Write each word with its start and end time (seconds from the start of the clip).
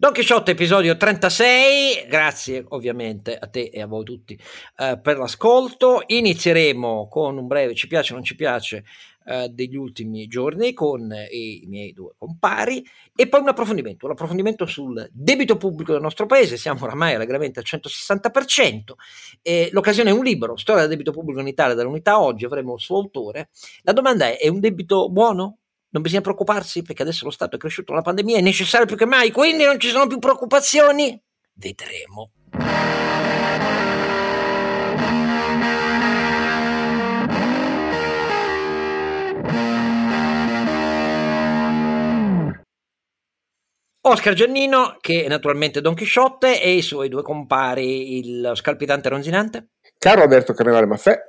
Don 0.00 0.12
Chisciotte, 0.12 0.52
episodio 0.52 0.96
36, 0.96 2.06
grazie 2.06 2.64
ovviamente 2.68 3.36
a 3.36 3.48
te 3.48 3.68
e 3.72 3.82
a 3.82 3.86
voi 3.88 4.04
tutti 4.04 4.38
eh, 4.76 4.96
per 5.02 5.18
l'ascolto. 5.18 6.04
Inizieremo 6.06 7.08
con 7.08 7.36
un 7.36 7.48
breve 7.48 7.74
ci 7.74 7.88
piace 7.88 8.12
o 8.12 8.14
non 8.14 8.22
ci 8.22 8.36
piace 8.36 8.84
eh, 9.26 9.48
degli 9.48 9.74
ultimi 9.74 10.28
giorni 10.28 10.72
con 10.72 11.10
eh, 11.10 11.26
i 11.26 11.64
miei 11.66 11.92
due 11.92 12.12
compari 12.16 12.86
e 13.12 13.26
poi 13.26 13.40
un 13.40 13.48
approfondimento, 13.48 14.06
un 14.06 14.12
approfondimento 14.12 14.66
sul 14.66 15.04
debito 15.12 15.56
pubblico 15.56 15.90
del 15.90 16.00
nostro 16.00 16.26
paese, 16.26 16.56
siamo 16.56 16.84
oramai 16.84 17.14
allegramente 17.14 17.58
al 17.58 17.64
160%, 17.66 18.92
e 19.42 19.68
l'occasione 19.72 20.10
è 20.10 20.12
un 20.12 20.22
libro, 20.22 20.56
Storia 20.56 20.82
del 20.82 20.90
debito 20.90 21.10
pubblico 21.10 21.40
in 21.40 21.48
Italia 21.48 21.74
dall'unità 21.74 22.20
oggi, 22.20 22.44
avremo 22.44 22.74
il 22.74 22.80
suo 22.80 22.98
autore. 22.98 23.48
La 23.82 23.92
domanda 23.92 24.28
è, 24.28 24.38
è 24.38 24.46
un 24.46 24.60
debito 24.60 25.10
buono? 25.10 25.58
Non 25.90 26.02
bisogna 26.02 26.20
preoccuparsi 26.20 26.82
perché 26.82 27.02
adesso 27.02 27.24
lo 27.24 27.30
Stato 27.30 27.56
è 27.56 27.58
cresciuto, 27.58 27.92
la 27.92 28.02
pandemia 28.02 28.38
è 28.38 28.42
necessaria 28.42 28.86
più 28.86 28.96
che 28.96 29.06
mai, 29.06 29.30
quindi 29.30 29.64
non 29.64 29.78
ci 29.78 29.88
sono 29.88 30.06
più 30.06 30.18
preoccupazioni? 30.18 31.20
Vedremo. 31.54 32.32
Oscar 44.00 44.32
Giannino, 44.32 44.96
che 45.00 45.24
è 45.24 45.28
naturalmente 45.28 45.82
Don 45.82 45.94
Chisciotte, 45.94 46.62
e 46.62 46.72
i 46.72 46.82
suoi 46.82 47.10
due 47.10 47.22
compari, 47.22 48.18
il 48.18 48.52
scalpitante 48.54 49.10
ronzinante. 49.10 49.72
Caro 49.98 50.22
Alberto 50.22 50.52
Carnevale 50.52 50.86
Maffè. 50.86 51.26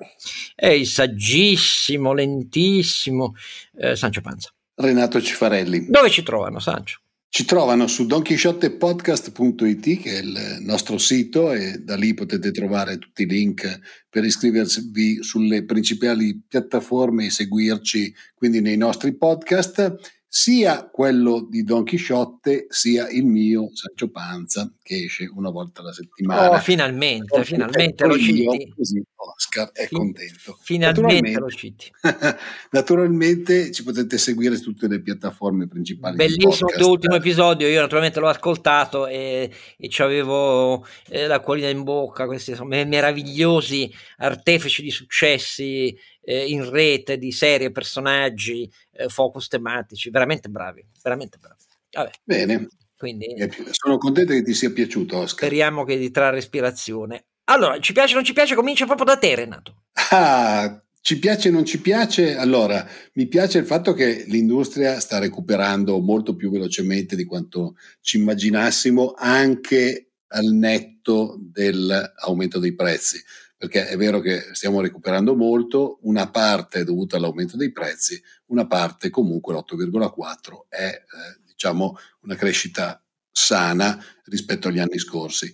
E 0.56 0.78
il 0.78 0.86
saggissimo, 0.86 2.14
lentissimo 2.14 3.34
eh, 3.76 3.96
Sancio 3.96 4.22
Panza. 4.22 4.54
Renato 4.76 5.20
Cifarelli. 5.20 5.88
Dove 5.90 6.10
ci 6.10 6.22
trovano, 6.22 6.60
Sancio? 6.60 7.00
Ci 7.32 7.46
trovano 7.46 7.86
su 7.88 8.08
donchisciottepodcast.it 8.08 10.02
che 10.02 10.18
è 10.18 10.20
il 10.20 10.58
nostro 10.62 10.98
sito 10.98 11.52
e 11.52 11.78
da 11.78 11.96
lì 11.96 12.16
potete 12.16 12.52
trovare 12.52 12.98
tutti 12.98 13.22
i 13.22 13.28
link 13.28 13.80
per 14.10 14.24
iscrivervi 14.24 15.22
sulle 15.22 15.64
principali 15.64 16.42
piattaforme 16.48 17.26
e 17.28 17.30
seguirci 17.30 18.12
quindi 18.34 18.62
nei 18.62 18.78
nostri 18.78 19.16
podcast 19.16 19.96
sia 20.32 20.88
quello 20.88 21.48
di 21.50 21.64
Don 21.64 21.84
Chisciotte 21.84 22.68
sia 22.70 23.10
il 23.10 23.26
mio 23.26 23.72
Sancio 23.74 24.12
Panza 24.12 24.72
che 24.80 25.06
esce 25.06 25.28
una 25.34 25.50
volta 25.50 25.82
alla 25.82 25.92
settimana. 25.92 26.52
Oh, 26.52 26.60
finalmente, 26.60 27.40
oh, 27.40 27.44
finalmente 27.44 28.06
lo 28.06 28.16
citi. 28.16 28.72
Così 28.76 29.04
Oscar 29.16 29.72
è 29.72 29.88
fin- 29.88 29.98
contento. 29.98 30.56
Finalmente 30.62 31.40
lo 31.40 31.50
citi. 31.50 31.92
naturalmente 32.70 33.72
ci 33.72 33.84
potete 33.84 34.20
seguire 34.20 34.56
su 34.56 34.66
tutte 34.66 34.88
le 34.88 35.02
piattaforme 35.02 35.68
principali. 35.68 36.16
Bellissimo 36.16 36.70
l'ultimo 36.78 37.16
episodio, 37.16 37.68
io 37.68 37.82
naturalmente 37.82 38.20
l'ho 38.20 38.28
ascoltato 38.28 39.08
e, 39.08 39.52
e 39.78 39.90
avevo 39.98 40.86
eh, 41.08 41.26
la 41.26 41.40
colina 41.40 41.70
in 41.70 41.82
bocca, 41.82 42.28
questi 42.28 42.52
insomma, 42.52 42.84
meravigliosi 42.86 43.92
artefici 44.18 44.84
di 44.84 44.92
successi 44.92 45.98
eh, 46.30 46.46
in 46.46 46.70
rete 46.70 47.18
di 47.18 47.32
serie, 47.32 47.72
personaggi, 47.72 48.72
eh, 48.92 49.10
focus 49.10 49.48
tematici, 49.48 50.12
veramente 50.12 50.48
bravi, 50.48 50.86
veramente 51.02 51.40
bravi. 51.40 51.64
Vabbè. 51.92 52.12
Bene. 52.24 52.68
Quindi, 52.96 53.34
sono 53.72 53.98
contento 53.98 54.34
che 54.34 54.44
ti 54.44 54.54
sia 54.54 54.70
piaciuto, 54.70 55.18
Oscar. 55.18 55.48
Speriamo 55.48 55.86
che 55.86 55.98
ti 55.98 56.12
trarre 56.12 56.38
ispirazione. 56.38 57.26
Allora, 57.46 57.80
ci 57.80 57.94
piace 57.94 58.12
o 58.12 58.16
non 58.18 58.26
ci 58.26 58.34
piace? 58.34 58.54
Comincia 58.54 58.86
proprio 58.86 59.06
da 59.06 59.18
te, 59.18 59.34
Renato. 59.34 59.86
Ah, 60.12 60.84
ci 61.02 61.18
piace 61.18 61.50
o 61.50 61.52
non 61.52 61.66
ci 61.66 61.80
piace? 61.80 62.36
Allora, 62.36 62.86
mi 63.14 63.28
piace 63.28 63.58
il 63.58 63.66
fatto 63.66 63.94
che 63.94 64.26
l'industria 64.28 65.00
sta 65.00 65.18
recuperando 65.18 65.98
molto 66.00 66.36
più 66.36 66.52
velocemente 66.52 67.16
di 67.16 67.26
quanto 67.26 67.76
ci 68.02 68.18
immaginassimo, 68.18 69.14
anche 69.18 70.12
al 70.28 70.46
netto 70.46 71.38
dell'aumento 71.40 72.60
dei 72.60 72.76
prezzi 72.76 73.20
perché 73.60 73.90
è 73.90 73.98
vero 73.98 74.22
che 74.22 74.52
stiamo 74.54 74.80
recuperando 74.80 75.36
molto, 75.36 76.00
una 76.04 76.30
parte 76.30 76.80
è 76.80 76.84
dovuta 76.86 77.18
all'aumento 77.18 77.58
dei 77.58 77.74
prezzi, 77.74 78.20
una 78.46 78.66
parte 78.66 79.10
comunque 79.10 79.54
l'8,4 79.54 80.70
è 80.70 80.86
eh, 80.86 81.42
diciamo 81.46 81.98
una 82.22 82.36
crescita 82.36 83.04
sana 83.30 84.02
rispetto 84.24 84.70
agli 84.70 84.80
anni 84.80 84.98
scorsi. 84.98 85.54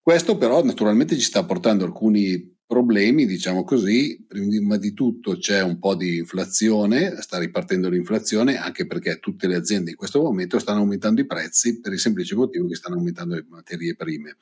Questo 0.00 0.38
però 0.38 0.62
naturalmente 0.62 1.16
ci 1.16 1.22
sta 1.22 1.44
portando 1.44 1.84
alcuni 1.84 2.48
problemi, 2.64 3.26
diciamo 3.26 3.64
così, 3.64 4.24
prima 4.24 4.76
di 4.76 4.92
tutto 4.92 5.36
c'è 5.36 5.62
un 5.62 5.80
po' 5.80 5.96
di 5.96 6.18
inflazione, 6.18 7.20
sta 7.22 7.38
ripartendo 7.38 7.88
l'inflazione 7.88 8.56
anche 8.56 8.86
perché 8.86 9.18
tutte 9.18 9.48
le 9.48 9.56
aziende 9.56 9.90
in 9.90 9.96
questo 9.96 10.22
momento 10.22 10.60
stanno 10.60 10.78
aumentando 10.78 11.20
i 11.20 11.26
prezzi 11.26 11.80
per 11.80 11.92
il 11.92 11.98
semplice 11.98 12.36
motivo 12.36 12.68
che 12.68 12.76
stanno 12.76 12.94
aumentando 12.94 13.34
le 13.34 13.44
materie 13.48 13.96
prime. 13.96 14.36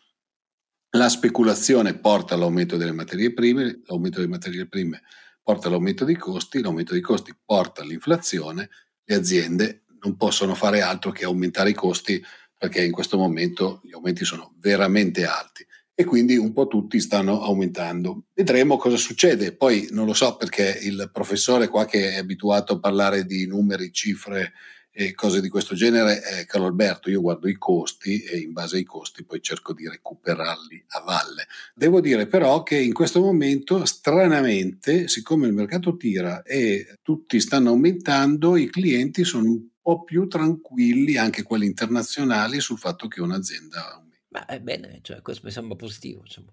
La 0.94 1.08
speculazione 1.08 1.94
porta 1.94 2.34
all'aumento 2.34 2.76
delle 2.76 2.90
materie 2.90 3.32
prime, 3.32 3.82
l'aumento 3.86 4.18
delle 4.18 4.30
materie 4.30 4.66
prime 4.66 5.02
porta 5.40 5.68
all'aumento 5.68 6.04
dei 6.04 6.16
costi, 6.16 6.60
l'aumento 6.60 6.94
dei 6.94 7.02
costi 7.02 7.32
porta 7.44 7.82
all'inflazione, 7.82 8.68
le 9.04 9.14
aziende 9.14 9.84
non 10.02 10.16
possono 10.16 10.56
fare 10.56 10.80
altro 10.80 11.12
che 11.12 11.24
aumentare 11.24 11.70
i 11.70 11.74
costi 11.74 12.20
perché 12.56 12.82
in 12.82 12.90
questo 12.90 13.16
momento 13.16 13.80
gli 13.84 13.92
aumenti 13.92 14.24
sono 14.24 14.52
veramente 14.58 15.24
alti 15.24 15.64
e 15.94 16.04
quindi 16.04 16.36
un 16.36 16.52
po' 16.52 16.66
tutti 16.66 16.98
stanno 16.98 17.40
aumentando. 17.42 18.24
Vedremo 18.34 18.76
cosa 18.76 18.96
succede. 18.96 19.54
Poi 19.54 19.88
non 19.92 20.06
lo 20.06 20.14
so 20.14 20.36
perché 20.36 20.76
il 20.82 21.08
professore 21.12 21.68
qua 21.68 21.84
che 21.84 22.14
è 22.14 22.16
abituato 22.16 22.74
a 22.74 22.80
parlare 22.80 23.24
di 23.26 23.46
numeri, 23.46 23.92
cifre 23.92 24.54
e 24.92 25.14
cose 25.14 25.40
di 25.40 25.48
questo 25.48 25.74
genere, 25.74 26.22
eh, 26.22 26.44
Carlo 26.46 26.66
Alberto, 26.66 27.10
io 27.10 27.20
guardo 27.20 27.48
i 27.48 27.56
costi 27.56 28.22
e 28.22 28.38
in 28.38 28.52
base 28.52 28.76
ai 28.76 28.84
costi 28.84 29.24
poi 29.24 29.40
cerco 29.40 29.72
di 29.72 29.88
recuperarli 29.88 30.84
a 30.88 31.00
valle. 31.00 31.46
Devo 31.74 32.00
dire 32.00 32.26
però 32.26 32.62
che 32.62 32.76
in 32.76 32.92
questo 32.92 33.20
momento, 33.20 33.84
stranamente, 33.84 35.08
siccome 35.08 35.46
il 35.46 35.52
mercato 35.52 35.96
tira 35.96 36.42
e 36.42 36.98
tutti 37.02 37.40
stanno 37.40 37.70
aumentando, 37.70 38.56
i 38.56 38.68
clienti 38.68 39.24
sono 39.24 39.44
un 39.44 39.66
po' 39.80 40.02
più 40.02 40.26
tranquilli, 40.26 41.16
anche 41.16 41.42
quelli 41.42 41.66
internazionali, 41.66 42.60
sul 42.60 42.78
fatto 42.78 43.08
che 43.08 43.20
un'azienda 43.20 44.04
ma 44.30 44.46
è 44.46 44.60
bene, 44.60 45.00
cioè, 45.02 45.22
questo 45.22 45.46
mi 45.46 45.50
sembra 45.50 45.74
positivo. 45.74 46.22
Insomma. 46.24 46.50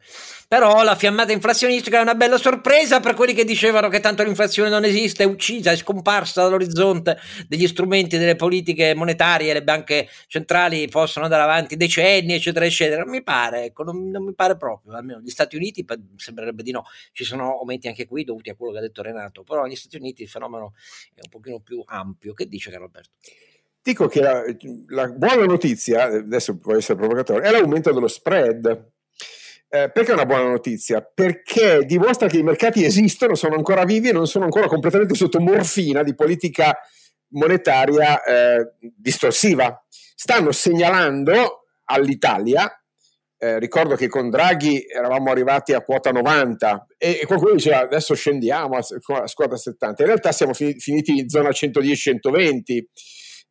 Però 0.47 0.83
la 0.83 0.95
fiammata 0.95 1.31
inflazionistica 1.31 1.99
è 1.99 2.01
una 2.01 2.15
bella 2.15 2.37
sorpresa 2.37 2.99
per 2.99 3.13
quelli 3.13 3.33
che 3.33 3.45
dicevano 3.45 3.87
che 3.87 3.99
tanto 3.99 4.23
l'inflazione 4.23 4.69
non 4.69 4.83
esiste, 4.83 5.23
è 5.23 5.25
uccisa, 5.27 5.71
è 5.71 5.75
scomparsa 5.75 6.41
dall'orizzonte 6.41 7.19
degli 7.47 7.67
strumenti 7.67 8.17
delle 8.17 8.35
politiche 8.35 8.95
monetarie, 8.95 9.53
le 9.53 9.63
banche 9.63 10.09
centrali 10.25 10.87
possono 10.87 11.25
andare 11.25 11.43
avanti 11.43 11.77
decenni, 11.77 12.33
eccetera, 12.33 12.65
eccetera. 12.65 13.03
Non 13.03 13.11
mi 13.11 13.21
pare, 13.21 13.65
ecco, 13.65 13.83
non, 13.83 14.09
non 14.09 14.23
mi 14.23 14.33
pare 14.33 14.57
proprio. 14.57 14.93
Almeno 14.93 15.19
gli 15.19 15.29
Stati 15.29 15.55
Uniti 15.55 15.85
sembrerebbe 16.15 16.63
di 16.63 16.71
no. 16.71 16.83
Ci 17.11 17.23
sono 17.23 17.59
aumenti 17.59 17.87
anche 17.87 18.07
qui 18.07 18.23
dovuti 18.23 18.49
a 18.49 18.55
quello 18.55 18.71
che 18.73 18.79
ha 18.79 18.81
detto 18.81 19.03
Renato, 19.03 19.43
però 19.43 19.63
negli 19.63 19.75
Stati 19.75 19.97
Uniti 19.97 20.23
il 20.23 20.29
fenomeno 20.29 20.73
è 21.13 21.19
un 21.21 21.29
pochino 21.29 21.59
più 21.59 21.83
ampio. 21.85 22.33
Che 22.33 22.47
dice 22.47 22.71
Carlo 22.71 22.85
Alberto? 22.85 23.11
Dico 23.87 24.09
che 24.09 24.19
la, 24.19 24.43
la 24.89 25.07
buona 25.07 25.45
notizia, 25.45 26.03
adesso 26.03 26.57
può 26.57 26.75
essere 26.75 26.97
provocatorio, 26.97 27.43
è 27.43 27.51
l'aumento 27.51 27.93
dello 27.93 28.09
spread. 28.09 28.65
Eh, 29.69 29.89
perché 29.93 30.11
è 30.11 30.13
una 30.13 30.25
buona 30.25 30.49
notizia? 30.49 31.01
Perché 31.01 31.85
dimostra 31.85 32.27
che 32.27 32.37
i 32.37 32.43
mercati 32.43 32.83
esistono, 32.83 33.33
sono 33.33 33.55
ancora 33.55 33.85
vivi 33.85 34.09
e 34.09 34.11
non 34.11 34.27
sono 34.27 34.43
ancora 34.43 34.67
completamente 34.67 35.15
sotto 35.15 35.39
morfina 35.39 36.03
di 36.03 36.15
politica 36.15 36.77
monetaria 37.29 38.21
eh, 38.23 38.73
distorsiva. 38.93 39.81
Stanno 39.89 40.51
segnalando 40.51 41.67
all'Italia, 41.85 42.69
eh, 43.37 43.57
ricordo 43.57 43.95
che 43.95 44.09
con 44.09 44.29
Draghi 44.29 44.85
eravamo 44.85 45.31
arrivati 45.31 45.71
a 45.71 45.81
quota 45.81 46.11
90 46.11 46.87
e, 46.97 47.19
e 47.21 47.25
qualcuno 47.25 47.53
diceva 47.53 47.79
adesso 47.79 48.13
scendiamo 48.15 48.75
a, 48.75 48.79
a 48.79 49.31
quota 49.33 49.55
70, 49.55 50.01
in 50.01 50.07
realtà 50.09 50.33
siamo 50.33 50.53
fi- 50.53 50.77
finiti 50.77 51.19
in 51.19 51.29
zona 51.29 51.51
110-120 51.51 52.83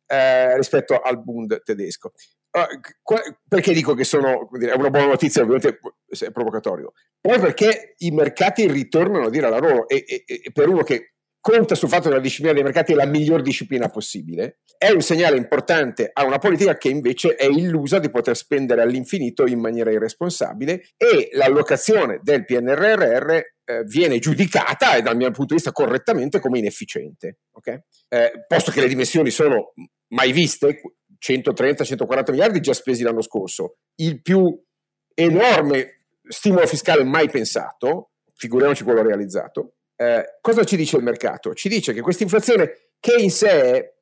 eh, 0.07 0.55
rispetto 0.55 0.99
al 0.99 1.21
Bund 1.21 1.61
tedesco. 1.63 2.11
Uh, 2.49 3.15
perché 3.47 3.73
dico 3.73 3.93
che 3.93 4.03
sono, 4.03 4.49
è 4.59 4.73
una 4.73 4.89
buona 4.89 5.07
notizia, 5.07 5.43
ovviamente 5.43 5.79
è 6.07 6.31
provocatorio? 6.31 6.93
Poi 7.19 7.39
perché 7.39 7.93
i 7.97 8.11
mercati 8.11 8.67
ritornano 8.71 9.25
a 9.25 9.29
dire 9.29 9.49
la 9.49 9.59
loro 9.59 9.87
e, 9.87 10.03
e, 10.07 10.23
e 10.25 10.51
per 10.51 10.69
uno 10.69 10.81
che 10.81 11.16
conta 11.47 11.75
sul 11.75 11.87
fatto 11.87 12.09
che 12.09 12.15
la 12.15 12.19
disciplina 12.19 12.51
dei 12.51 12.61
mercati 12.61 12.91
è 12.91 12.95
la 12.95 13.05
miglior 13.05 13.41
disciplina 13.41 13.87
possibile, 13.87 14.59
è 14.77 14.89
un 14.89 14.99
segnale 14.99 15.37
importante 15.37 16.09
a 16.11 16.25
una 16.25 16.39
politica 16.39 16.75
che 16.75 16.89
invece 16.89 17.35
è 17.35 17.45
illusa 17.45 17.99
di 17.99 18.09
poter 18.09 18.35
spendere 18.35 18.81
all'infinito 18.81 19.47
in 19.47 19.61
maniera 19.61 19.89
irresponsabile 19.89 20.89
e 20.97 21.29
l'allocazione 21.31 22.19
del 22.21 22.43
PNRR 22.43 23.31
eh, 23.31 23.83
viene 23.85 24.19
giudicata, 24.19 24.97
e 24.97 25.01
dal 25.01 25.15
mio 25.15 25.27
punto 25.27 25.45
di 25.45 25.53
vista 25.53 25.71
correttamente, 25.71 26.41
come 26.41 26.59
inefficiente. 26.59 27.37
Okay? 27.53 27.79
Eh, 28.09 28.43
posto 28.45 28.71
che 28.71 28.81
le 28.81 28.89
dimensioni 28.89 29.29
sono 29.29 29.71
mai 30.09 30.33
viste, 30.33 30.81
130-140 31.25 32.31
miliardi 32.31 32.59
già 32.59 32.73
spesi 32.73 33.03
l'anno 33.03 33.21
scorso, 33.21 33.77
il 34.01 34.21
più 34.21 34.53
enorme 35.13 36.01
stimolo 36.27 36.67
fiscale 36.67 37.05
mai 37.05 37.29
pensato, 37.29 38.11
figuriamoci 38.35 38.83
quello 38.83 39.01
realizzato, 39.01 39.76
eh, 39.97 40.37
cosa 40.41 40.63
ci 40.63 40.77
dice 40.77 40.97
il 40.97 41.03
mercato? 41.03 41.53
Ci 41.53 41.69
dice 41.69 41.91
che 41.91 42.01
questa 42.01 42.23
inflazione, 42.23 42.91
che 42.99 43.15
in 43.17 43.31
sé, 43.31 43.95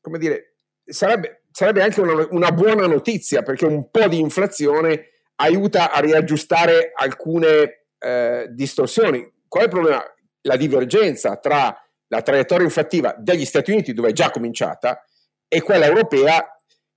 come 0.00 0.18
dire, 0.18 0.54
sarebbe, 0.84 1.44
sarebbe 1.50 1.82
anche 1.82 2.00
una, 2.00 2.26
una 2.30 2.50
buona 2.50 2.86
notizia 2.86 3.42
perché 3.42 3.66
un 3.66 3.90
po' 3.90 4.08
di 4.08 4.18
inflazione 4.18 5.10
aiuta 5.36 5.92
a 5.92 6.00
riaggiustare 6.00 6.92
alcune 6.94 7.86
eh, 7.98 8.46
distorsioni. 8.50 9.30
Qual 9.46 9.64
è 9.64 9.66
il 9.66 9.72
problema? 9.72 10.02
La 10.42 10.56
divergenza 10.56 11.36
tra 11.36 11.78
la 12.08 12.22
traiettoria 12.22 12.64
inflattiva 12.64 13.14
degli 13.18 13.44
Stati 13.44 13.70
Uniti, 13.70 13.92
dove 13.92 14.10
è 14.10 14.12
già 14.12 14.30
cominciata, 14.30 15.04
e 15.48 15.60
quella 15.62 15.86
europea, 15.86 16.53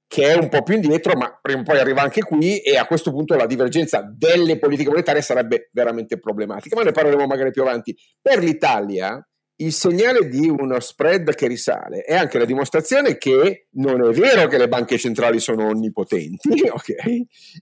che 0.07 0.24
è 0.24 0.36
un 0.36 0.48
po' 0.48 0.63
più 0.63 0.75
indietro, 0.75 1.18
ma 1.18 1.38
prima 1.42 1.59
o 1.62 1.63
poi 1.63 1.80
arriva 1.80 2.01
anche 2.01 2.24
qui, 2.24 2.59
e 2.59 2.77
a 2.77 2.86
questo 2.86 3.12
punto 3.12 3.36
la 3.36 3.45
divergenza 3.45 4.01
delle 4.01 4.57
politiche 4.57 4.89
monetarie 4.89 5.21
sarebbe 5.21 5.69
veramente 5.74 6.18
problematica. 6.18 6.75
Ma 6.75 6.83
ne 6.83 6.92
parleremo 6.92 7.25
magari 7.25 7.51
più 7.51 7.62
avanti. 7.62 7.95
Per 8.21 8.39
l'Italia, 8.39 9.21
il 9.59 9.74
segnale 9.74 10.27
di 10.27 10.48
uno 10.48 10.80
spread 10.80 11.33
che 11.33 11.48
risale 11.48 12.01
è 12.01 12.15
anche 12.15 12.38
la 12.38 12.45
dimostrazione 12.45 13.18
che 13.18 13.68
non 13.71 14.04
è 14.04 14.12
vero 14.12 14.48
che 14.48 14.57
le 14.57 14.68
banche 14.68 14.98
centrali 14.98 15.39
sono 15.39 15.68
onnipotenti, 15.68 16.68
ok? 16.69 16.92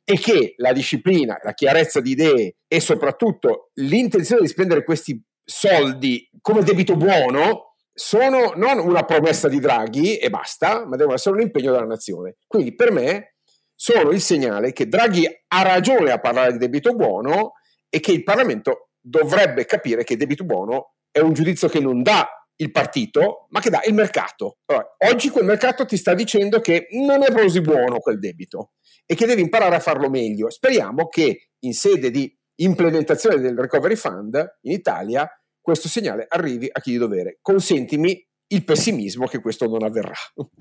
E 0.04 0.20
che 0.20 0.54
la 0.58 0.74
disciplina, 0.74 1.38
la 1.42 1.54
chiarezza 1.54 2.02
di 2.02 2.12
idee 2.12 2.58
e 2.68 2.80
soprattutto 2.80 3.72
l'intenzione 3.76 4.42
di 4.42 4.48
spendere 4.48 4.84
questi 4.84 5.22
soldi 5.44 6.30
come 6.42 6.64
debito 6.64 6.96
buono 6.96 7.65
sono 7.98 8.52
non 8.58 8.78
una 8.80 9.06
promessa 9.06 9.48
di 9.48 9.62
Draghi 9.62 10.18
e 10.18 10.30
basta, 10.30 10.86
ma 10.86 10.98
devono 10.98 11.16
essere 11.16 11.36
un 11.36 11.42
impegno 11.42 11.72
della 11.72 11.86
nazione. 11.86 12.36
Quindi 12.46 12.76
per 12.76 12.92
me 12.92 13.36
sono 13.74 14.12
il 14.12 14.20
segnale 14.20 14.74
che 14.74 14.90
Draghi 14.90 15.26
ha 15.26 15.62
ragione 15.62 16.12
a 16.12 16.20
parlare 16.20 16.52
di 16.52 16.58
debito 16.58 16.94
buono 16.94 17.54
e 17.90 18.02
che 18.02 18.12
il 18.12 18.24
Parlamento 18.24 18.90
dovrebbe 19.00 19.66
capire 19.66 20.04
che 20.04 20.18
debito 20.18 20.44
buono 20.44 20.96
è 21.10 21.20
un 21.20 21.32
giudizio 21.32 21.70
che 21.70 21.80
non 21.80 22.04
dà 22.04 22.28
il 22.58 22.72
partito, 22.72 23.48
ma 23.50 23.62
che 23.62 23.70
dà 23.70 23.82
il 23.86 23.94
mercato. 23.94 24.58
Allora, 24.66 24.96
oggi 25.10 25.30
quel 25.30 25.46
mercato 25.46 25.86
ti 25.86 25.96
sta 25.96 26.14
dicendo 26.14 26.60
che 26.60 26.88
non 26.92 27.24
è 27.24 27.32
così 27.32 27.62
buono 27.62 28.00
quel 28.00 28.20
debito 28.20 28.72
e 29.06 29.16
che 29.16 29.26
devi 29.26 29.42
imparare 29.42 29.76
a 29.76 29.80
farlo 29.80 30.10
meglio. 30.10 30.50
Speriamo 30.50 31.08
che 31.08 31.52
in 31.60 31.74
sede 31.74 32.12
di 32.12 32.34
implementazione 32.56 33.40
del 33.40 33.58
Recovery 33.58 33.96
Fund 33.96 34.58
in 34.62 34.72
Italia 34.72 35.30
questo 35.66 35.90
segnale 35.90 36.28
arrivi 36.30 36.70
a 36.72 36.80
chi 36.80 36.92
di 36.92 36.98
dovere. 36.98 37.40
Consentimi 37.42 38.24
il 38.50 38.64
pessimismo 38.64 39.26
che 39.26 39.42
questo 39.42 39.68
non 39.68 39.82
avverrà. 39.82 40.14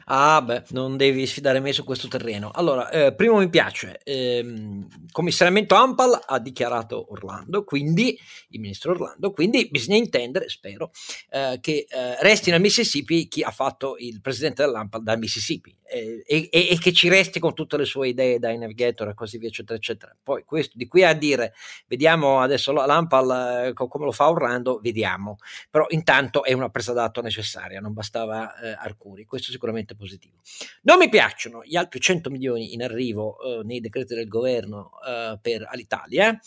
Ah, 0.06 0.40
beh, 0.40 0.64
non 0.70 0.96
devi 0.96 1.26
sfidare 1.26 1.60
me 1.60 1.74
su 1.74 1.84
questo 1.84 2.08
terreno. 2.08 2.50
Allora, 2.50 2.88
eh, 2.88 3.14
primo 3.14 3.36
mi 3.36 3.50
piace, 3.50 4.00
ehm, 4.02 4.86
commissariamento 5.10 5.74
Ampal 5.74 6.18
ha 6.24 6.38
dichiarato 6.38 7.12
Orlando, 7.12 7.64
quindi 7.64 8.18
il 8.48 8.60
ministro 8.60 8.92
Orlando, 8.92 9.30
quindi 9.32 9.68
bisogna 9.70 9.98
intendere, 9.98 10.48
spero, 10.48 10.90
eh, 11.28 11.58
che 11.60 11.84
eh, 11.86 12.16
resti 12.20 12.50
nel 12.50 12.62
Mississippi 12.62 13.28
chi 13.28 13.42
ha 13.42 13.50
fatto 13.50 13.96
il 13.98 14.22
presidente 14.22 14.64
dell'Ampal 14.64 15.02
dal 15.02 15.18
Mississippi 15.18 15.76
e, 15.86 16.24
e, 16.26 16.48
e, 16.50 16.78
che 16.78 16.92
ci 16.92 17.08
resti 17.08 17.38
con 17.38 17.54
tutte 17.54 17.76
le 17.76 17.84
sue 17.84 18.08
idee 18.08 18.38
dai 18.38 18.58
navigator 18.58 19.08
e 19.08 19.14
così 19.14 19.38
via, 19.38 19.48
eccetera, 19.48 19.78
eccetera. 19.78 20.16
Poi 20.22 20.44
questo, 20.44 20.76
di 20.76 20.86
qui 20.86 21.04
a 21.04 21.12
dire, 21.12 21.54
vediamo 21.86 22.40
adesso 22.40 22.72
l'Ampal 22.72 23.66
eh, 23.66 23.72
come 23.72 24.04
lo 24.04 24.12
fa 24.12 24.30
Orlando, 24.30 24.80
vediamo, 24.82 25.38
però 25.70 25.86
intanto 25.90 26.44
è 26.44 26.52
una 26.52 26.70
presa 26.70 26.92
d'atto 26.92 27.20
necessaria 27.20 27.80
non 27.80 27.92
bastava 27.92 28.58
eh, 28.58 28.76
Arcuri, 28.78 29.24
questo 29.24 29.50
sicuramente 29.50 29.94
positivo. 29.94 30.38
Non 30.82 30.98
mi 30.98 31.08
piacciono 31.08 31.62
gli 31.64 31.76
altri 31.76 32.00
100 32.00 32.30
milioni 32.30 32.72
in 32.72 32.82
arrivo 32.82 33.38
eh, 33.40 33.62
nei 33.64 33.80
decreti 33.80 34.14
del 34.14 34.28
governo 34.28 34.90
eh, 35.06 35.38
per 35.40 35.66
Alitalia, 35.68 36.38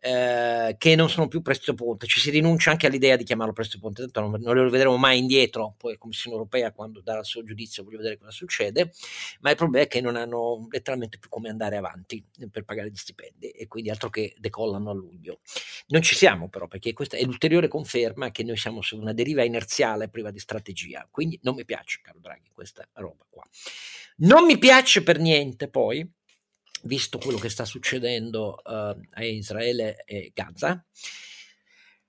eh, 0.00 0.76
che 0.78 0.94
non 0.94 1.08
sono 1.08 1.28
più 1.28 1.42
prestito 1.42 1.74
ponte, 1.74 2.06
ci 2.06 2.20
si 2.20 2.30
rinuncia 2.30 2.70
anche 2.70 2.86
all'idea 2.86 3.16
di 3.16 3.24
chiamarlo 3.24 3.52
prestito 3.52 3.80
ponte, 3.80 4.02
tanto 4.02 4.20
non, 4.20 4.40
non 4.40 4.54
lo 4.54 4.70
vedremo 4.70 4.96
mai 4.96 5.18
indietro, 5.18 5.74
poi 5.76 5.92
la 5.92 5.98
Commissione 5.98 6.36
europea 6.36 6.72
quando 6.72 7.00
darà 7.00 7.20
il 7.20 7.24
suo 7.24 7.42
giudizio 7.42 7.82
voglio 7.82 7.98
vedere 7.98 8.18
cosa 8.18 8.30
succede, 8.30 8.75
ma 9.40 9.50
il 9.50 9.56
problema 9.56 9.84
è 9.84 9.88
che 9.88 10.00
non 10.00 10.16
hanno 10.16 10.66
letteralmente 10.70 11.18
più 11.18 11.28
come 11.28 11.48
andare 11.48 11.76
avanti 11.76 12.24
per 12.50 12.64
pagare 12.64 12.90
gli 12.90 12.96
stipendi 12.96 13.50
e 13.50 13.66
quindi 13.66 13.90
altro 13.90 14.10
che 14.10 14.34
decollano 14.38 14.90
a 14.90 14.94
luglio. 14.94 15.40
Non 15.88 16.02
ci 16.02 16.14
siamo 16.14 16.48
però 16.48 16.66
perché 16.66 16.92
questa 16.92 17.16
è 17.16 17.22
l'ulteriore 17.22 17.68
conferma 17.68 18.30
che 18.30 18.42
noi 18.42 18.56
siamo 18.56 18.82
su 18.82 18.98
una 18.98 19.12
deriva 19.12 19.44
inerziale 19.44 20.08
priva 20.08 20.30
di 20.30 20.38
strategia. 20.38 21.06
Quindi 21.10 21.38
non 21.42 21.54
mi 21.54 21.64
piace, 21.64 22.00
caro 22.02 22.18
Draghi, 22.20 22.50
questa 22.52 22.86
roba 22.94 23.26
qua. 23.28 23.44
Non 24.18 24.44
mi 24.46 24.58
piace 24.58 25.02
per 25.02 25.18
niente 25.18 25.68
poi, 25.68 26.08
visto 26.82 27.18
quello 27.18 27.38
che 27.38 27.50
sta 27.50 27.64
succedendo 27.64 28.60
uh, 28.64 28.70
a 28.70 29.24
Israele 29.24 30.02
e 30.04 30.32
Gaza, 30.34 30.84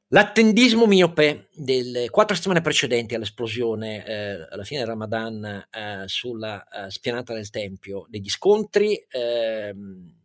L'attendismo 0.09 0.85
miope 0.85 1.49
delle 1.53 2.09
quattro 2.09 2.33
settimane 2.33 2.61
precedenti 2.61 3.13
all'esplosione, 3.13 4.05
eh, 4.05 4.47
alla 4.49 4.63
fine 4.63 4.79
del 4.79 4.89
Ramadan, 4.89 5.67
eh, 5.69 6.03
sulla 6.05 6.65
eh, 6.65 6.89
spianata 6.89 7.33
del 7.33 7.49
Tempio, 7.49 8.05
degli 8.07 8.29
scontri, 8.29 9.05
ehm, 9.09 10.15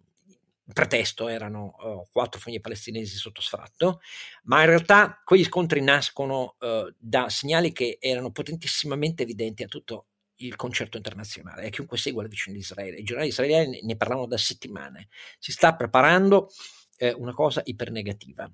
il 0.65 0.73
pretesto 0.73 1.27
erano 1.27 1.75
uh, 1.83 2.07
quattro 2.11 2.41
famiglie 2.41 2.61
palestinesi 2.61 3.17
sotto 3.17 3.43
sfratto, 3.43 4.01
ma 4.45 4.61
in 4.61 4.67
realtà 4.67 5.21
quegli 5.25 5.45
scontri 5.45 5.83
nascono 5.83 6.55
uh, 6.61 6.91
da 6.97 7.29
segnali 7.29 7.73
che 7.73 7.99
erano 8.01 8.31
potentissimamente 8.31 9.25
evidenti 9.25 9.65
a 9.65 9.67
tutto 9.67 10.07
il 10.37 10.57
concerto 10.57 10.97
internazionale, 10.97 11.67
a 11.67 11.71
chiunque 11.71 11.99
segua 11.99 12.23
la 12.23 12.29
vicenda 12.29 12.59
di 12.59 12.65
Israele. 12.65 12.97
I 12.97 13.03
giornali 13.03 13.29
israeliani 13.29 13.81
ne 13.83 13.97
parlavano 13.97 14.27
da 14.27 14.39
settimane. 14.39 15.09
Si 15.39 15.53
sta 15.53 15.75
preparando 15.75 16.49
eh, 16.97 17.13
una 17.13 17.35
cosa 17.35 17.61
ipernegativa. 17.65 18.51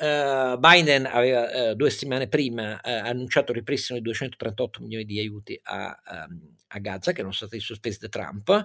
Uh, 0.00 0.58
Biden 0.58 1.04
aveva 1.04 1.72
uh, 1.72 1.74
due 1.74 1.90
settimane 1.90 2.26
prima 2.26 2.76
uh, 2.76 2.78
annunciato 2.82 3.52
il 3.52 3.58
ripristino 3.58 3.98
di 3.98 4.04
238 4.04 4.80
milioni 4.80 5.04
di 5.04 5.18
aiuti 5.18 5.60
a, 5.64 5.94
um, 6.28 6.56
a 6.68 6.78
Gaza, 6.78 7.12
che 7.12 7.18
erano 7.18 7.34
stati 7.34 7.60
sospesi 7.60 7.98
da 7.98 8.08
Trump. 8.08 8.64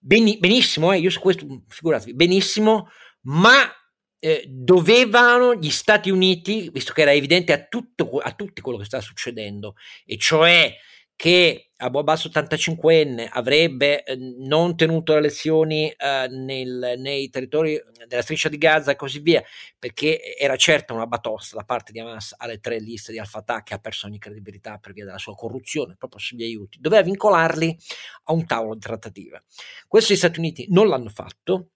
Benissimo, 0.00 0.92
eh, 0.92 0.98
io 0.98 1.10
su 1.10 1.20
questo, 1.20 1.46
figuratevi, 1.68 2.14
benissimo, 2.14 2.88
ma 3.22 3.70
eh, 4.18 4.44
dovevano 4.48 5.54
gli 5.54 5.70
Stati 5.70 6.10
Uniti, 6.10 6.70
visto 6.72 6.92
che 6.92 7.02
era 7.02 7.12
evidente 7.12 7.52
a, 7.52 7.64
tutto, 7.64 8.18
a 8.18 8.32
tutti 8.32 8.60
quello 8.60 8.78
che 8.78 8.84
stava 8.84 9.02
succedendo, 9.02 9.76
e 10.04 10.18
cioè 10.18 10.74
che 11.14 11.67
Abu 11.80 11.98
Abbas 11.98 12.26
85enne 12.26 13.28
avrebbe 13.30 14.02
eh, 14.02 14.16
non 14.16 14.76
tenuto 14.76 15.12
le 15.12 15.18
elezioni 15.18 15.88
eh, 15.88 16.26
nel, 16.28 16.94
nei 16.98 17.30
territori 17.30 17.80
della 18.06 18.22
striscia 18.22 18.48
di 18.48 18.58
Gaza 18.58 18.90
e 18.90 18.96
così 18.96 19.20
via, 19.20 19.42
perché 19.78 20.36
era 20.36 20.56
certa 20.56 20.92
una 20.92 21.06
batosta 21.06 21.56
da 21.56 21.64
parte 21.64 21.92
di 21.92 22.00
Hamas 22.00 22.34
alle 22.36 22.58
tre 22.58 22.80
liste 22.80 23.12
di 23.12 23.20
Al-Fatah 23.20 23.62
che 23.62 23.74
ha 23.74 23.78
perso 23.78 24.06
ogni 24.06 24.18
credibilità 24.18 24.78
per 24.78 24.92
via 24.92 25.04
della 25.04 25.18
sua 25.18 25.36
corruzione 25.36 25.94
proprio 25.96 26.20
sugli 26.20 26.42
aiuti, 26.42 26.78
doveva 26.80 27.02
vincolarli 27.02 27.78
a 28.24 28.32
un 28.32 28.44
tavolo 28.44 28.74
di 28.74 28.80
trattativa. 28.80 29.40
Questo 29.86 30.12
gli 30.12 30.16
Stati 30.16 30.40
Uniti 30.40 30.66
non 30.70 30.88
l'hanno 30.88 31.10
fatto, 31.10 31.70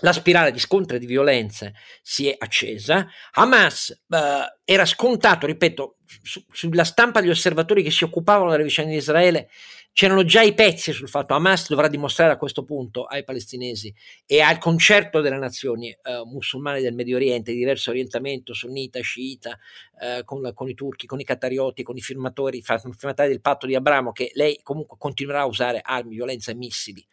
la 0.00 0.12
spirale 0.12 0.52
di 0.52 0.58
scontri 0.58 0.96
e 0.96 0.98
di 0.98 1.06
violenze 1.06 1.74
si 2.02 2.28
è 2.28 2.34
accesa. 2.38 3.06
Hamas 3.32 3.90
eh, 4.08 4.58
era 4.64 4.84
scontato, 4.84 5.46
ripeto, 5.46 5.96
su, 6.22 6.44
sulla 6.50 6.84
stampa 6.84 7.20
degli 7.20 7.30
osservatori 7.30 7.82
che 7.82 7.90
si 7.90 8.04
occupavano 8.04 8.50
della 8.50 8.62
vicenda 8.62 8.90
di 8.90 8.96
Israele 8.96 9.48
c'erano 9.92 10.24
già 10.24 10.40
i 10.42 10.54
pezzi 10.54 10.92
sul 10.92 11.08
fatto 11.08 11.26
che 11.26 11.32
Hamas 11.34 11.68
dovrà 11.68 11.88
dimostrare 11.88 12.32
a 12.32 12.36
questo 12.36 12.64
punto 12.64 13.04
ai 13.04 13.24
palestinesi 13.24 13.92
e 14.24 14.40
al 14.40 14.58
concerto 14.58 15.20
delle 15.20 15.36
nazioni 15.36 15.90
eh, 15.90 16.22
musulmane 16.24 16.80
del 16.80 16.94
Medio 16.94 17.16
Oriente 17.16 17.52
di 17.52 17.58
diverso 17.58 17.90
orientamento, 17.90 18.54
sunnita, 18.54 19.00
sciita, 19.00 19.58
eh, 20.00 20.22
con, 20.24 20.52
con, 20.54 20.68
i 20.68 20.74
turchi, 20.74 21.06
con 21.06 21.20
i 21.20 21.24
catarioti, 21.24 21.82
con 21.82 21.96
i 21.96 22.00
firmatori, 22.00 22.62
firmatari 22.62 23.28
del 23.28 23.40
patto 23.40 23.66
di 23.66 23.74
Abramo, 23.74 24.12
che 24.12 24.30
lei 24.34 24.60
comunque 24.62 24.96
continuerà 24.98 25.40
a 25.42 25.46
usare 25.46 25.80
armi, 25.82 26.14
violenza 26.14 26.52
e 26.52 26.54
missili 26.54 27.04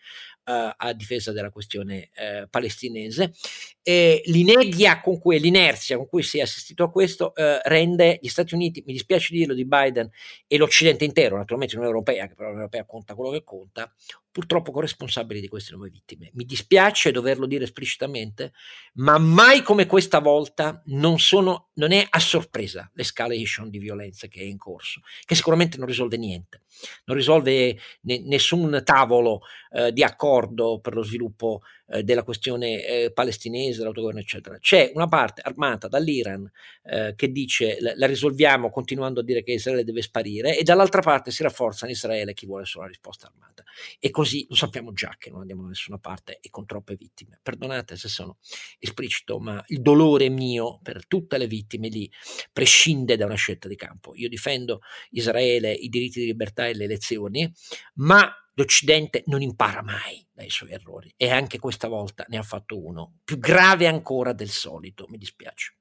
uh, 0.47 0.73
a 0.75 0.93
difesa 0.93 1.31
della 1.31 1.49
questione 1.49 2.09
uh, 2.15 2.47
palestinese. 2.49 3.33
E 3.81 4.21
l'inedia 4.25 4.99
con 5.01 5.19
cui, 5.19 5.39
l'inerzia 5.39 5.97
con 5.97 6.07
cui 6.07 6.23
si 6.23 6.39
è 6.39 6.41
assistito 6.41 6.83
a 6.83 6.91
questo 6.91 7.33
uh, 7.35 7.59
rende 7.63 8.19
gli 8.21 8.27
Stati 8.27 8.53
Uniti, 8.53 8.83
mi 8.85 8.93
dispiace 8.93 9.33
dirlo, 9.33 9.53
di 9.53 9.65
Biden 9.65 10.09
e 10.47 10.57
l'Occidente 10.57 11.05
intero, 11.05 11.37
naturalmente 11.37 11.75
l'Unione 11.75 11.95
Europea, 11.95 12.27
che 12.27 12.33
però 12.33 12.49
l'Unione 12.49 12.69
Europea 12.71 12.85
conta 12.85 13.15
quello 13.15 13.31
che 13.31 13.43
conta, 13.43 13.93
purtroppo 14.37 14.71
corresponsabili 14.71 15.41
di 15.41 15.47
queste 15.47 15.73
nuove 15.73 15.89
vittime. 15.89 16.29
Mi 16.35 16.45
dispiace 16.45 17.09
doverlo 17.09 17.47
dire 17.47 17.63
esplicitamente, 17.63 18.53
ma 18.97 19.17
mai 19.17 19.63
come 19.63 19.87
questa 19.87 20.19
volta 20.19 20.79
non, 20.85 21.17
sono, 21.17 21.69
non 21.73 21.91
è 21.91 22.05
a 22.07 22.19
sorpresa 22.19 22.87
l'escalation 22.93 23.71
di 23.71 23.79
violenza 23.79 24.27
che 24.27 24.41
è 24.41 24.43
in 24.43 24.59
corso, 24.59 25.01
che 25.25 25.33
sicuramente 25.33 25.79
non 25.79 25.87
risolve 25.87 26.17
niente, 26.17 26.61
non 27.05 27.17
risolve 27.17 27.79
ne, 28.01 28.19
nessun 28.27 28.79
tavolo 28.83 29.41
eh, 29.71 29.91
di 29.91 30.03
accordo 30.03 30.79
per 30.81 30.93
lo 30.93 31.01
sviluppo 31.01 31.61
eh, 31.89 32.03
della 32.03 32.23
questione 32.23 32.85
eh, 32.85 33.11
palestinese, 33.11 33.77
dell'autogoverno, 33.77 34.19
eccetera. 34.19 34.57
C'è 34.59 34.91
una 34.93 35.07
parte 35.07 35.41
armata 35.41 35.87
dall'Iran 35.87 36.49
eh, 36.83 37.13
che 37.15 37.31
dice 37.31 37.77
la, 37.79 37.93
la, 37.95 38.07
risolviamo 38.07 38.69
continuando 38.69 39.21
a 39.21 39.23
dire 39.23 39.43
che 39.43 39.53
Israele 39.53 39.83
deve 39.83 40.01
sparire 40.01 40.57
e 40.57 40.63
dall'altra 40.63 41.01
parte 41.01 41.31
si 41.31 41.43
rafforza 41.43 41.85
in 41.85 41.91
Israele 41.91 42.33
chi 42.33 42.45
vuole 42.45 42.65
solo 42.65 42.83
la 42.83 42.89
risposta 42.89 43.27
armata. 43.27 43.63
E 43.99 44.09
così 44.09 44.45
lo 44.49 44.55
sappiamo 44.55 44.91
già 44.91 45.15
che 45.17 45.29
non 45.29 45.41
andiamo 45.41 45.63
da 45.63 45.69
nessuna 45.69 45.97
parte 45.97 46.39
e 46.41 46.49
con 46.49 46.65
troppe 46.65 46.95
vittime. 46.95 47.39
Perdonate 47.41 47.95
se 47.95 48.09
sono 48.09 48.37
esplicito, 48.79 49.39
ma 49.39 49.63
il 49.67 49.81
dolore 49.81 50.29
mio 50.29 50.79
per 50.81 51.07
tutte 51.07 51.37
le 51.37 51.47
vittime 51.47 51.87
lì 51.87 52.11
prescinde 52.51 53.15
da 53.15 53.25
una 53.25 53.35
scelta 53.35 53.67
di 53.67 53.75
campo. 53.75 54.13
Io 54.15 54.29
difendo 54.29 54.81
Israele, 55.11 55.71
i 55.71 55.89
diritti 55.89 56.19
di 56.19 56.25
libertà 56.25 56.67
e 56.67 56.73
le 56.73 56.83
elezioni, 56.83 57.49
ma 57.95 58.29
l'Occidente 58.57 59.23
non 59.27 59.41
impara 59.41 59.81
mai 59.83 60.25
dai 60.33 60.49
suoi 60.49 60.71
errori 60.71 61.13
e 61.15 61.29
anche 61.29 61.59
questa 61.59 61.87
volta 61.87 62.25
ne 62.27 62.37
ha 62.37 62.43
fatto 62.43 62.83
uno, 62.83 63.19
più 63.23 63.37
grave 63.39 63.87
ancora 63.87 64.33
del 64.33 64.49
solito, 64.49 65.05
mi 65.09 65.17
dispiace. 65.17 65.75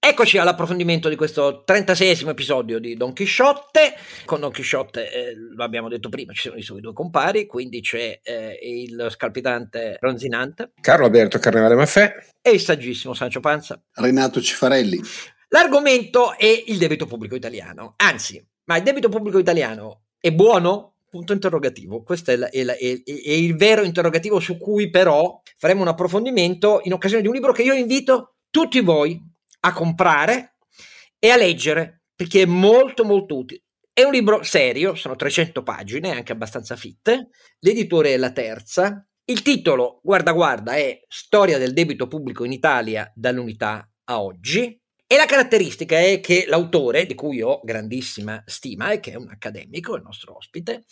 Eccoci 0.00 0.38
all'approfondimento 0.38 1.10
di 1.10 1.16
questo 1.16 1.62
36 1.64 2.26
episodio 2.28 2.78
di 2.78 2.96
Don 2.96 3.12
Chisciotte. 3.12 3.94
Con 4.24 4.40
Don 4.40 4.50
Chisciotte, 4.50 5.12
eh, 5.12 5.34
lo 5.34 5.62
abbiamo 5.62 5.88
detto 5.88 6.08
prima, 6.08 6.32
ci 6.32 6.48
sono 6.48 6.56
i 6.56 6.62
suoi 6.62 6.80
due 6.80 6.94
compari, 6.94 7.46
quindi 7.46 7.82
c'è 7.82 8.18
eh, 8.22 8.58
il 8.62 9.08
scalpitante 9.10 9.98
Ronzinante. 10.00 10.72
Carlo 10.80 11.04
Alberto 11.04 11.38
Carnevale 11.38 11.74
Maffè. 11.74 12.14
E 12.40 12.50
il 12.50 12.60
saggissimo 12.60 13.12
Sancio 13.12 13.40
Panza. 13.40 13.80
Renato 13.92 14.40
Cifarelli. 14.40 15.02
L'argomento 15.48 16.36
è 16.36 16.64
il 16.66 16.78
debito 16.78 17.06
pubblico 17.06 17.34
italiano. 17.34 17.94
Anzi, 17.96 18.44
ma 18.64 18.76
il 18.76 18.82
debito 18.82 19.08
pubblico 19.08 19.38
italiano 19.38 20.04
è 20.18 20.30
buono? 20.30 20.96
Punto 21.08 21.32
interrogativo. 21.32 22.02
Questo 22.02 22.32
è, 22.32 22.36
la, 22.36 22.50
è, 22.50 22.62
la, 22.62 22.76
è, 22.76 23.02
è, 23.02 23.30
il 23.30 23.56
vero 23.56 23.82
interrogativo 23.82 24.40
su 24.40 24.58
cui 24.58 24.90
però 24.90 25.40
faremo 25.56 25.80
un 25.80 25.88
approfondimento 25.88 26.80
in 26.84 26.92
occasione 26.92 27.22
di 27.22 27.28
un 27.28 27.34
libro 27.34 27.52
che 27.52 27.62
io 27.62 27.72
invito 27.72 28.34
tutti 28.50 28.80
voi 28.80 29.18
a 29.60 29.72
comprare 29.72 30.56
e 31.18 31.30
a 31.30 31.36
leggere 31.36 32.02
perché 32.14 32.42
è 32.42 32.46
molto 32.46 33.04
molto 33.04 33.38
utile. 33.38 33.62
È 33.90 34.02
un 34.04 34.12
libro 34.12 34.42
serio, 34.42 34.94
sono 34.94 35.16
300 35.16 35.62
pagine, 35.62 36.12
anche 36.12 36.32
abbastanza 36.32 36.76
fitte. 36.76 37.30
L'editore 37.60 38.12
è 38.12 38.16
la 38.18 38.32
terza. 38.32 39.04
Il 39.24 39.42
titolo, 39.42 40.00
guarda 40.02 40.32
guarda, 40.32 40.74
è 40.74 41.00
Storia 41.08 41.58
del 41.58 41.72
debito 41.72 42.06
pubblico 42.06 42.44
in 42.44 42.52
Italia 42.52 43.10
dall'unità 43.14 43.90
a 44.04 44.22
oggi. 44.22 44.78
E 45.10 45.16
la 45.16 45.24
caratteristica 45.24 45.98
è 45.98 46.20
che 46.20 46.44
l'autore, 46.46 47.06
di 47.06 47.14
cui 47.14 47.40
ho 47.40 47.62
grandissima 47.64 48.42
stima 48.44 48.90
e 48.90 49.00
che 49.00 49.12
è 49.12 49.14
un 49.14 49.30
accademico, 49.30 49.96
il 49.96 50.02
nostro 50.02 50.36
ospite, 50.36 50.84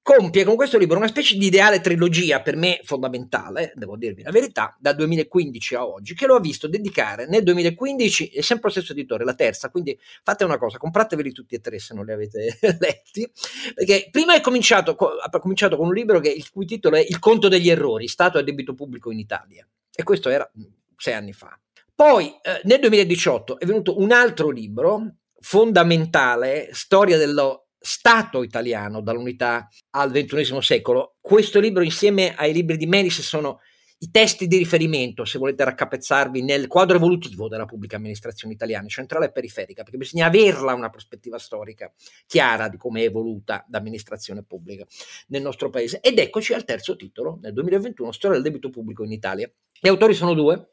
compie 0.00 0.44
con 0.44 0.54
questo 0.54 0.78
libro 0.78 0.98
una 0.98 1.08
specie 1.08 1.36
di 1.36 1.46
ideale 1.46 1.80
trilogia 1.80 2.42
per 2.42 2.54
me 2.54 2.78
fondamentale, 2.84 3.72
devo 3.74 3.96
dirvi 3.96 4.22
la 4.22 4.30
verità, 4.30 4.76
dal 4.78 4.94
2015 4.94 5.74
a 5.74 5.84
oggi, 5.84 6.14
che 6.14 6.26
lo 6.26 6.36
ha 6.36 6.40
visto 6.40 6.68
dedicare 6.68 7.26
nel 7.26 7.42
2015, 7.42 8.28
è 8.28 8.40
sempre 8.40 8.68
lo 8.68 8.70
stesso 8.70 8.92
editore, 8.92 9.24
la 9.24 9.34
terza, 9.34 9.68
quindi 9.68 9.98
fate 10.22 10.44
una 10.44 10.56
cosa, 10.56 10.78
comprateveli 10.78 11.32
tutti 11.32 11.56
e 11.56 11.60
tre 11.60 11.80
se 11.80 11.92
non 11.92 12.04
li 12.04 12.12
avete 12.12 12.56
letti, 12.78 13.28
perché 13.74 14.10
prima 14.12 14.36
è 14.36 14.40
cominciato, 14.40 14.94
ha 14.94 15.38
cominciato 15.40 15.76
con 15.76 15.88
un 15.88 15.94
libro 15.94 16.20
che, 16.20 16.30
il 16.30 16.48
cui 16.50 16.66
titolo 16.66 16.94
è 16.94 17.00
Il 17.00 17.18
conto 17.18 17.48
degli 17.48 17.68
errori, 17.68 18.06
Stato 18.06 18.38
e 18.38 18.44
debito 18.44 18.74
pubblico 18.74 19.10
in 19.10 19.18
Italia, 19.18 19.66
e 19.92 20.04
questo 20.04 20.28
era 20.28 20.48
sei 20.96 21.14
anni 21.14 21.32
fa. 21.32 21.58
Poi 22.00 22.28
eh, 22.40 22.62
nel 22.64 22.80
2018 22.80 23.58
è 23.58 23.66
venuto 23.66 24.00
un 24.00 24.10
altro 24.10 24.48
libro 24.48 25.16
fondamentale, 25.38 26.70
Storia 26.72 27.18
dello 27.18 27.66
Stato 27.78 28.42
italiano 28.42 29.02
dall'unità 29.02 29.68
al 29.90 30.10
XXI 30.10 30.62
secolo. 30.62 31.16
Questo 31.20 31.60
libro 31.60 31.82
insieme 31.82 32.34
ai 32.34 32.54
libri 32.54 32.78
di 32.78 32.86
Melis 32.86 33.20
sono 33.20 33.60
i 34.02 34.10
testi 34.10 34.46
di 34.46 34.56
riferimento, 34.56 35.26
se 35.26 35.38
volete 35.38 35.62
raccapezzarvi, 35.62 36.42
nel 36.42 36.68
quadro 36.68 36.96
evolutivo 36.96 37.48
della 37.48 37.66
pubblica 37.66 37.96
amministrazione 37.96 38.54
italiana, 38.54 38.88
centrale 38.88 39.26
e 39.26 39.30
periferica, 39.32 39.82
perché 39.82 39.98
bisogna 39.98 40.26
averla 40.26 40.72
una 40.72 40.88
prospettiva 40.88 41.38
storica 41.38 41.92
chiara 42.26 42.68
di 42.68 42.78
come 42.78 43.02
è 43.02 43.04
evoluta 43.04 43.66
l'amministrazione 43.68 44.42
pubblica 44.42 44.86
nel 45.28 45.42
nostro 45.42 45.68
paese. 45.68 46.00
Ed 46.00 46.18
eccoci 46.18 46.54
al 46.54 46.64
terzo 46.64 46.96
titolo, 46.96 47.38
nel 47.42 47.52
2021, 47.52 48.12
Storia 48.12 48.40
del 48.40 48.46
debito 48.46 48.70
pubblico 48.70 49.04
in 49.04 49.12
Italia. 49.12 49.50
Gli 49.78 49.88
autori 49.88 50.14
sono 50.14 50.32
due. 50.32 50.70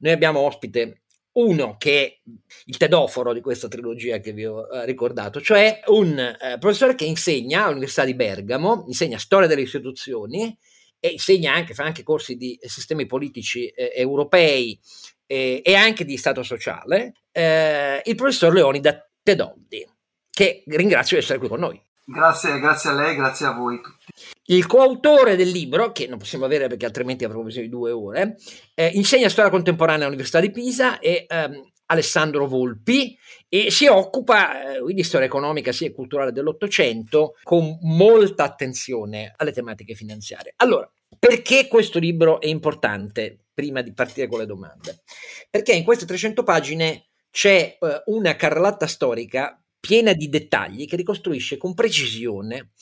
Noi 0.00 0.12
abbiamo 0.12 0.40
ospite 0.40 1.02
uno 1.34 1.76
che 1.78 2.06
è 2.06 2.30
il 2.64 2.76
tedoforo 2.76 3.32
di 3.32 3.40
questa 3.40 3.68
trilogia 3.68 4.18
che 4.18 4.32
vi 4.32 4.46
ho 4.46 4.66
eh, 4.66 4.84
ricordato, 4.84 5.40
cioè 5.40 5.80
un 5.86 6.18
eh, 6.18 6.58
professore 6.58 6.96
che 6.96 7.04
insegna 7.04 7.66
all'Università 7.66 8.04
di 8.04 8.14
Bergamo, 8.14 8.84
insegna 8.88 9.18
storia 9.18 9.46
delle 9.46 9.62
istituzioni 9.62 10.56
e 11.04 11.08
insegna 11.08 11.52
anche, 11.52 11.74
fa 11.74 11.84
anche 11.84 12.02
corsi 12.02 12.34
di 12.34 12.58
sistemi 12.62 13.04
politici 13.04 13.66
eh, 13.66 13.92
europei 13.94 14.80
e 15.26 15.74
anche 15.74 16.04
di 16.04 16.16
Stato 16.16 16.42
sociale, 16.42 17.12
eh, 17.32 18.00
il 18.04 18.14
professor 18.14 18.52
Leonida 18.52 19.06
Tedoldi, 19.22 19.84
che 20.30 20.62
ringrazio 20.66 21.16
di 21.16 21.22
essere 21.22 21.38
qui 21.38 21.48
con 21.48 21.60
noi. 21.60 21.80
Grazie, 22.06 22.58
grazie 22.60 22.90
a 22.90 22.92
lei, 22.94 23.16
grazie 23.16 23.46
a 23.46 23.52
voi 23.52 23.80
tutti. 23.82 24.12
Il 24.44 24.66
coautore 24.66 25.36
del 25.36 25.48
libro, 25.48 25.92
che 25.92 26.06
non 26.06 26.18
possiamo 26.18 26.44
avere 26.44 26.68
perché 26.68 26.86
altrimenti 26.86 27.24
avremo 27.24 27.42
bisogno 27.42 27.64
di 27.64 27.70
due 27.70 27.90
ore, 27.90 28.36
eh, 28.74 28.88
insegna 28.94 29.28
storia 29.28 29.50
contemporanea 29.50 30.04
all'Università 30.04 30.40
di 30.40 30.50
Pisa 30.50 30.98
e 31.00 31.24
ehm, 31.28 31.72
Alessandro 31.86 32.46
Volpi 32.46 33.16
e 33.48 33.70
si 33.70 33.86
occupa 33.86 34.76
eh, 34.76 34.92
di 34.92 35.02
storia 35.02 35.26
economica 35.26 35.72
sia 35.72 35.92
culturale 35.92 36.32
dell'Ottocento 36.32 37.34
con 37.42 37.78
molta 37.82 38.44
attenzione 38.44 39.32
alle 39.36 39.52
tematiche 39.52 39.94
finanziarie. 39.94 40.54
Allora, 40.56 40.90
perché 41.26 41.68
questo 41.68 41.98
libro 41.98 42.38
è 42.38 42.48
importante? 42.48 43.46
Prima 43.54 43.80
di 43.80 43.94
partire 43.94 44.28
con 44.28 44.40
le 44.40 44.46
domande. 44.46 45.04
Perché 45.48 45.72
in 45.72 45.82
queste 45.82 46.04
300 46.04 46.42
pagine 46.42 47.06
c'è 47.30 47.78
eh, 47.80 48.02
una 48.06 48.36
carrellata 48.36 48.86
storica 48.86 49.58
piena 49.80 50.12
di 50.12 50.28
dettagli 50.28 50.86
che 50.86 50.96
ricostruisce 50.96 51.56
con 51.56 51.72
precisione 51.72 52.72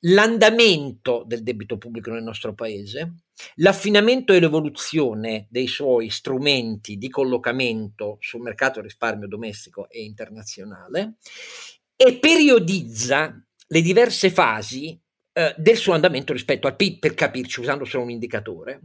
l'andamento 0.00 1.24
del 1.26 1.42
debito 1.42 1.78
pubblico 1.78 2.10
nel 2.10 2.22
nostro 2.22 2.52
paese, 2.52 3.22
l'affinamento 3.56 4.34
e 4.34 4.40
l'evoluzione 4.40 5.46
dei 5.48 5.66
suoi 5.66 6.10
strumenti 6.10 6.98
di 6.98 7.08
collocamento 7.08 8.18
sul 8.20 8.42
mercato 8.42 8.82
risparmio 8.82 9.26
domestico 9.26 9.88
e 9.88 10.02
internazionale 10.02 11.14
e 11.96 12.18
periodizza 12.18 13.42
le 13.68 13.80
diverse 13.80 14.30
fasi 14.30 15.00
eh, 15.38 15.54
del 15.58 15.76
suo 15.76 15.92
andamento 15.92 16.32
rispetto 16.32 16.66
al 16.66 16.76
PIL, 16.76 16.98
per 16.98 17.12
capirci, 17.12 17.60
usando 17.60 17.84
solo 17.84 18.04
un 18.04 18.10
indicatore, 18.10 18.80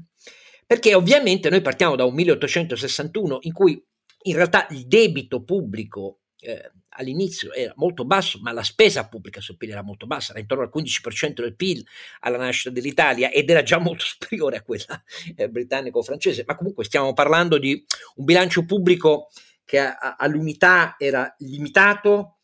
perché 0.68 0.94
ovviamente 0.94 1.50
noi 1.50 1.62
partiamo 1.62 1.96
da 1.96 2.04
un 2.04 2.14
1861 2.14 3.38
in 3.44 3.54
cui 3.54 3.82
in 4.24 4.36
realtà 4.36 4.68
il 4.72 4.86
debito 4.86 5.44
pubblico 5.44 6.24
eh, 6.42 6.74
all'inizio 6.90 7.54
era 7.54 7.72
molto 7.78 8.04
basso, 8.04 8.40
ma 8.42 8.52
la 8.52 8.64
spesa 8.64 9.08
pubblica 9.08 9.40
sul 9.40 9.56
PIL 9.56 9.72
era 9.72 9.82
molto 9.82 10.08
bassa, 10.08 10.32
era 10.32 10.42
intorno 10.42 10.66
al 10.66 10.72
15% 10.76 11.36
del 11.36 11.56
PIL 11.56 11.88
alla 12.20 12.38
nascita 12.38 12.70
dell'Italia 12.70 13.32
ed 13.32 13.50
era 13.50 13.64
già 13.64 13.78
molto 13.78 14.04
superiore 14.04 14.58
a 14.58 14.62
quella 14.62 15.02
eh, 15.38 15.48
britannico-francese, 15.50 16.44
ma 16.46 16.58
comunque 16.58 16.84
stiamo 16.84 17.14
parlando 17.14 17.58
di 17.60 17.82
un 18.16 18.26
bilancio 18.26 18.66
pubblico 18.66 19.30
che 19.64 19.80
a, 19.80 19.96
a, 19.96 20.16
all'unità 20.20 20.98
era 21.00 21.34
limitato, 21.40 22.40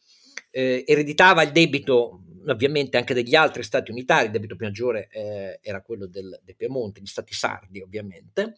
eh, 0.50 0.86
ereditava 0.88 1.44
il 1.44 1.52
debito 1.52 2.22
ovviamente 2.51 2.98
anche 2.98 3.13
degli 3.13 3.36
altri 3.36 3.63
stati 3.63 3.92
unitari, 3.92 4.25
il 4.25 4.32
debito 4.32 4.56
maggiore 4.60 5.10
eh, 5.12 5.60
era 5.62 5.82
quello 5.82 6.08
del, 6.08 6.39
del, 6.44 6.56
Piemonte, 6.56 7.01
gli 7.01 7.06
stati 7.06 7.34
sardi 7.34 7.82
ovviamente. 7.82 8.56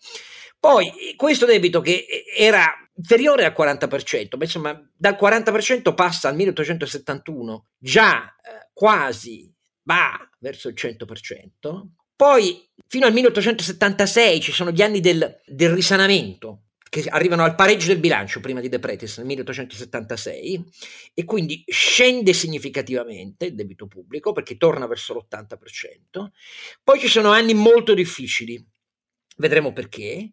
Poi 0.60 0.92
questo 1.16 1.46
debito 1.46 1.82
che 1.82 2.06
era 2.38 2.74
inferiore 2.96 3.46
al 3.46 3.56
40%, 3.58 4.38
ma 4.38 4.44
insomma 4.44 4.90
dal 4.96 5.18
40% 5.20 5.94
passa 5.94 6.30
al 6.30 6.36
1871, 6.36 7.68
già 7.78 8.28
eh, 8.28 8.70
quasi 8.74 9.54
va 9.84 10.30
verso 10.40 10.68
il 10.68 10.76
100%. 10.78 11.84
Poi 12.16 12.70
fino 12.88 13.06
al 13.06 13.14
1876 13.14 14.42
ci 14.42 14.52
sono 14.52 14.72
gli 14.72 14.82
anni 14.82 15.00
del, 15.00 15.42
del 15.46 15.72
risanamento, 15.72 16.64
che 16.90 17.06
arrivano 17.08 17.44
al 17.44 17.56
pareggio 17.56 17.88
del 17.88 18.00
bilancio 18.00 18.40
prima 18.40 18.60
di 18.60 18.68
De 18.68 18.80
Pretis 18.80 19.18
nel 19.18 19.28
1876 19.28 20.66
e 21.14 21.24
quindi 21.24 21.64
scende 21.68 22.34
significativamente 22.34 23.46
il 23.46 23.56
debito 23.56 23.88
pubblico 23.88 24.32
perché 24.32 24.58
torna 24.58 24.88
verso 24.88 25.14
l'80%. 25.14 26.28
Poi 26.84 27.00
ci 27.00 27.08
sono 27.08 27.30
anni 27.30 27.54
molto 27.54 27.94
difficili, 27.94 28.64
vedremo 29.38 29.72
perché, 29.72 30.32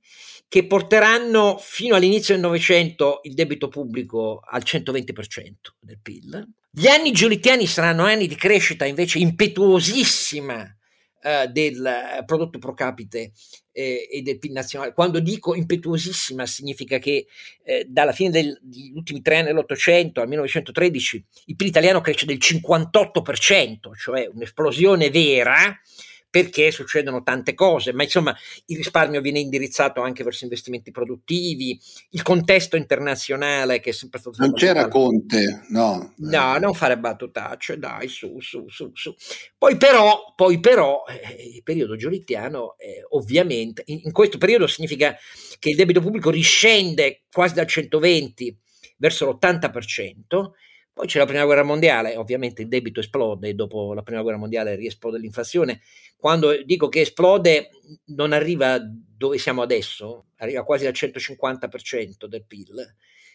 che 0.49 0.67
porteranno 0.67 1.59
fino 1.61 1.95
all'inizio 1.95 2.35
del 2.35 2.43
Novecento 2.43 3.21
il 3.25 3.35
debito 3.35 3.69
pubblico 3.69 4.41
al 4.43 4.63
120% 4.65 5.53
del 5.79 6.01
PIL. 6.01 6.49
Gli 6.71 6.87
anni 6.87 7.13
giolittiani 7.13 7.67
saranno 7.67 8.05
anni 8.05 8.27
di 8.27 8.37
crescita 8.37 8.85
invece 8.85 9.19
impetuosissima 9.19 10.77
eh, 11.23 11.49
del 11.49 12.23
prodotto 12.25 12.59
pro 12.59 12.75
capite 12.75 13.33
eh, 13.77 14.09
e 14.11 14.23
del 14.23 14.39
PIL 14.39 14.53
nazionale. 14.53 14.95
Quando 14.95 15.21
dico 15.21 15.55
impetuosissima 15.55 16.47
significa 16.47 16.99
che 16.99 17.27
eh, 17.63 17.85
dalla 17.87 18.13
fine 18.13 18.31
del, 18.31 18.59
degli 18.63 18.93
ultimi 18.95 19.21
tre 19.21 19.37
anni 19.37 19.49
dell'Ottocento 19.49 20.23
al 20.23 20.29
1913 20.29 21.25
il 21.47 21.57
PIL 21.57 21.67
italiano 21.67 22.01
cresce 22.01 22.25
del 22.25 22.39
58%, 22.39 23.95
cioè 23.95 24.29
un'esplosione 24.33 25.11
vera 25.11 25.79
perché 26.37 26.71
succedono 26.71 27.23
tante 27.23 27.55
cose, 27.55 27.95
ma 27.95 28.03
insomma 28.03 28.37
il 28.67 28.77
risparmio 28.77 29.23
viene 29.23 29.39
indirizzato 29.39 30.03
anche 30.03 30.23
verso 30.23 30.45
investimenti 30.45 30.91
produttivi, 30.91 31.81
il 32.11 32.21
contesto 32.21 32.77
internazionale 32.77 33.81
che 33.81 33.89
è 33.89 33.93
sempre 33.95 34.19
stato... 34.19 34.37
Non 34.41 34.53
c'era 34.53 34.87
Conte, 34.87 35.63
no. 35.71 36.13
No, 36.17 36.59
non 36.59 36.75
fare 36.75 36.99
battutacce, 36.99 37.79
dai, 37.79 38.09
su, 38.09 38.39
su, 38.41 38.69
su, 38.69 38.91
su. 38.93 39.15
Poi 39.57 39.79
però, 39.79 40.35
poi 40.37 40.61
però 40.61 41.05
eh, 41.09 41.55
il 41.55 41.63
periodo 41.63 41.97
giolittiano 41.97 42.77
eh, 42.77 43.03
ovviamente, 43.13 43.85
in, 43.87 44.01
in 44.05 44.13
questo 44.13 44.37
periodo 44.37 44.67
significa 44.67 45.17
che 45.59 45.71
il 45.71 45.77
debito 45.77 46.03
pubblico 46.03 46.29
riscende 46.29 47.23
quasi 47.33 47.55
dal 47.55 47.67
120 47.67 48.59
verso 48.99 49.31
l'80%, 49.31 50.51
Poi 50.97 51.07
c'è 51.07 51.19
la 51.19 51.27
prima 51.27 51.45
guerra 51.45 51.63
mondiale, 51.63 52.17
ovviamente 52.17 52.63
il 52.63 52.69
debito 52.69 53.01
esplode, 53.01 53.55
dopo 53.55 53.93
la 53.93 54.03
prima 54.03 54.23
guerra 54.23 54.39
mondiale 54.39 54.77
riesplode 54.77 55.19
l'inflazione. 55.19 55.83
Quando 56.17 56.57
dico 56.65 56.89
che 56.89 57.03
esplode 57.03 57.69
non 58.07 58.33
arriva 58.33 58.79
dove 58.81 59.37
siamo 59.37 59.61
adesso, 59.61 60.29
arriva 60.37 60.65
quasi 60.65 60.87
al 60.87 60.95
150% 60.95 62.25
del 62.25 62.47
PIL 62.47 62.95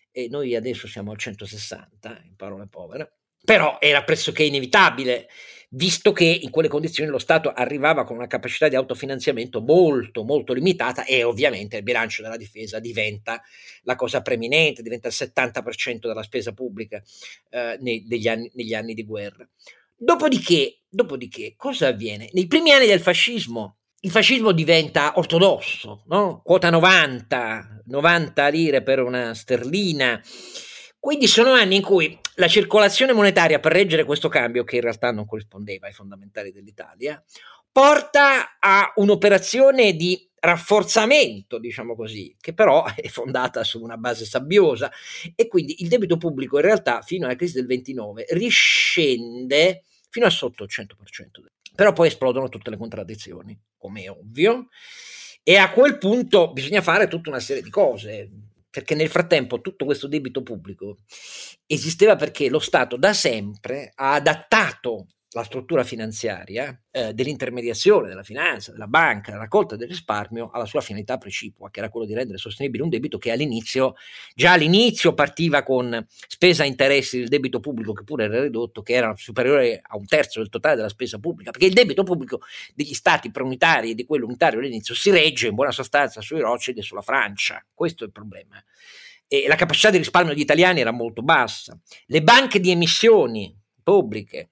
e 0.09 0.27
noi 0.27 0.55
adesso 0.55 0.87
siamo 0.87 1.11
al 1.11 1.19
160, 1.19 2.23
in 2.25 2.35
parole 2.35 2.65
povere. 2.65 3.17
Però 3.43 3.77
era 3.79 4.03
pressoché 4.03 4.43
inevitabile, 4.43 5.27
visto 5.73 6.11
che 6.11 6.25
in 6.25 6.49
quelle 6.49 6.67
condizioni 6.67 7.09
lo 7.09 7.19
Stato 7.19 7.51
arrivava 7.51 8.03
con 8.03 8.17
una 8.17 8.27
capacità 8.27 8.67
di 8.67 8.75
autofinanziamento 8.75 9.61
molto, 9.61 10.23
molto 10.23 10.53
limitata 10.53 11.05
e 11.05 11.23
ovviamente 11.23 11.77
il 11.77 11.83
bilancio 11.83 12.21
della 12.21 12.37
difesa 12.37 12.79
diventa 12.79 13.41
la 13.83 13.95
cosa 13.95 14.21
preminente, 14.21 14.81
diventa 14.81 15.07
il 15.07 15.15
70% 15.17 16.07
della 16.07 16.23
spesa 16.23 16.51
pubblica 16.51 17.01
eh, 17.49 17.77
negli, 17.79 18.27
anni, 18.27 18.51
negli 18.53 18.73
anni 18.73 18.93
di 18.93 19.05
guerra. 19.05 19.47
Dopodiché, 19.95 20.79
dopodiché, 20.89 21.53
cosa 21.55 21.87
avviene? 21.87 22.29
Nei 22.33 22.47
primi 22.47 22.71
anni 22.71 22.87
del 22.87 22.99
fascismo, 22.99 23.77
il 24.03 24.09
fascismo 24.09 24.51
diventa 24.51 25.13
ortodosso, 25.17 26.03
no? 26.07 26.41
quota 26.43 26.71
90, 26.71 27.83
90 27.85 28.47
lire 28.47 28.81
per 28.81 28.99
una 28.99 29.35
sterlina, 29.35 30.19
quindi 31.01 31.25
sono 31.25 31.53
anni 31.53 31.77
in 31.77 31.81
cui 31.81 32.15
la 32.35 32.47
circolazione 32.47 33.11
monetaria 33.11 33.59
per 33.59 33.71
reggere 33.71 34.03
questo 34.03 34.29
cambio, 34.29 34.63
che 34.63 34.75
in 34.75 34.83
realtà 34.83 35.11
non 35.11 35.25
corrispondeva 35.25 35.87
ai 35.87 35.93
fondamentali 35.93 36.51
dell'Italia, 36.51 37.21
porta 37.71 38.59
a 38.59 38.93
un'operazione 38.97 39.95
di 39.95 40.29
rafforzamento, 40.35 41.57
diciamo 41.57 41.95
così, 41.95 42.35
che 42.39 42.53
però 42.53 42.85
è 42.95 43.07
fondata 43.07 43.63
su 43.63 43.81
una 43.81 43.97
base 43.97 44.25
sabbiosa. 44.25 44.91
E 45.35 45.47
quindi 45.47 45.81
il 45.81 45.87
debito 45.87 46.17
pubblico 46.17 46.57
in 46.57 46.65
realtà 46.65 47.01
fino 47.01 47.25
alla 47.25 47.35
crisi 47.35 47.55
del 47.55 47.65
29 47.65 48.27
riscende 48.29 49.85
fino 50.07 50.27
a 50.27 50.29
sotto 50.29 50.65
il 50.65 50.69
100%. 50.71 50.85
Però 51.73 51.93
poi 51.93 52.09
esplodono 52.09 52.47
tutte 52.47 52.69
le 52.69 52.77
contraddizioni, 52.77 53.59
come 53.75 54.03
è 54.03 54.11
ovvio, 54.11 54.67
e 55.41 55.55
a 55.57 55.71
quel 55.71 55.97
punto 55.97 56.51
bisogna 56.51 56.81
fare 56.81 57.07
tutta 57.07 57.31
una 57.31 57.39
serie 57.39 57.63
di 57.63 57.71
cose 57.71 58.29
perché 58.71 58.95
nel 58.95 59.09
frattempo 59.09 59.61
tutto 59.61 59.85
questo 59.85 60.07
debito 60.07 60.41
pubblico 60.41 60.99
esisteva 61.67 62.15
perché 62.15 62.49
lo 62.49 62.59
Stato 62.59 62.97
da 62.97 63.13
sempre 63.13 63.91
ha 63.93 64.13
adattato 64.13 65.07
la 65.33 65.43
struttura 65.43 65.83
finanziaria 65.83 66.77
eh, 66.91 67.13
dell'intermediazione, 67.13 68.09
della 68.09 68.23
finanza, 68.23 68.71
della 68.71 68.87
banca, 68.87 69.31
della 69.31 69.43
raccolta 69.43 69.77
del 69.77 69.87
risparmio 69.87 70.49
alla 70.51 70.65
sua 70.65 70.81
finalità 70.81 71.17
precipua, 71.17 71.69
che 71.69 71.79
era 71.79 71.89
quello 71.89 72.05
di 72.05 72.13
rendere 72.13 72.37
sostenibile 72.37 72.83
un 72.83 72.89
debito 72.89 73.17
che 73.17 73.31
all'inizio, 73.31 73.95
già 74.35 74.51
all'inizio 74.51 75.13
partiva 75.13 75.63
con 75.63 76.05
spesa 76.27 76.63
a 76.63 76.65
interessi 76.65 77.19
del 77.19 77.29
debito 77.29 77.61
pubblico, 77.61 77.93
che 77.93 78.03
pure 78.03 78.25
era 78.25 78.41
ridotto, 78.41 78.81
che 78.81 78.93
era 78.93 79.13
superiore 79.15 79.79
a 79.81 79.95
un 79.95 80.05
terzo 80.05 80.39
del 80.39 80.49
totale 80.49 80.75
della 80.75 80.89
spesa 80.89 81.17
pubblica, 81.17 81.51
perché 81.51 81.67
il 81.67 81.73
debito 81.73 82.03
pubblico 82.03 82.41
degli 82.75 82.93
stati 82.93 83.31
preunitari 83.31 83.91
e 83.91 83.95
di 83.95 84.05
quello 84.05 84.25
unitario 84.25 84.59
all'inizio 84.59 84.93
si 84.93 85.11
regge 85.11 85.47
in 85.47 85.55
buona 85.55 85.71
sostanza 85.71 86.19
sui 86.19 86.41
Rothschild 86.41 86.79
e 86.79 86.81
sulla 86.81 87.01
Francia. 87.01 87.65
Questo 87.73 88.03
è 88.03 88.07
il 88.07 88.11
problema. 88.11 88.61
E 89.27 89.45
la 89.47 89.55
capacità 89.55 89.89
di 89.89 89.97
risparmio 89.97 90.33
degli 90.33 90.43
italiani 90.43 90.81
era 90.81 90.91
molto 90.91 91.21
bassa. 91.21 91.79
Le 92.07 92.21
banche 92.21 92.59
di 92.59 92.69
emissioni 92.69 93.57
pubbliche 93.81 94.50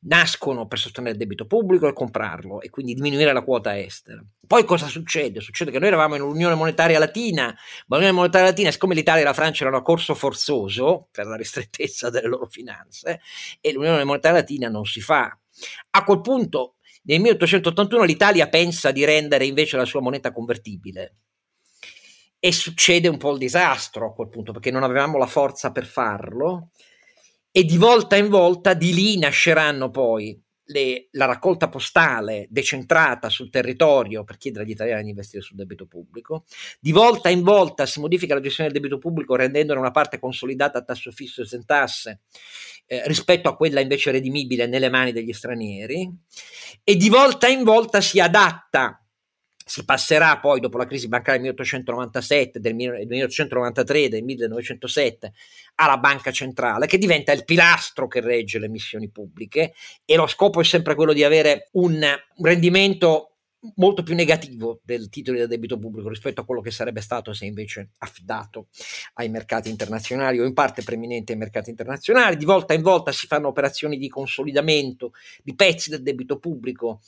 nascono 0.00 0.66
per 0.66 0.78
sostenere 0.78 1.12
il 1.12 1.18
debito 1.18 1.46
pubblico 1.46 1.88
e 1.88 1.92
comprarlo 1.92 2.60
e 2.60 2.70
quindi 2.70 2.94
diminuire 2.94 3.32
la 3.32 3.42
quota 3.42 3.78
estera. 3.78 4.24
Poi 4.46 4.64
cosa 4.64 4.86
succede? 4.86 5.40
Succede 5.40 5.70
che 5.70 5.78
noi 5.78 5.88
eravamo 5.88 6.14
in 6.14 6.22
un'unione 6.22 6.54
monetaria 6.54 6.98
latina, 6.98 7.54
ma 7.86 7.96
l'unione 7.96 8.16
monetaria 8.16 8.48
latina, 8.48 8.70
siccome 8.70 8.94
l'Italia 8.94 9.22
e 9.22 9.24
la 9.24 9.34
Francia 9.34 9.62
erano 9.62 9.78
a 9.78 9.82
corso 9.82 10.14
forzoso 10.14 11.08
per 11.10 11.26
la 11.26 11.36
ristrettezza 11.36 12.08
delle 12.10 12.28
loro 12.28 12.46
finanze, 12.46 13.20
e 13.60 13.72
l'unione 13.72 14.04
monetaria 14.04 14.38
latina 14.38 14.68
non 14.68 14.84
si 14.84 15.00
fa. 15.00 15.36
A 15.90 16.04
quel 16.04 16.20
punto, 16.20 16.76
nel 17.02 17.20
1881, 17.20 18.04
l'Italia 18.04 18.48
pensa 18.48 18.90
di 18.90 19.04
rendere 19.04 19.44
invece 19.44 19.76
la 19.76 19.84
sua 19.84 20.00
moneta 20.00 20.32
convertibile. 20.32 21.16
E 22.40 22.52
succede 22.52 23.08
un 23.08 23.16
po' 23.16 23.32
il 23.32 23.38
disastro 23.38 24.06
a 24.06 24.12
quel 24.12 24.28
punto, 24.28 24.52
perché 24.52 24.70
non 24.70 24.84
avevamo 24.84 25.18
la 25.18 25.26
forza 25.26 25.72
per 25.72 25.86
farlo 25.86 26.70
e 27.50 27.64
di 27.64 27.76
volta 27.76 28.16
in 28.16 28.28
volta 28.28 28.74
di 28.74 28.92
lì 28.94 29.18
nasceranno 29.18 29.90
poi 29.90 30.40
le, 30.70 31.08
la 31.12 31.26
raccolta 31.26 31.68
postale 31.68 32.46
decentrata 32.50 33.28
sul 33.28 33.50
territorio 33.50 34.24
per 34.24 34.36
chiedere 34.36 34.64
agli 34.64 34.70
italiani 34.70 35.04
di 35.04 35.10
investire 35.10 35.42
sul 35.42 35.56
debito 35.56 35.86
pubblico. 35.86 36.44
Di 36.80 36.92
volta 36.92 37.28
in 37.28 37.42
volta 37.42 37.86
si 37.86 38.00
modifica 38.00 38.34
la 38.34 38.40
gestione 38.40 38.70
del 38.70 38.80
debito 38.80 38.98
pubblico 38.98 39.34
rendendola 39.34 39.80
una 39.80 39.90
parte 39.90 40.18
consolidata 40.18 40.78
a 40.78 40.82
tasso 40.82 41.10
fisso 41.10 41.42
e 41.42 41.46
senza 41.46 41.66
tasse 41.66 42.20
eh, 42.86 43.02
rispetto 43.06 43.48
a 43.48 43.56
quella 43.56 43.80
invece 43.80 44.10
redimibile 44.10 44.66
nelle 44.66 44.90
mani 44.90 45.12
degli 45.12 45.32
stranieri 45.32 46.10
e 46.84 46.96
di 46.96 47.08
volta 47.08 47.48
in 47.48 47.62
volta 47.62 48.00
si 48.00 48.20
adatta 48.20 49.02
si 49.68 49.84
passerà 49.84 50.38
poi 50.38 50.60
dopo 50.60 50.78
la 50.78 50.86
crisi 50.86 51.08
bancaria 51.08 51.40
del 51.40 51.50
1897, 51.50 52.58
del 52.58 52.74
1893, 52.74 54.08
del 54.08 54.24
1907 54.24 55.32
alla 55.76 55.98
banca 55.98 56.32
centrale 56.32 56.86
che 56.86 56.98
diventa 56.98 57.32
il 57.32 57.44
pilastro 57.44 58.08
che 58.08 58.20
regge 58.20 58.58
le 58.58 58.66
emissioni 58.66 59.10
pubbliche 59.10 59.74
e 60.04 60.16
lo 60.16 60.26
scopo 60.26 60.60
è 60.60 60.64
sempre 60.64 60.94
quello 60.94 61.12
di 61.12 61.22
avere 61.22 61.68
un 61.72 62.02
rendimento 62.42 63.34
molto 63.76 64.02
più 64.02 64.14
negativo 64.14 64.80
del 64.84 65.08
titolo 65.08 65.38
del 65.38 65.48
debito 65.48 65.78
pubblico 65.78 66.08
rispetto 66.08 66.40
a 66.40 66.44
quello 66.44 66.60
che 66.60 66.70
sarebbe 66.70 67.00
stato 67.00 67.32
se 67.32 67.44
invece 67.44 67.90
affidato 67.98 68.68
ai 69.14 69.28
mercati 69.28 69.68
internazionali 69.68 70.38
o 70.38 70.44
in 70.44 70.54
parte 70.54 70.82
preminente 70.82 71.32
ai 71.32 71.38
mercati 71.38 71.70
internazionali. 71.70 72.36
Di 72.36 72.44
volta 72.44 72.74
in 72.74 72.82
volta 72.82 73.12
si 73.12 73.26
fanno 73.26 73.48
operazioni 73.48 73.98
di 73.98 74.08
consolidamento 74.08 75.12
di 75.42 75.54
pezzi 75.54 75.90
del 75.90 76.02
debito 76.02 76.38
pubblico 76.38 77.00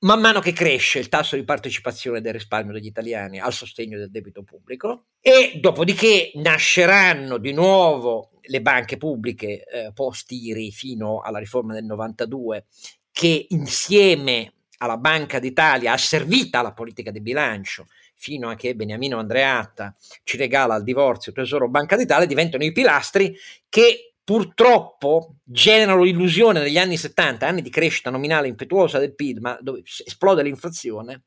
man 0.00 0.20
mano 0.20 0.40
che 0.40 0.52
cresce 0.52 0.98
il 0.98 1.08
tasso 1.08 1.36
di 1.36 1.44
partecipazione 1.44 2.20
del 2.20 2.32
risparmio 2.32 2.72
degli 2.72 2.86
italiani 2.86 3.38
al 3.38 3.52
sostegno 3.52 3.98
del 3.98 4.10
debito 4.10 4.42
pubblico 4.42 5.06
e 5.20 5.58
dopodiché 5.60 6.30
nasceranno 6.34 7.36
di 7.38 7.52
nuovo 7.52 8.30
le 8.42 8.62
banche 8.62 8.96
pubbliche 8.96 9.64
eh, 9.64 9.92
post-IRI 9.92 10.70
fino 10.70 11.20
alla 11.20 11.38
riforma 11.38 11.74
del 11.74 11.84
92 11.84 12.66
che 13.12 13.46
insieme 13.50 14.54
alla 14.78 14.96
Banca 14.96 15.38
d'Italia 15.38 15.92
ha 15.92 15.98
servita 15.98 16.62
la 16.62 16.72
politica 16.72 17.10
di 17.10 17.20
bilancio 17.20 17.86
fino 18.14 18.48
a 18.48 18.54
che 18.54 18.74
Beniamino 18.74 19.18
Andreatta 19.18 19.94
ci 20.24 20.38
regala 20.38 20.76
il 20.76 20.84
divorzio 20.84 21.32
Tesoro 21.32 21.68
Banca 21.68 21.96
d'Italia 21.96 22.26
diventano 22.26 22.64
i 22.64 22.72
pilastri 22.72 23.36
che 23.68 24.09
purtroppo 24.30 25.38
generano 25.42 26.04
l'illusione 26.04 26.60
negli 26.60 26.78
anni 26.78 26.96
70, 26.96 27.48
anni 27.48 27.62
di 27.62 27.68
crescita 27.68 28.10
nominale 28.10 28.46
impetuosa 28.46 29.00
del 29.00 29.16
PIL, 29.16 29.40
ma 29.40 29.58
dove 29.60 29.82
esplode 29.82 30.44
l'inflazione, 30.44 31.22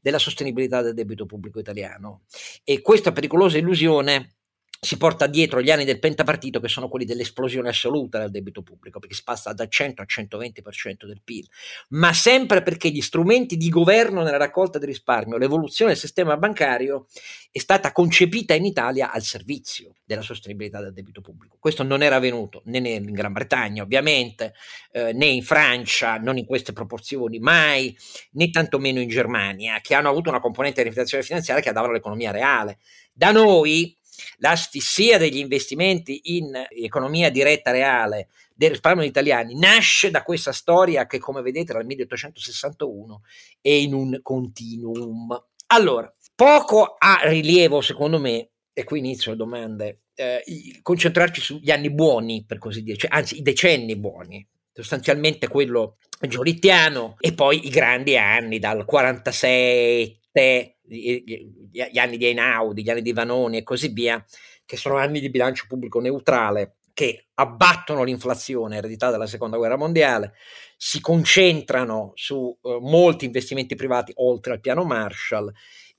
della 0.00 0.18
sostenibilità 0.18 0.80
del 0.80 0.94
debito 0.94 1.26
pubblico 1.26 1.58
italiano. 1.58 2.22
E 2.64 2.80
questa 2.80 3.12
pericolosa 3.12 3.58
illusione 3.58 4.35
si 4.80 4.96
porta 4.96 5.26
dietro 5.26 5.60
gli 5.60 5.70
anni 5.70 5.84
del 5.84 5.98
pentapartito 5.98 6.60
che 6.60 6.68
sono 6.68 6.88
quelli 6.88 7.04
dell'esplosione 7.04 7.68
assoluta 7.68 8.18
del 8.18 8.30
debito 8.30 8.62
pubblico, 8.62 8.98
perché 8.98 9.14
si 9.14 9.22
passa 9.22 9.52
da 9.52 9.66
100 9.66 10.02
a 10.02 10.06
120% 10.06 11.06
del 11.06 11.20
PIL, 11.22 11.46
ma 11.90 12.12
sempre 12.12 12.62
perché 12.62 12.90
gli 12.90 13.00
strumenti 13.00 13.56
di 13.56 13.68
governo 13.68 14.22
nella 14.22 14.36
raccolta 14.36 14.78
di 14.78 14.86
risparmio, 14.86 15.38
l'evoluzione 15.38 15.92
del 15.92 16.00
sistema 16.00 16.36
bancario 16.36 17.06
è 17.50 17.58
stata 17.58 17.92
concepita 17.92 18.54
in 18.54 18.64
Italia 18.64 19.10
al 19.10 19.22
servizio 19.22 19.94
della 20.04 20.22
sostenibilità 20.22 20.80
del 20.80 20.92
debito 20.92 21.20
pubblico. 21.20 21.56
Questo 21.58 21.82
non 21.82 22.02
era 22.02 22.16
avvenuto 22.16 22.62
né 22.66 22.78
in 22.88 23.12
Gran 23.12 23.32
Bretagna, 23.32 23.82
ovviamente, 23.82 24.52
eh, 24.92 25.12
né 25.12 25.26
in 25.26 25.42
Francia, 25.42 26.16
non 26.18 26.36
in 26.36 26.44
queste 26.44 26.72
proporzioni 26.72 27.38
mai, 27.38 27.96
né 28.32 28.50
tantomeno 28.50 29.00
in 29.00 29.08
Germania, 29.08 29.80
che 29.80 29.94
hanno 29.94 30.10
avuto 30.10 30.28
una 30.28 30.40
componente 30.40 30.82
di 30.82 30.88
inflazione 30.88 31.24
finanziaria 31.24 31.62
che 31.62 31.68
andava 31.68 31.88
all'economia 31.88 32.30
reale. 32.30 32.78
Da 33.12 33.32
noi 33.32 33.96
l'asfissia 34.38 35.18
degli 35.18 35.38
investimenti 35.38 36.36
in 36.36 36.66
economia 36.70 37.30
diretta 37.30 37.70
reale 37.70 38.28
del 38.54 38.70
risparmio 38.70 39.02
degli 39.02 39.10
italiani 39.10 39.58
nasce 39.58 40.10
da 40.10 40.22
questa 40.22 40.52
storia 40.52 41.06
che, 41.06 41.18
come 41.18 41.42
vedete, 41.42 41.74
dal 41.74 41.84
1861 41.84 43.20
è 43.60 43.68
in 43.68 43.92
un 43.92 44.18
continuum. 44.22 45.38
Allora, 45.68 46.12
poco 46.34 46.96
ha 46.98 47.20
rilievo, 47.24 47.80
secondo 47.82 48.18
me, 48.18 48.50
e 48.72 48.84
qui 48.84 48.98
inizio 49.00 49.32
le 49.32 49.36
domande, 49.36 50.00
eh, 50.14 50.42
concentrarci 50.80 51.40
sugli 51.40 51.70
anni 51.70 51.90
buoni, 51.90 52.44
per 52.46 52.58
così 52.58 52.82
dire, 52.82 52.96
cioè, 52.96 53.10
anzi 53.12 53.38
i 53.38 53.42
decenni 53.42 53.96
buoni, 53.96 54.46
sostanzialmente 54.72 55.48
quello 55.48 55.98
giolittiano 56.20 57.16
e 57.20 57.34
poi 57.34 57.66
i 57.66 57.70
grandi 57.70 58.16
anni 58.16 58.58
dal 58.58 58.84
47 58.84 60.20
gli 60.88 61.98
anni 61.98 62.16
di 62.16 62.26
Einaudi, 62.26 62.82
gli 62.82 62.90
anni 62.90 63.02
di 63.02 63.12
Vanoni 63.12 63.58
e 63.58 63.62
così 63.62 63.88
via, 63.88 64.24
che 64.64 64.76
sono 64.76 64.96
anni 64.96 65.20
di 65.20 65.30
bilancio 65.30 65.66
pubblico 65.68 66.00
neutrale 66.00 66.76
che 66.96 67.26
abbattono 67.34 68.04
l'inflazione 68.04 68.78
ereditata 68.78 69.12
dalla 69.12 69.26
seconda 69.26 69.58
guerra 69.58 69.76
mondiale, 69.76 70.32
si 70.78 70.98
concentrano 71.02 72.12
su 72.14 72.56
uh, 72.58 72.78
molti 72.80 73.26
investimenti 73.26 73.74
privati 73.74 74.12
oltre 74.16 74.54
al 74.54 74.60
piano 74.60 74.82
Marshall 74.82 75.52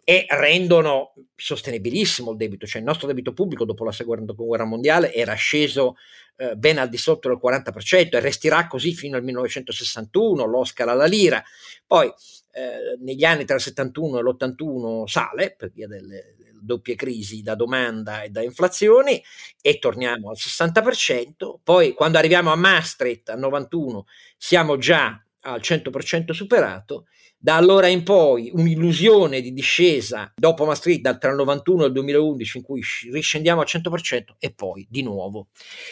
e 0.10 0.26
rendono 0.30 1.16
sostenibilissimo 1.36 2.32
il 2.32 2.38
debito, 2.38 2.66
cioè 2.66 2.80
il 2.80 2.88
nostro 2.88 3.08
debito 3.08 3.34
pubblico 3.34 3.66
dopo 3.66 3.84
la 3.84 3.92
seconda 3.92 4.32
guerra 4.32 4.64
mondiale 4.64 5.14
era 5.14 5.34
sceso 5.34 5.98
eh, 6.38 6.56
ben 6.56 6.78
al 6.78 6.88
di 6.88 6.96
sotto 6.96 7.28
del 7.28 7.38
40% 7.44 8.16
e 8.16 8.20
resterà 8.22 8.68
così 8.68 8.94
fino 8.94 9.18
al 9.18 9.24
1961, 9.26 10.46
l'Oscar 10.46 10.88
alla 10.88 11.08
lira, 11.08 11.44
poi 11.86 12.08
eh, 12.08 12.98
negli 13.02 13.26
anni 13.26 13.44
tra 13.44 13.56
il 13.56 13.62
71 13.62 14.20
e 14.20 14.22
l'81 14.22 15.04
sale 15.08 15.54
per 15.58 15.72
via 15.74 15.88
delle, 15.88 16.38
doppie 16.62 16.96
crisi 16.96 17.42
da 17.42 17.56
domanda 17.56 18.22
e 18.22 18.30
da 18.30 18.42
inflazioni 18.42 19.22
e 19.62 19.78
torniamo 19.78 20.30
al 20.30 20.38
60%, 20.40 21.58
poi 21.64 21.94
quando 21.94 22.18
arriviamo 22.18 22.50
a 22.52 22.56
Maastricht 22.56 23.30
al 23.30 23.40
91 23.40 24.06
siamo 24.38 24.78
già 24.78 25.22
al 25.42 25.60
100% 25.62 26.32
superato 26.32 27.06
da 27.40 27.56
allora 27.56 27.88
in 27.88 28.04
poi 28.04 28.50
un'illusione 28.52 29.42
di 29.42 29.54
discesa 29.54 30.34
dopo 30.36 30.66
Maastricht 30.66 31.20
tra 31.20 31.30
il 31.30 31.36
91 31.36 31.84
e 31.84 31.88
il 31.88 31.94
2011 31.94 32.58
in 32.58 32.64
cui 32.64 32.82
riscendiamo 33.12 33.62
al 33.62 33.68
100% 33.70 34.22
e 34.40 34.54
poi 34.54 34.88
di 34.90 35.04
nuovo 35.04 35.50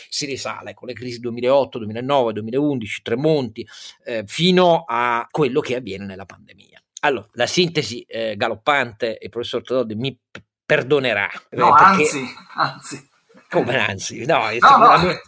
si 0.10 0.26
risale 0.26 0.74
con 0.74 0.88
le 0.88 0.94
crisi 0.94 1.20
2008, 1.20 1.78
2009, 1.78 2.34
2011, 2.34 3.02
Tremonti 3.04 3.68
eh, 4.06 4.24
fino 4.26 4.86
a 4.88 5.28
quello 5.30 5.60
che 5.60 5.76
avviene 5.76 6.06
nella 6.06 6.26
pandemia. 6.26 6.82
Allora, 7.02 7.28
la 7.34 7.46
sintesi 7.46 8.02
eh, 8.02 8.36
galoppante, 8.36 9.20
il 9.22 9.30
professor 9.30 9.62
Tododi 9.62 9.94
mi 9.94 10.18
p- 10.32 10.42
perdonerà. 10.66 11.30
No, 11.52 11.78
eh, 11.78 11.82
anzi, 11.84 12.24
anzi. 12.56 13.10
Come 13.48 13.78
anzi? 13.78 14.26
No, 14.26 14.50
no, 14.60 14.98
no 14.98 15.22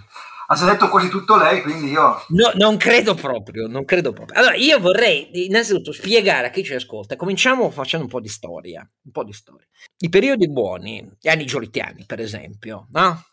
ha 0.49 0.55
già 0.55 0.65
detto 0.65 0.87
quasi 0.87 1.09
tutto 1.09 1.35
lei, 1.35 1.61
quindi 1.61 1.89
io... 1.89 2.23
No, 2.29 2.51
non 2.55 2.77
credo 2.77 3.13
proprio, 3.15 3.67
non 3.67 3.83
credo 3.83 4.13
proprio. 4.13 4.39
Allora, 4.39 4.55
io 4.55 4.79
vorrei 4.79 5.29
innanzitutto 5.45 5.91
spiegare 5.91 6.47
a 6.47 6.49
chi 6.49 6.63
ci 6.63 6.73
ascolta, 6.73 7.17
cominciamo 7.17 7.69
facendo 7.69 8.05
un 8.05 8.11
po' 8.11 8.21
di 8.21 8.29
storia, 8.29 8.89
un 9.03 9.11
po' 9.11 9.25
di 9.25 9.33
storia. 9.33 9.67
I 9.97 10.09
periodi 10.09 10.49
buoni, 10.49 11.05
gli 11.19 11.27
anni 11.27 11.45
giolittiani, 11.45 12.05
per 12.05 12.21
esempio, 12.21 12.87
no? 12.91 13.25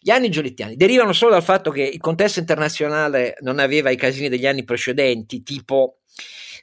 Gli 0.00 0.10
anni 0.10 0.28
giolittiani 0.28 0.76
derivano 0.76 1.12
solo 1.12 1.32
dal 1.32 1.42
fatto 1.42 1.70
che 1.70 1.82
il 1.82 2.00
contesto 2.00 2.38
internazionale 2.38 3.36
non 3.40 3.58
aveva 3.58 3.90
i 3.90 3.96
casini 3.96 4.28
degli 4.28 4.46
anni 4.46 4.62
precedenti, 4.62 5.42
tipo 5.42 6.02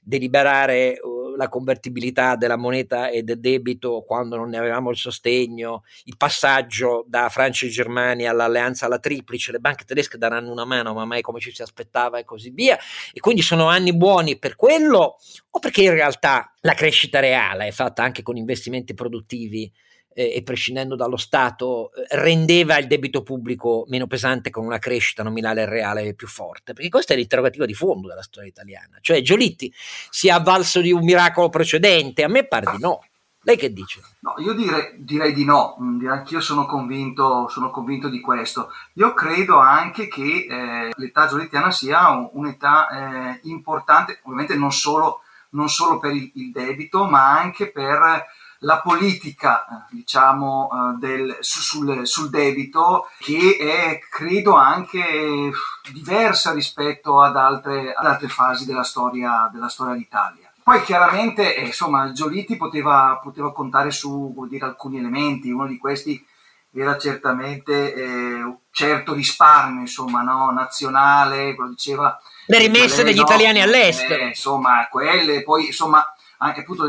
deliberare 0.01 0.97
uh, 1.01 1.18
la 1.39 1.47
convertibilità 1.47 2.35
della 2.35 2.57
moneta 2.57 3.09
e 3.09 3.23
del 3.23 3.39
debito 3.39 4.03
quando 4.05 4.35
non 4.35 4.49
ne 4.49 4.57
avevamo 4.57 4.89
il 4.89 4.97
sostegno, 4.97 5.83
il 6.03 6.17
passaggio 6.17 7.05
da 7.07 7.29
Francia 7.29 7.65
e 7.65 7.69
Germania 7.69 8.31
all'alleanza 8.31 8.87
alla 8.87 8.99
triplice, 8.99 9.53
le 9.53 9.59
banche 9.59 9.85
tedesche 9.85 10.17
daranno 10.17 10.51
una 10.51 10.65
mano, 10.65 10.93
ma 10.93 11.05
mai 11.05 11.21
come 11.21 11.39
ci 11.39 11.53
si 11.53 11.61
aspettava 11.61 12.19
e 12.19 12.25
così 12.25 12.49
via. 12.49 12.77
E 13.13 13.21
quindi 13.21 13.41
sono 13.41 13.67
anni 13.67 13.95
buoni 13.95 14.37
per 14.37 14.57
quello 14.57 15.15
o 15.49 15.59
perché 15.59 15.81
in 15.83 15.93
realtà 15.93 16.53
la 16.59 16.73
crescita 16.73 17.21
reale 17.21 17.67
è 17.67 17.71
fatta 17.71 18.03
anche 18.03 18.21
con 18.21 18.35
investimenti 18.35 18.93
produttivi 18.93 19.71
eh, 20.13 20.33
e 20.35 20.43
prescindendo 20.43 20.95
dallo 20.95 21.17
Stato 21.17 21.91
eh, 21.93 22.05
rendeva 22.17 22.77
il 22.77 22.87
debito 22.87 23.23
pubblico 23.23 23.85
meno 23.87 24.07
pesante 24.07 24.49
con 24.49 24.65
una 24.65 24.79
crescita 24.79 25.23
nominale 25.23 25.65
reale 25.65 26.13
più 26.13 26.27
forte? 26.27 26.73
Perché 26.73 26.89
questo 26.89 27.13
è 27.13 27.15
l'interrogativo 27.15 27.65
di 27.65 27.73
fondo 27.73 28.07
della 28.07 28.23
storia 28.23 28.49
italiana. 28.49 28.97
Cioè 29.01 29.21
Giolitti 29.21 29.73
si 30.09 30.27
è 30.27 30.31
avvalso 30.31 30.81
di 30.81 30.91
un 30.91 31.03
miracolo 31.03 31.49
precedente? 31.49 32.23
A 32.23 32.27
me 32.27 32.45
pare 32.45 32.71
di 32.71 32.79
no. 32.79 33.01
Lei 33.43 33.55
che 33.55 33.71
dice? 33.71 34.01
No, 34.19 34.35
io 34.39 34.53
direi, 34.53 34.95
direi 34.97 35.33
di 35.33 35.45
no, 35.45 35.77
mm, 35.81 36.05
anch'io 36.07 36.41
sono 36.41 36.65
convinto, 36.65 37.47
sono 37.47 37.69
convinto, 37.71 38.09
di 38.09 38.19
questo. 38.19 38.69
Io 38.93 39.13
credo 39.13 39.57
anche 39.57 40.07
che 40.07 40.45
eh, 40.49 40.91
l'età 40.93 41.25
giolittiana 41.25 41.71
sia 41.71 42.29
un'età 42.33 42.89
eh, 42.89 43.39
importante, 43.43 44.19
ovviamente 44.23 44.55
non 44.55 44.73
solo, 44.73 45.21
non 45.51 45.69
solo 45.69 45.99
per 45.99 46.11
il, 46.11 46.29
il, 46.35 46.51
debito, 46.51 47.05
ma 47.05 47.39
anche 47.39 47.71
per 47.71 48.25
la 48.59 48.81
politica 48.81 49.65
eh, 49.65 49.95
diciamo, 49.95 50.69
eh, 50.71 50.97
del, 50.99 51.37
sul, 51.39 52.05
sul, 52.05 52.29
debito 52.29 53.07
che 53.19 53.57
è 53.57 53.99
credo 54.09 54.55
anche 54.55 55.51
diversa 55.91 56.51
rispetto 56.51 57.21
ad 57.21 57.37
altre, 57.37 57.93
ad 57.93 58.05
altre 58.05 58.27
fasi 58.27 58.65
della 58.65 58.83
storia, 58.83 59.49
della 59.51 59.69
storia 59.69 59.95
d'Italia. 59.95 60.51
Poi 60.61 60.83
chiaramente 60.83 61.55
eh, 61.55 61.65
insomma, 61.65 62.11
Giolitti 62.11 62.57
poteva, 62.57 63.19
poteva 63.21 63.51
contare 63.51 63.91
su 63.91 64.33
dire, 64.49 64.65
alcuni 64.65 64.97
elementi, 64.97 65.51
uno 65.51 65.65
di 65.65 65.77
questi 65.77 66.23
era 66.71 66.97
certamente 66.99 67.93
eh, 67.95 68.57
certo 68.69 69.13
risparmio 69.13 69.81
insomma, 69.81 70.21
no? 70.21 70.51
nazionale, 70.51 71.55
lo 71.55 71.69
diceva. 71.69 72.19
Le 72.45 72.59
rimesse 72.59 73.03
degli 73.03 73.17
no, 73.17 73.23
italiani 73.23 73.61
all'estero. 73.61 74.23
Eh, 74.23 74.27
insomma, 74.27 74.87
quelle, 74.89 75.41
poi 75.43 75.67
insomma 75.67 76.05
anche 76.37 76.61
appunto 76.61 76.85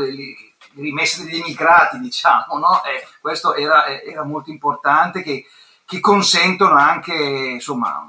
rimesse 0.75 1.23
degli 1.23 1.37
immigrati, 1.37 1.99
diciamo, 1.99 2.57
no? 2.57 2.83
Eh, 2.83 3.07
questo 3.19 3.53
era, 3.55 3.85
era, 3.85 4.23
molto 4.23 4.49
importante 4.49 5.21
che, 5.21 5.45
che 5.85 5.99
consentono 5.99 6.75
anche, 6.75 7.13
insomma, 7.13 8.03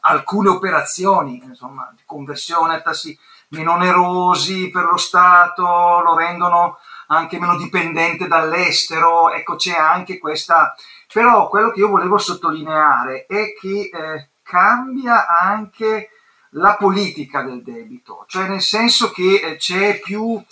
alcune 0.00 0.48
operazioni, 0.48 1.42
insomma, 1.44 1.92
di 1.94 2.02
conversione 2.04 2.76
a 2.76 2.80
tassi 2.80 3.18
meno 3.48 3.74
onerosi 3.74 4.70
per 4.70 4.84
lo 4.84 4.96
Stato, 4.96 5.62
lo 5.64 6.16
rendono 6.16 6.78
anche 7.08 7.38
meno 7.38 7.56
dipendente 7.56 8.26
dall'estero, 8.26 9.30
ecco 9.30 9.54
c'è 9.54 9.76
anche 9.76 10.18
questa, 10.18 10.74
però 11.12 11.48
quello 11.48 11.70
che 11.70 11.80
io 11.80 11.88
volevo 11.88 12.18
sottolineare 12.18 13.26
è 13.26 13.54
che 13.58 13.90
eh, 13.92 14.28
cambia 14.42 15.26
anche 15.28 16.10
la 16.50 16.76
politica 16.76 17.42
del 17.42 17.62
debito, 17.62 18.24
cioè 18.26 18.48
nel 18.48 18.62
senso 18.62 19.10
che 19.10 19.40
eh, 19.42 19.56
c'è 19.56 20.00
più 20.00 20.42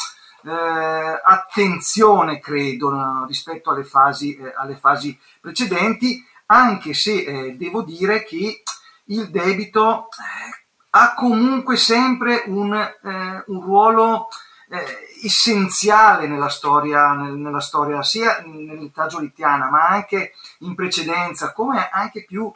eh, 0.45 1.21
attenzione, 1.25 2.39
credo, 2.39 3.25
rispetto 3.27 3.71
alle 3.71 3.85
fasi, 3.85 4.37
eh, 4.37 4.53
alle 4.57 4.77
fasi, 4.77 5.19
precedenti, 5.41 6.23
anche 6.47 6.93
se 6.93 7.25
eh, 7.25 7.57
devo 7.57 7.83
dire 7.83 8.25
che 8.25 8.63
il 9.07 9.31
debito 9.31 10.09
eh, 10.09 10.63
ha 10.91 11.15
comunque 11.15 11.77
sempre 11.77 12.45
un, 12.47 12.75
eh, 12.75 13.45
un 13.47 13.61
ruolo 13.63 14.29
eh, 14.69 15.09
essenziale 15.23 16.27
nella 16.27 16.51
storia, 16.51 17.13
nel, 17.13 17.33
nella 17.33 17.61
storia, 17.61 18.03
sia 18.03 18.43
nell'età 18.45 19.07
giolittiana, 19.07 19.71
ma 19.71 19.89
anche 19.89 20.35
in 20.59 20.75
precedenza, 20.75 21.53
come 21.53 21.89
anche 21.91 22.25
più, 22.25 22.53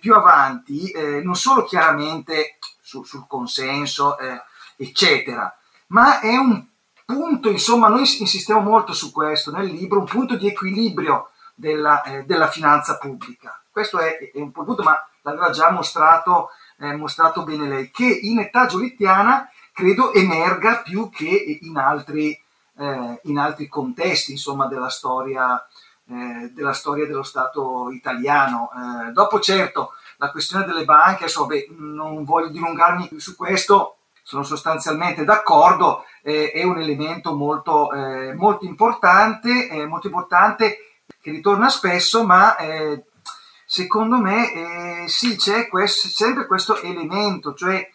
più 0.00 0.14
avanti, 0.14 0.92
non 1.24 1.34
solo 1.34 1.64
chiaramente 1.64 2.58
su, 2.80 3.02
sul 3.02 3.24
consenso, 3.26 4.16
eccetera, 4.76 5.52
ma 5.88 6.20
è 6.20 6.36
un 6.36 6.64
punto, 7.04 7.50
insomma, 7.50 7.88
noi 7.88 8.00
insistiamo 8.00 8.60
molto 8.60 8.92
su 8.92 9.12
questo 9.12 9.50
nel 9.50 9.66
libro, 9.66 10.00
un 10.00 10.06
punto 10.06 10.36
di 10.36 10.48
equilibrio 10.48 11.30
della, 11.54 12.02
eh, 12.02 12.24
della 12.24 12.48
finanza 12.48 12.98
pubblica. 12.98 13.60
Questo 13.70 13.98
è, 13.98 14.18
è, 14.32 14.38
un 14.38 14.52
punto, 14.52 14.82
ma 14.82 14.98
l'aveva 15.22 15.50
già 15.50 15.70
mostrato, 15.70 16.50
eh, 16.78 16.94
mostrato 16.96 17.42
bene 17.44 17.68
lei, 17.68 17.90
che 17.90 18.06
in 18.06 18.38
età 18.38 18.66
giolittiana 18.66 19.48
credo 19.72 20.12
emerga 20.12 20.78
più 20.78 21.08
che 21.08 21.58
in 21.62 21.76
altri, 21.76 22.38
eh, 22.78 23.20
in 23.22 23.38
altri 23.38 23.68
contesti, 23.68 24.32
insomma, 24.32 24.66
della 24.66 24.90
storia, 24.90 25.64
eh, 26.08 26.50
della 26.52 26.74
storia 26.74 27.06
dello 27.06 27.22
Stato 27.22 27.90
italiano. 27.90 28.70
Eh, 28.74 29.12
dopo, 29.12 29.40
certo, 29.40 29.92
la 30.18 30.30
questione 30.30 30.64
delle 30.64 30.84
banche, 30.84 31.24
adesso, 31.24 31.46
beh, 31.46 31.68
non 31.78 32.24
voglio 32.24 32.48
dilungarmi 32.48 33.10
su 33.18 33.34
questo, 33.36 33.96
sono 34.22 34.42
sostanzialmente 34.44 35.24
d'accordo, 35.24 36.04
eh, 36.22 36.52
è 36.52 36.62
un 36.62 36.78
elemento 36.78 37.34
molto, 37.34 37.92
eh, 37.92 38.32
molto, 38.34 38.64
importante, 38.64 39.68
eh, 39.68 39.86
molto 39.86 40.06
importante 40.06 40.78
che 41.20 41.30
ritorna 41.30 41.68
spesso, 41.68 42.24
ma 42.24 42.56
eh, 42.56 43.04
secondo 43.66 44.18
me 44.18 44.52
eh, 45.04 45.08
sì, 45.08 45.36
c'è 45.36 45.68
questo, 45.68 46.08
sempre 46.08 46.46
questo 46.46 46.80
elemento, 46.80 47.54
cioè 47.54 47.90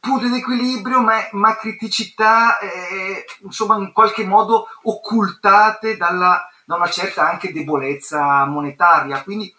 punto 0.00 0.28
di 0.28 0.36
equilibrio, 0.36 1.00
ma, 1.00 1.16
ma 1.32 1.56
criticità, 1.56 2.58
eh, 2.58 3.24
insomma, 3.42 3.76
in 3.76 3.92
qualche 3.92 4.24
modo 4.24 4.68
occultate 4.82 5.96
dalla, 5.96 6.48
da 6.64 6.76
una 6.76 6.88
certa 6.88 7.28
anche 7.28 7.52
debolezza 7.52 8.44
monetaria. 8.46 9.22
Quindi 9.22 9.52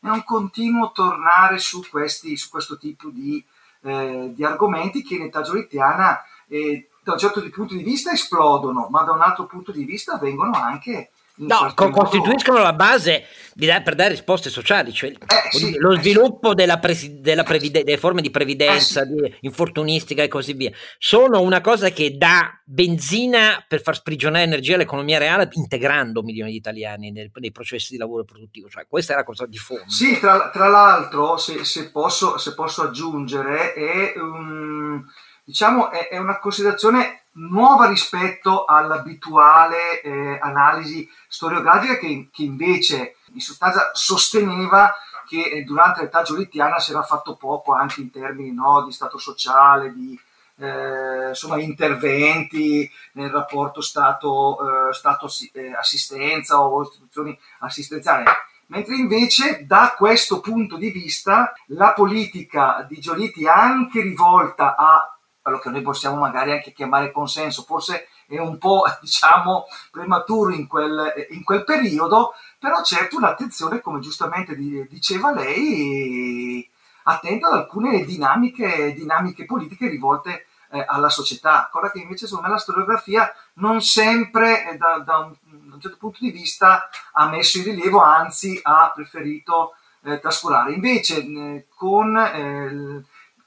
è 0.00 0.08
un 0.08 0.22
continuo 0.24 0.92
tornare 0.92 1.58
su, 1.58 1.82
questi, 1.88 2.36
su 2.36 2.50
questo 2.50 2.76
tipo 2.76 3.08
di, 3.08 3.42
di 3.80 4.44
argomenti 4.44 5.02
che 5.02 5.14
in 5.14 5.22
età 5.22 5.42
giolittiana 5.42 6.22
eh, 6.48 6.88
da 7.04 7.12
un 7.12 7.18
certo 7.18 7.46
punto 7.50 7.74
di 7.74 7.82
vista 7.82 8.10
esplodono, 8.10 8.88
ma 8.90 9.02
da 9.02 9.12
un 9.12 9.20
altro 9.20 9.46
punto 9.46 9.70
di 9.70 9.84
vista 9.84 10.18
vengono 10.18 10.56
anche 10.56 11.10
No, 11.36 11.74
costituiscono 11.74 12.58
la 12.62 12.74
base 12.74 13.24
da, 13.54 13.80
per 13.80 13.96
dare 13.96 14.10
risposte 14.10 14.50
sociali, 14.50 14.92
cioè 14.92 15.10
eh, 15.10 15.16
sì, 15.50 15.76
lo 15.78 15.94
eh, 15.94 15.98
sviluppo 15.98 16.50
sì. 16.50 16.54
della 16.54 16.78
presi, 16.78 17.20
della 17.20 17.42
previde, 17.42 17.82
delle 17.82 17.98
forme 17.98 18.22
di 18.22 18.30
previdenza, 18.30 19.02
eh, 19.02 19.06
sì. 19.06 19.14
di 19.14 19.36
infortunistica 19.40 20.22
e 20.22 20.28
così 20.28 20.52
via, 20.52 20.70
sono 20.96 21.40
una 21.40 21.60
cosa 21.60 21.88
che 21.88 22.16
dà 22.16 22.56
benzina 22.64 23.64
per 23.66 23.82
far 23.82 23.96
sprigionare 23.96 24.44
energia 24.44 24.76
all'economia 24.76 25.18
reale 25.18 25.48
integrando 25.54 26.22
milioni 26.22 26.52
di 26.52 26.56
italiani 26.56 27.10
nei, 27.10 27.28
nei 27.34 27.50
processi 27.50 27.94
di 27.94 27.98
lavoro 27.98 28.22
produttivo, 28.22 28.68
cioè 28.68 28.86
questa 28.88 29.14
è 29.14 29.16
la 29.16 29.24
cosa 29.24 29.44
di 29.44 29.58
fondo. 29.58 29.90
Sì, 29.90 30.20
tra, 30.20 30.50
tra 30.50 30.68
l'altro, 30.68 31.36
se, 31.36 31.64
se, 31.64 31.90
posso, 31.90 32.38
se, 32.38 32.54
posso, 32.54 32.82
aggiungere, 32.82 33.72
è, 33.72 34.12
um, 34.18 35.04
diciamo, 35.44 35.90
è, 35.90 36.08
è 36.08 36.18
una 36.18 36.38
considerazione 36.38 37.24
nuova 37.34 37.86
rispetto 37.86 38.64
all'abituale 38.64 40.00
eh, 40.00 40.38
analisi 40.40 41.08
storiografica 41.28 41.98
che, 41.98 42.28
che, 42.32 42.42
invece 42.42 43.16
in 43.32 43.40
sostanza 43.40 43.90
sosteneva 43.92 44.94
che 45.26 45.42
eh, 45.42 45.62
durante 45.62 46.02
l'età 46.02 46.22
giolittiana 46.22 46.78
si 46.78 46.90
era 46.90 47.02
fatto 47.02 47.36
poco 47.36 47.72
anche 47.72 48.00
in 48.00 48.10
termini 48.10 48.52
no, 48.52 48.84
di 48.84 48.92
stato 48.92 49.18
sociale, 49.18 49.92
di 49.92 50.18
eh, 50.56 51.28
insomma, 51.28 51.58
interventi 51.58 52.88
nel 53.12 53.30
rapporto 53.30 53.80
Stato, 53.80 54.88
eh, 54.88 54.92
stato 54.92 55.28
eh, 55.52 55.72
assistenza 55.74 56.60
o 56.60 56.82
istituzioni 56.82 57.36
assistenziali. 57.60 58.24
Mentre 58.66 58.94
invece 58.94 59.66
da 59.66 59.94
questo 59.96 60.40
punto 60.40 60.76
di 60.76 60.90
vista 60.90 61.52
la 61.68 61.92
politica 61.92 62.84
di 62.88 62.98
Giolitti 62.98 63.46
anche 63.46 64.00
rivolta 64.00 64.74
a 64.76 65.13
quello 65.44 65.58
che 65.58 65.68
noi 65.68 65.82
possiamo 65.82 66.16
magari 66.16 66.52
anche 66.52 66.72
chiamare 66.72 67.12
consenso, 67.12 67.64
forse 67.64 68.08
è 68.26 68.38
un 68.38 68.56
po' 68.56 68.84
diciamo 69.02 69.66
prematuro 69.90 70.54
in 70.54 70.66
quel, 70.66 71.12
in 71.30 71.44
quel 71.44 71.64
periodo, 71.64 72.32
però 72.58 72.82
certo 72.82 73.18
un'attenzione, 73.18 73.82
come 73.82 74.00
giustamente 74.00 74.56
diceva 74.56 75.34
lei, 75.34 76.66
attenta 77.02 77.48
ad 77.48 77.58
alcune 77.58 78.06
dinamiche, 78.06 78.94
dinamiche 78.94 79.44
politiche 79.44 79.88
rivolte 79.88 80.46
eh, 80.70 80.82
alla 80.88 81.10
società, 81.10 81.68
cosa 81.70 81.90
che 81.90 81.98
invece 81.98 82.26
secondo 82.26 82.48
me 82.48 82.54
la 82.54 82.60
storiografia 82.60 83.30
non 83.54 83.82
sempre 83.82 84.70
eh, 84.70 84.76
da, 84.78 85.02
da, 85.04 85.18
un, 85.18 85.36
da, 85.68 85.74
un, 85.74 85.80
certo 85.80 85.98
punto 85.98 86.20
di 86.20 86.30
vista 86.30 86.88
ha 87.12 87.28
messo 87.28 87.58
in 87.58 87.64
rilievo, 87.64 88.00
anzi 88.00 88.58
ha 88.62 88.90
preferito 88.94 89.74
eh, 90.04 90.18
trascurare. 90.20 90.72
Invece 90.72 91.18
eh, 91.18 91.66
con 91.76 92.16
eh, 92.16 93.04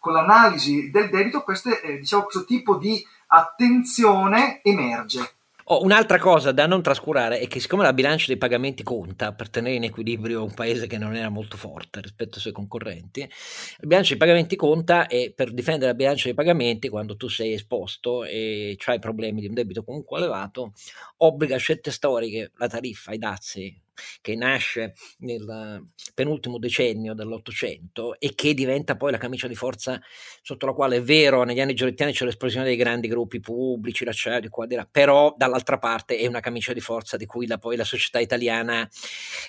con 0.08 0.16
l'analisi 0.16 0.90
del 0.90 1.10
debito 1.10 1.42
queste, 1.42 1.82
eh, 1.82 1.98
diciamo, 1.98 2.24
questo 2.24 2.46
tipo 2.46 2.78
di 2.78 3.06
attenzione 3.28 4.62
emerge. 4.64 5.32
Oh, 5.70 5.84
un'altra 5.84 6.18
cosa 6.18 6.54
da 6.54 6.66
non 6.66 6.82
trascurare 6.82 7.40
è 7.40 7.48
che 7.48 7.60
siccome 7.60 7.84
la 7.84 7.92
bilancia 7.92 8.28
dei 8.28 8.38
pagamenti 8.38 8.84
conta 8.84 9.34
per 9.34 9.50
tenere 9.50 9.76
in 9.76 9.84
equilibrio 9.84 10.42
un 10.42 10.54
paese 10.54 10.88
che 10.88 10.98
non 10.98 11.14
era 11.14 11.28
molto 11.28 11.58
forte 11.58 12.00
rispetto 12.00 12.36
ai 12.36 12.40
suoi 12.40 12.54
concorrenti, 12.54 13.20
la 13.20 13.88
bilancia 13.88 14.12
dei 14.12 14.18
pagamenti 14.18 14.56
conta 14.56 15.08
e 15.08 15.34
per 15.36 15.52
difendere 15.52 15.92
la 15.92 15.98
bilancia 15.98 16.28
dei 16.28 16.36
pagamenti 16.36 16.88
quando 16.88 17.18
tu 17.18 17.28
sei 17.28 17.52
esposto 17.52 18.24
e 18.24 18.78
hai 18.86 19.00
problemi 19.00 19.42
di 19.42 19.48
un 19.48 19.56
debito 19.56 19.84
comunque 19.84 20.20
elevato, 20.20 20.72
obbliga 21.18 21.58
scelte 21.58 21.92
storiche, 21.92 22.52
la 22.56 22.68
tariffa, 22.70 23.12
i 23.12 23.18
dazi, 23.18 23.82
che 24.22 24.36
nasce 24.36 24.94
nel 25.20 25.86
penultimo 26.14 26.58
decennio 26.58 27.14
dell'Ottocento 27.14 28.20
e 28.20 28.34
che 28.36 28.54
diventa 28.54 28.96
poi 28.96 29.12
la 29.12 29.18
camicia 29.18 29.48
di 29.48 29.56
forza 29.56 30.00
sotto 30.42 30.66
la 30.66 30.74
quale 30.74 30.98
è 30.98 31.02
vero 31.02 31.44
negli 31.44 31.60
anni 31.60 31.74
giorrettiani 31.74 32.12
c'è 32.12 32.26
l'esplosione 32.26 32.66
dei 32.66 32.76
grandi 32.76 33.08
gruppi 33.08 33.40
pubblici, 33.40 34.06
l'acciaio 34.06 34.40
di 34.40 34.50
qua 34.50 34.66
di 34.66 34.76
là, 34.76 34.88
però 34.90 35.34
dall'altra 35.38 35.78
parte 35.78 36.18
è 36.18 36.28
una 36.28 36.40
camicia 36.40 36.74
di 36.74 36.82
forza 36.82 37.18
di 37.18 37.26
cui 37.26 37.48
la, 37.48 37.58
poi 37.58 37.76
la 37.76 37.84
società 37.84 38.20
italiana 38.20 38.88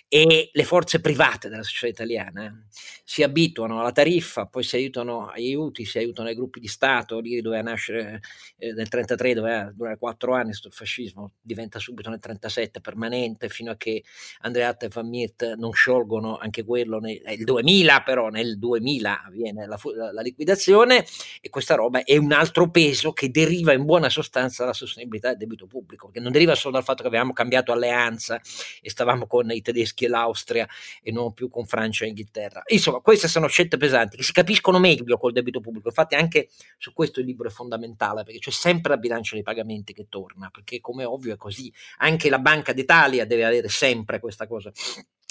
e 0.08 0.50
le 0.52 0.64
forze 0.64 1.00
private 1.00 1.48
della 1.48 1.62
società 1.62 1.86
italiana 1.88 2.66
si 3.04 3.22
abituano 3.22 3.80
alla 3.80 3.92
tariffa, 3.92 4.46
poi 4.46 4.62
si 4.62 4.76
aiutano 4.76 5.28
agli 5.28 5.46
aiuti, 5.46 5.84
si 5.84 5.98
aiutano 5.98 6.28
ai 6.28 6.34
gruppi 6.34 6.60
di 6.60 6.68
Stato, 6.68 7.20
lì 7.20 7.40
doveva 7.40 7.62
nascere 7.62 8.20
eh, 8.58 8.72
nel 8.72 8.88
33, 8.88 9.34
doveva 9.34 9.72
durare 9.74 9.96
quattro 9.96 10.34
anni 10.34 10.50
il 10.50 10.72
fascismo, 10.72 11.32
diventa 11.40 11.78
subito 11.78 12.10
nel 12.10 12.18
37 12.18 12.80
permanente 12.80 13.48
fino 13.48 13.70
a 13.70 13.76
che 13.76 14.04
Andreatta 14.40 14.86
e 14.86 14.88
Van 14.92 15.10
non 15.56 15.72
sciolgono 15.72 16.36
anche 16.36 16.64
quello 16.64 16.98
nel, 16.98 17.20
nel 17.24 17.44
2000, 17.44 18.02
però 18.02 18.28
nel 18.28 18.58
2000 18.58 19.24
avviene 19.24 19.66
la, 19.66 19.78
la, 19.94 20.12
la, 20.12 20.20
liquidazione 20.20 21.04
e 21.40 21.48
questa 21.48 21.74
roba 21.74 22.04
è 22.04 22.16
un 22.16 22.32
altro 22.32 22.70
peso 22.70 23.12
che 23.12 23.30
deriva 23.30 23.72
in 23.72 23.84
buona 23.84 24.08
sostanza 24.08 24.62
dalla 24.62 24.74
sostenibilità 24.74 25.28
del 25.28 25.38
debito 25.38 25.66
pubblico, 25.66 26.10
che 26.10 26.20
non 26.20 26.32
deriva 26.32 26.54
solo 26.54 26.74
dal 26.74 26.84
fatto 26.84 27.02
che 27.02 27.08
avevamo 27.08 27.32
cambiato 27.32 27.72
alleanza 27.72 28.40
e 28.80 28.90
stavamo 28.90 29.26
con 29.26 29.50
i 29.50 29.62
tedeschi 29.62 30.04
e 30.04 30.08
l'Austria 30.08 30.68
e 31.02 31.10
non 31.10 31.32
più 31.32 31.48
con 31.48 31.66
Francia 31.66 32.04
e 32.04 32.08
Inghilterra. 32.08 32.62
Insomma, 32.66 33.00
queste 33.00 33.28
sono 33.28 33.46
scelte 33.46 33.76
pesanti 33.76 34.16
che 34.16 34.22
si 34.22 34.32
capiscono 34.32 34.78
meglio 34.78 35.16
col 35.18 35.32
debito 35.32 35.60
pubblico. 35.60 35.88
Infatti 35.88 36.14
anche 36.14 36.48
su 36.76 36.92
questo 36.92 37.20
il 37.20 37.26
libro 37.26 37.48
è 37.48 37.50
fondamentale 37.50 38.22
perché 38.24 38.38
c'è 38.38 38.50
sempre 38.50 38.92
la 38.92 38.98
bilancia 38.98 39.34
dei 39.34 39.42
pagamenti 39.42 39.92
che 39.92 40.06
torna, 40.08 40.50
perché 40.50 40.80
come 40.80 41.04
ovvio 41.04 41.34
è 41.34 41.36
così. 41.36 41.72
Anche 41.98 42.28
la 42.30 42.38
Banca 42.38 42.72
d'Italia 42.72 43.24
deve 43.24 43.44
avere 43.44 43.68
sempre 43.68 44.20
questa 44.28 44.46
cosa 44.46 44.70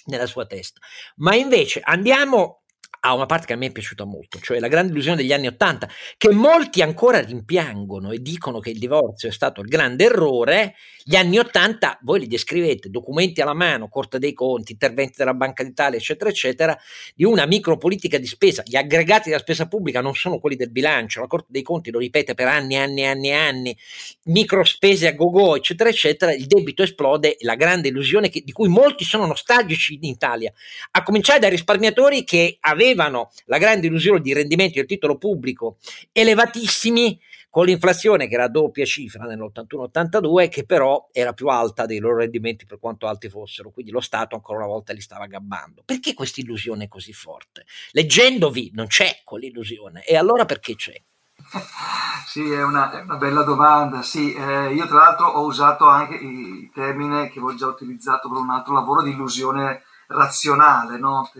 nella 0.05 0.25
sua 0.25 0.45
testa. 0.45 0.79
Ma 1.17 1.35
invece 1.35 1.79
andiamo 1.83 2.63
a 2.99 3.13
una 3.13 3.25
parte 3.25 3.47
che 3.47 3.53
a 3.53 3.55
me 3.55 3.67
è 3.67 3.71
piaciuta 3.71 4.05
molto, 4.05 4.39
cioè 4.39 4.59
la 4.59 4.67
grande 4.67 4.91
illusione 4.91 5.17
degli 5.17 5.33
anni 5.33 5.47
Ottanta, 5.47 5.89
che 6.17 6.31
molti 6.31 6.81
ancora 6.81 7.19
rimpiangono 7.19 8.11
e 8.11 8.21
dicono 8.21 8.59
che 8.59 8.71
il 8.71 8.79
divorzio 8.79 9.29
è 9.29 9.31
stato 9.31 9.61
il 9.61 9.67
grande 9.67 10.05
errore. 10.05 10.75
Gli 11.03 11.15
anni 11.15 11.37
Ottanta, 11.37 11.97
voi 12.01 12.19
li 12.19 12.27
descrivete, 12.27 12.89
documenti 12.89 13.39
alla 13.39 13.53
mano, 13.53 13.87
Corte 13.87 14.19
dei 14.19 14.33
Conti, 14.33 14.73
interventi 14.73 15.13
della 15.17 15.33
Banca 15.33 15.63
d'Italia, 15.63 15.97
eccetera, 15.97 16.29
eccetera, 16.29 16.77
di 17.15 17.23
una 17.23 17.45
micropolitica 17.45 18.17
di 18.17 18.27
spesa. 18.27 18.61
Gli 18.65 18.75
aggregati 18.75 19.29
della 19.29 19.41
spesa 19.41 19.67
pubblica 19.67 20.01
non 20.01 20.15
sono 20.15 20.39
quelli 20.39 20.57
del 20.57 20.71
bilancio, 20.71 21.21
la 21.21 21.27
Corte 21.27 21.47
dei 21.49 21.61
Conti 21.61 21.91
lo 21.91 21.99
ripete 21.99 22.33
per 22.33 22.47
anni 22.47 22.73
e 22.73 22.79
anni 22.79 23.01
e 23.01 23.05
anni 23.05 23.29
e 23.29 23.33
anni, 23.33 23.77
microspese 24.23 25.07
a 25.07 25.13
go-go, 25.13 25.55
eccetera, 25.55 25.89
eccetera, 25.89 26.33
il 26.33 26.45
debito 26.45 26.83
esplode, 26.83 27.37
la 27.39 27.55
grande 27.55 27.87
illusione 27.87 28.29
che, 28.29 28.41
di 28.43 28.51
cui 28.51 28.67
molti 28.67 29.05
sono 29.05 29.25
nostalgici 29.25 29.93
in 29.93 30.03
Italia, 30.03 30.51
a 30.91 31.03
cominciare 31.03 31.39
dai 31.39 31.51
risparmiatori 31.51 32.25
che 32.25 32.57
avevano 32.59 32.86
avevano 32.87 33.31
la 33.45 33.57
grande 33.57 33.87
illusione 33.87 34.21
di 34.21 34.33
rendimenti 34.33 34.75
del 34.75 34.85
titolo 34.85 35.17
pubblico 35.17 35.77
elevatissimi, 36.11 37.19
con 37.49 37.65
l'inflazione 37.65 38.27
che 38.27 38.35
era 38.35 38.45
a 38.45 38.49
doppia 38.49 38.85
cifra 38.85 39.25
nell'81-82, 39.25 40.49
che 40.49 40.65
però 40.65 41.09
era 41.11 41.33
più 41.33 41.47
alta 41.47 41.85
dei 41.85 41.99
loro 41.99 42.17
rendimenti 42.17 42.65
per 42.65 42.77
quanto 42.79 43.07
alti 43.07 43.29
fossero, 43.29 43.71
quindi 43.71 43.91
lo 43.91 44.01
Stato 44.01 44.35
ancora 44.35 44.59
una 44.59 44.67
volta 44.67 44.93
li 44.93 45.01
stava 45.01 45.25
gabbando. 45.25 45.81
Perché 45.83 46.13
questa 46.13 46.41
illusione 46.41 46.87
così 46.87 47.13
forte? 47.13 47.65
Leggendovi 47.91 48.71
non 48.73 48.87
c'è 48.87 49.21
quell'illusione, 49.23 50.03
e 50.03 50.15
allora 50.15 50.45
perché 50.45 50.75
c'è? 50.75 51.01
Sì, 52.27 52.51
è 52.51 52.61
una, 52.61 52.91
è 52.91 53.01
una 53.01 53.15
bella 53.15 53.41
domanda. 53.41 54.01
Sì, 54.01 54.33
eh, 54.33 54.73
io 54.73 54.85
tra 54.85 54.97
l'altro 54.97 55.27
ho 55.27 55.45
usato 55.45 55.87
anche 55.87 56.15
il 56.15 56.69
termine 56.73 57.29
che 57.29 57.39
ho 57.39 57.55
già 57.55 57.67
utilizzato 57.67 58.29
per 58.29 58.37
un 58.37 58.49
altro 58.49 58.73
lavoro 58.73 59.01
di 59.01 59.11
illusione 59.11 59.83
razionale, 60.07 60.97
no? 60.99 61.31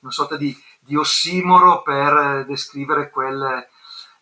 una 0.00 0.10
sorta 0.10 0.36
di 0.36 0.54
di 0.84 0.96
ossimoro 0.96 1.82
per 1.82 2.16
eh, 2.16 2.44
descrivere 2.44 3.08
quel, 3.10 3.66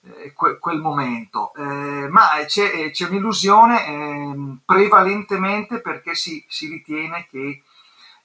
eh, 0.03 0.33
quel 0.33 0.81
momento. 0.81 1.55
Eh, 1.55 2.09
ma 2.09 2.29
c'è, 2.47 2.71
eh, 2.75 2.91
c'è 2.91 3.07
un'illusione 3.07 3.87
eh, 3.87 4.57
prevalentemente 4.65 5.81
perché 5.81 6.15
si, 6.15 6.45
si 6.49 6.69
ritiene 6.69 7.27
che 7.31 7.63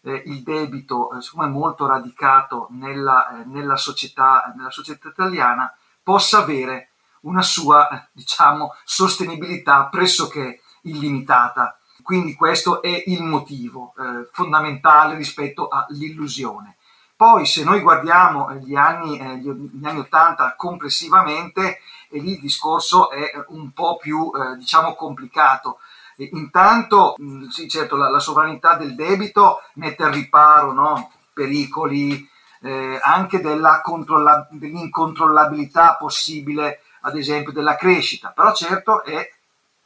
eh, 0.02 0.24
il 0.26 0.44
debito, 0.44 1.10
siccome 1.22 1.46
è 1.46 1.50
molto 1.50 1.88
radicato 1.88 2.68
nella, 2.72 3.44
nella, 3.46 3.78
società, 3.78 4.54
nella 4.56 4.70
società 4.70 5.08
italiana, 5.08 5.74
possa 6.04 6.40
avere 6.40 6.90
una 7.22 7.42
sua 7.42 7.88
diciamo, 8.12 8.76
sostenibilità 8.84 9.88
pressoché 9.88 10.62
illimitata. 10.82 11.80
Quindi 12.04 12.36
questo 12.36 12.84
è 12.84 13.04
il 13.08 13.24
motivo 13.24 13.96
fondamentale 14.32 15.16
rispetto 15.16 15.70
all'illusione. 15.70 16.78
Poi 17.18 17.46
se 17.46 17.64
noi 17.64 17.80
guardiamo 17.80 18.50
eh, 18.50 18.60
gli 18.60 18.76
anni, 18.76 19.18
eh, 19.18 19.38
gli 19.38 19.86
anni 19.86 20.00
80 20.00 20.56
complessivamente, 20.58 21.80
e 22.10 22.20
lì 22.20 22.34
il 22.34 22.40
discorso 22.40 23.10
è 23.10 23.32
un 23.50 23.72
po' 23.72 23.96
più 23.98 24.32
eh, 24.36 24.58
diciamo 24.58 24.96
complicato. 24.96 25.80
E 26.18 26.30
intanto, 26.34 27.16
mh, 27.18 27.48
sì, 27.48 27.70
certo, 27.70 27.96
la, 27.96 28.10
la, 28.10 28.20
sovranità 28.20 28.76
del 28.76 28.96
debito 28.96 29.62
mette 29.76 30.04
al 30.04 30.12
riparo 30.12 30.74
no? 30.74 31.12
pericoli 31.34 32.30
eh, 32.62 33.00
anche 33.02 33.40
della 33.40 33.80
controlla- 33.82 34.48
dell'incontrollabilità 34.52 35.96
possibile, 35.96 36.82
ad 37.02 37.16
esempio, 37.16 37.54
della 37.54 37.78
crescita, 37.78 38.30
però 38.36 38.54
certo 38.54 39.04
è 39.06 39.32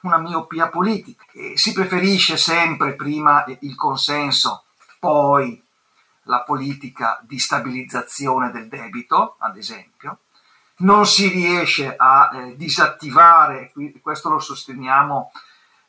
una 0.01 0.17
miopia 0.17 0.69
politica. 0.69 1.25
E 1.33 1.57
si 1.57 1.73
preferisce 1.73 2.37
sempre 2.37 2.95
prima 2.95 3.45
il 3.59 3.75
consenso, 3.75 4.63
poi 4.99 5.61
la 6.23 6.43
politica 6.43 7.19
di 7.23 7.39
stabilizzazione 7.39 8.51
del 8.51 8.67
debito, 8.67 9.35
ad 9.39 9.57
esempio, 9.57 10.19
non 10.77 11.05
si 11.05 11.27
riesce 11.27 11.93
a 11.95 12.31
eh, 12.33 12.55
disattivare, 12.55 13.71
questo 14.01 14.29
lo 14.29 14.39
sosteniamo 14.39 15.31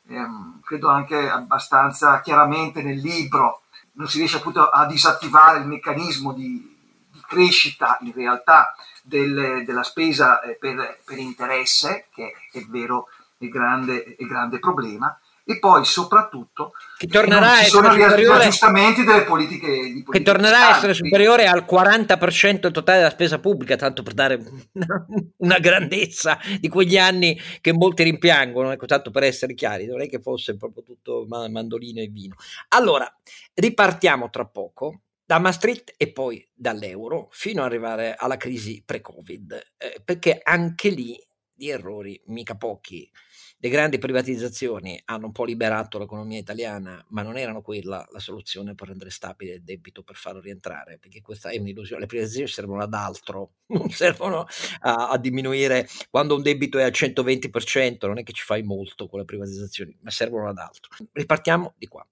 ehm, 0.07 0.61
credo 0.61 0.89
anche 0.89 1.29
abbastanza 1.29 2.21
chiaramente 2.21 2.81
nel 2.81 2.97
libro, 2.97 3.63
non 3.93 4.07
si 4.07 4.17
riesce 4.17 4.37
appunto 4.37 4.69
a 4.69 4.85
disattivare 4.85 5.59
il 5.59 5.67
meccanismo 5.67 6.33
di, 6.33 6.77
di 7.11 7.21
crescita 7.27 7.97
in 8.01 8.13
realtà 8.13 8.73
del, 9.03 9.63
della 9.65 9.83
spesa 9.83 10.41
eh, 10.41 10.57
per, 10.57 10.99
per, 11.05 11.17
interesse, 11.17 12.07
che 12.13 12.33
è 12.51 12.61
vero 12.67 13.07
e 13.37 13.47
grande, 13.47 14.15
grande 14.19 14.59
problema, 14.59 15.17
e 15.45 15.59
poi 15.59 15.85
soprattutto 15.85 16.73
che 16.97 17.07
tornerà 17.07 17.53
a 17.53 17.61
essere 17.61 17.91
superiore 17.91 18.43
aggiustamenti 18.43 19.03
delle 19.03 19.23
politiche 19.23 19.67
di 19.67 20.03
politica 20.03 20.11
che 20.11 20.23
tornerà 20.23 20.67
a 20.67 20.77
essere 20.77 20.93
superiore 20.93 21.47
al 21.47 21.65
40% 21.69 22.59
del 22.59 22.71
totale 22.71 22.99
della 22.99 23.09
spesa 23.09 23.39
pubblica 23.39 23.75
tanto 23.75 24.03
per 24.03 24.13
dare 24.13 24.39
una 25.37 25.59
grandezza 25.59 26.37
di 26.59 26.69
quegli 26.69 26.97
anni 26.97 27.39
che 27.59 27.73
molti 27.73 28.03
rimpiangono 28.03 28.71
ecco 28.71 28.85
tanto 28.85 29.11
per 29.11 29.23
essere 29.23 29.53
chiari 29.53 29.85
non 29.85 30.01
è 30.01 30.07
che 30.07 30.19
fosse 30.19 30.57
proprio 30.57 30.83
tutto 30.83 31.25
mandolino 31.27 32.01
e 32.01 32.07
vino. 32.07 32.35
Allora 32.69 33.11
ripartiamo 33.53 34.29
tra 34.29 34.45
poco 34.45 35.01
da 35.25 35.39
Maastricht 35.39 35.93
e 35.97 36.11
poi 36.11 36.45
dall'euro 36.53 37.29
fino 37.31 37.61
ad 37.61 37.67
arrivare 37.67 38.15
alla 38.17 38.37
crisi 38.37 38.83
pre-Covid, 38.85 39.73
eh, 39.77 40.01
perché 40.03 40.41
anche 40.43 40.89
lì 40.89 41.17
di 41.53 41.69
errori 41.69 42.19
mica 42.25 42.55
pochi 42.55 43.09
le 43.63 43.69
grandi 43.69 43.99
privatizzazioni 43.99 44.99
hanno 45.05 45.27
un 45.27 45.31
po' 45.31 45.45
liberato 45.45 45.99
l'economia 45.99 46.39
italiana, 46.39 47.05
ma 47.09 47.21
non 47.21 47.37
erano 47.37 47.61
quella 47.61 48.03
la 48.11 48.17
soluzione 48.17 48.73
per 48.73 48.87
rendere 48.87 49.11
stabile 49.11 49.53
il 49.53 49.61
debito, 49.61 50.01
per 50.01 50.15
farlo 50.15 50.39
rientrare, 50.39 50.97
perché 50.97 51.21
questa 51.21 51.49
è 51.49 51.59
un'illusione. 51.59 52.01
Le 52.01 52.07
privatizzazioni 52.07 52.49
servono 52.49 52.81
ad 52.81 52.93
altro, 52.95 53.51
non 53.77 53.91
servono 53.91 54.47
a, 54.79 55.09
a 55.09 55.17
diminuire. 55.19 55.87
Quando 56.09 56.35
un 56.35 56.41
debito 56.41 56.79
è 56.79 56.83
al 56.83 56.91
120%, 56.91 58.07
non 58.07 58.17
è 58.17 58.23
che 58.23 58.33
ci 58.33 58.43
fai 58.43 58.63
molto 58.63 59.07
con 59.07 59.19
le 59.19 59.25
privatizzazioni, 59.25 59.95
ma 60.01 60.09
servono 60.09 60.49
ad 60.49 60.57
altro. 60.57 60.89
Ripartiamo 61.11 61.75
di 61.77 61.87
qua. 61.87 62.03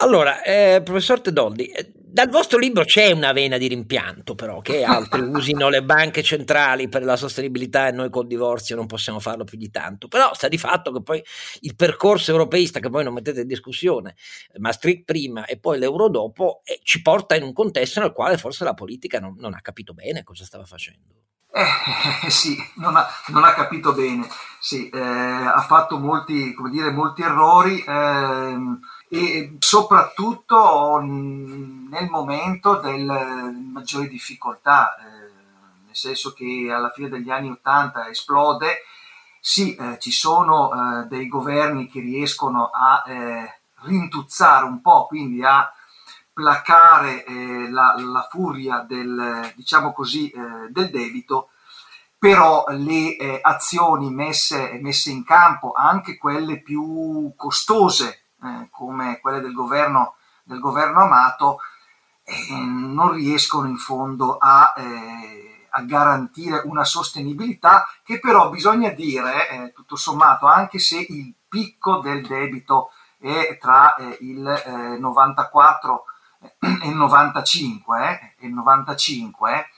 Allora, 0.00 0.42
eh, 0.44 0.80
professor 0.84 1.20
Tedoldi, 1.20 1.66
eh, 1.66 1.90
dal 1.92 2.28
vostro 2.28 2.56
libro 2.56 2.84
c'è 2.84 3.10
una 3.10 3.32
vena 3.32 3.58
di 3.58 3.66
rimpianto, 3.66 4.36
però, 4.36 4.60
che 4.60 4.84
altri 4.84 5.20
usino 5.26 5.68
le 5.68 5.82
banche 5.82 6.22
centrali 6.22 6.88
per 6.88 7.02
la 7.02 7.16
sostenibilità 7.16 7.88
e 7.88 7.90
noi 7.90 8.08
col 8.08 8.28
divorzio 8.28 8.76
non 8.76 8.86
possiamo 8.86 9.18
farlo 9.18 9.42
più 9.42 9.58
di 9.58 9.70
tanto. 9.70 10.06
Però 10.06 10.32
sta 10.34 10.46
di 10.46 10.56
fatto 10.56 10.92
che 10.92 11.02
poi 11.02 11.20
il 11.62 11.74
percorso 11.74 12.30
europeista, 12.30 12.78
che 12.78 12.88
voi 12.88 13.02
non 13.02 13.12
mettete 13.12 13.40
in 13.40 13.48
discussione, 13.48 14.14
Maastricht 14.58 15.02
prima 15.04 15.46
e 15.46 15.58
poi 15.58 15.80
l'euro 15.80 16.08
dopo, 16.08 16.60
eh, 16.64 16.78
ci 16.84 17.02
porta 17.02 17.34
in 17.34 17.42
un 17.42 17.52
contesto 17.52 17.98
nel 17.98 18.12
quale 18.12 18.36
forse 18.38 18.62
la 18.62 18.74
politica 18.74 19.18
non, 19.18 19.34
non 19.36 19.52
ha 19.54 19.60
capito 19.60 19.94
bene 19.94 20.22
cosa 20.22 20.44
stava 20.44 20.64
facendo. 20.64 21.18
Eh, 21.50 22.30
sì, 22.30 22.56
non 22.74 22.96
ha, 22.96 23.06
non 23.28 23.44
ha, 23.44 23.52
capito 23.54 23.92
bene, 23.92 24.28
sì, 24.58 24.88
eh, 24.88 25.00
ha 25.00 25.60
fatto 25.62 25.98
molti, 25.98 26.54
dire, 26.70 26.90
molti 26.90 27.22
errori. 27.22 27.82
Eh, 27.82 28.56
e 29.10 29.56
soprattutto 29.58 31.00
nel 31.00 32.10
momento 32.10 32.76
delle 32.76 33.50
maggiori 33.72 34.06
difficoltà, 34.06 34.96
eh, 34.96 35.02
nel 35.86 35.96
senso 35.96 36.34
che 36.34 36.68
alla 36.70 36.90
fine 36.90 37.08
degli 37.08 37.30
anni 37.30 37.50
80 37.50 38.08
esplode, 38.08 38.82
sì, 39.40 39.74
eh, 39.76 39.98
ci 39.98 40.10
sono 40.10 40.72
eh, 40.72 41.06
dei 41.06 41.26
governi 41.26 41.88
che 41.88 42.00
riescono 42.00 42.66
a 42.66 43.02
eh, 43.06 43.60
rintuzzare 43.84 44.66
un 44.66 44.82
po', 44.82 45.06
quindi 45.06 45.42
a 45.42 45.72
placare 46.38 47.24
eh, 47.24 47.68
la, 47.68 47.96
la, 47.98 48.28
furia 48.30 48.84
del, 48.86 49.52
diciamo 49.56 49.92
così, 49.92 50.30
eh, 50.30 50.68
del 50.70 50.88
debito, 50.88 51.48
però 52.16 52.64
le 52.68 53.40
azioni 53.42 54.08
messe, 54.10 54.78
messe 54.80 55.10
in 55.10 55.24
campo, 55.24 55.72
anche 55.72 56.16
quelle 56.16 56.62
più 56.62 57.32
costose, 57.34 58.26
eh, 58.40 58.68
come 58.70 59.18
quelle 59.18 59.40
del 59.40 59.52
governo, 59.52 60.14
del 60.44 60.60
governo 60.60 61.00
Amato 61.00 61.58
eh, 62.22 62.54
non 62.54 63.10
riescono 63.10 63.66
in 63.66 63.78
fondo 63.78 64.36
a, 64.36 64.74
eh, 64.76 65.66
a, 65.70 65.82
garantire 65.82 66.62
una 66.66 66.84
sostenibilità 66.84 67.88
che 68.04 68.20
però 68.20 68.48
bisogna 68.48 68.90
dire, 68.90 69.50
eh, 69.50 69.72
tutto 69.72 69.96
sommato, 69.96 70.46
anche 70.46 70.78
se 70.78 71.04
il 71.08 71.34
picco 71.48 71.98
del 71.98 72.24
debito 72.24 72.92
è 73.18 73.58
tra 73.60 73.96
eh, 73.96 74.18
il 74.20 74.96
94 75.00 76.04
e 76.04 76.16
il 76.82 76.94
95, 76.94 78.34
il 78.40 78.52
95 78.52 79.68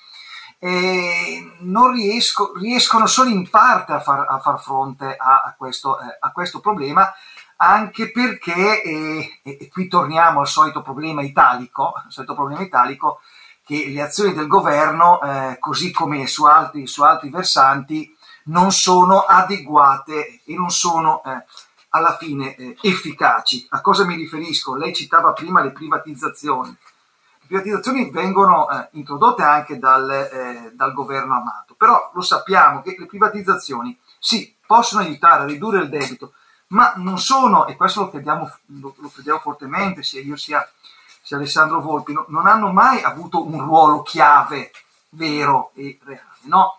eh, 0.62 1.57
non 1.61 1.92
riesco, 1.92 2.53
riescono 2.55 3.07
solo 3.07 3.31
in 3.31 3.49
parte 3.49 3.92
a 3.92 4.01
far, 4.01 4.27
a 4.29 4.38
far 4.40 4.61
fronte 4.61 5.16
a, 5.16 5.42
a, 5.42 5.55
questo, 5.57 5.99
eh, 5.99 6.18
a, 6.20 6.31
questo, 6.33 6.61
problema, 6.61 7.11
anche 7.57 8.11
perché, 8.12 8.83
eh, 8.83 9.40
e 9.42 9.68
qui 9.73 9.88
torniamo 9.88 10.40
al 10.40 10.49
solito 10.49 10.83
problema 10.83 11.23
italico, 11.23 11.92
al 11.92 12.11
solito 12.11 12.35
problema 12.35 12.61
italico, 12.61 13.20
che 13.64 13.87
le 13.88 14.03
azioni 14.03 14.35
del 14.35 14.49
governo, 14.49 15.20
eh, 15.23 15.57
così 15.59 15.90
come 15.90 16.27
su 16.27 16.44
altri, 16.44 16.87
su 16.87 17.03
altri, 17.03 17.31
versanti, 17.31 18.14
non 18.44 18.70
sono 18.70 19.20
adeguate 19.20 20.42
e 20.44 20.55
non 20.57 20.70
sono 20.70 21.23
eh, 21.25 21.44
alla 21.90 22.16
fine 22.16 22.55
eh, 22.57 22.76
efficaci. 22.81 23.66
A 23.70 23.81
cosa 23.81 24.05
mi 24.05 24.14
riferisco? 24.14 24.74
Lei 24.74 24.94
citava 24.94 25.33
prima 25.33 25.62
le 25.62 25.70
privatizzazioni. 25.70 26.70
Le 26.70 27.46
privatizzazioni 27.46 28.11
vengono 28.11 28.68
eh, 28.70 28.88
introdotte 28.92 29.42
anche 29.42 29.79
dal, 29.79 30.11
eh, 30.11 30.70
dal 30.74 30.92
governo 30.92 31.37
Amato, 31.37 31.74
però 31.76 32.11
lo 32.14 32.22
sappiamo 32.22 32.83
che 32.83 32.96
le 32.98 33.07
privatizzazioni 33.07 33.98
sì, 34.18 34.55
possono 34.66 35.03
aiutare 35.03 35.42
a 35.42 35.46
ridurre 35.46 35.83
il 35.83 35.88
debito, 35.88 36.35
ma 36.68 36.92
non 36.96 37.18
sono, 37.18 37.66
e 37.66 37.76
questo 37.76 38.03
lo 38.03 38.11
crediamo, 38.11 38.50
lo, 38.81 38.94
lo 38.96 39.09
crediamo 39.09 39.40
fortemente, 39.40 40.03
sia 40.03 40.20
io 40.20 40.37
sia, 40.37 40.68
sia 41.22 41.37
Alessandro 41.37 41.81
Volpi, 41.81 42.12
no, 42.12 42.24
non 42.29 42.46
hanno 42.46 42.70
mai 42.70 43.03
avuto 43.03 43.44
un 43.44 43.61
ruolo 43.61 44.03
chiave, 44.03 44.70
vero 45.11 45.72
e 45.74 45.98
reale, 46.05 46.38
no? 46.42 46.79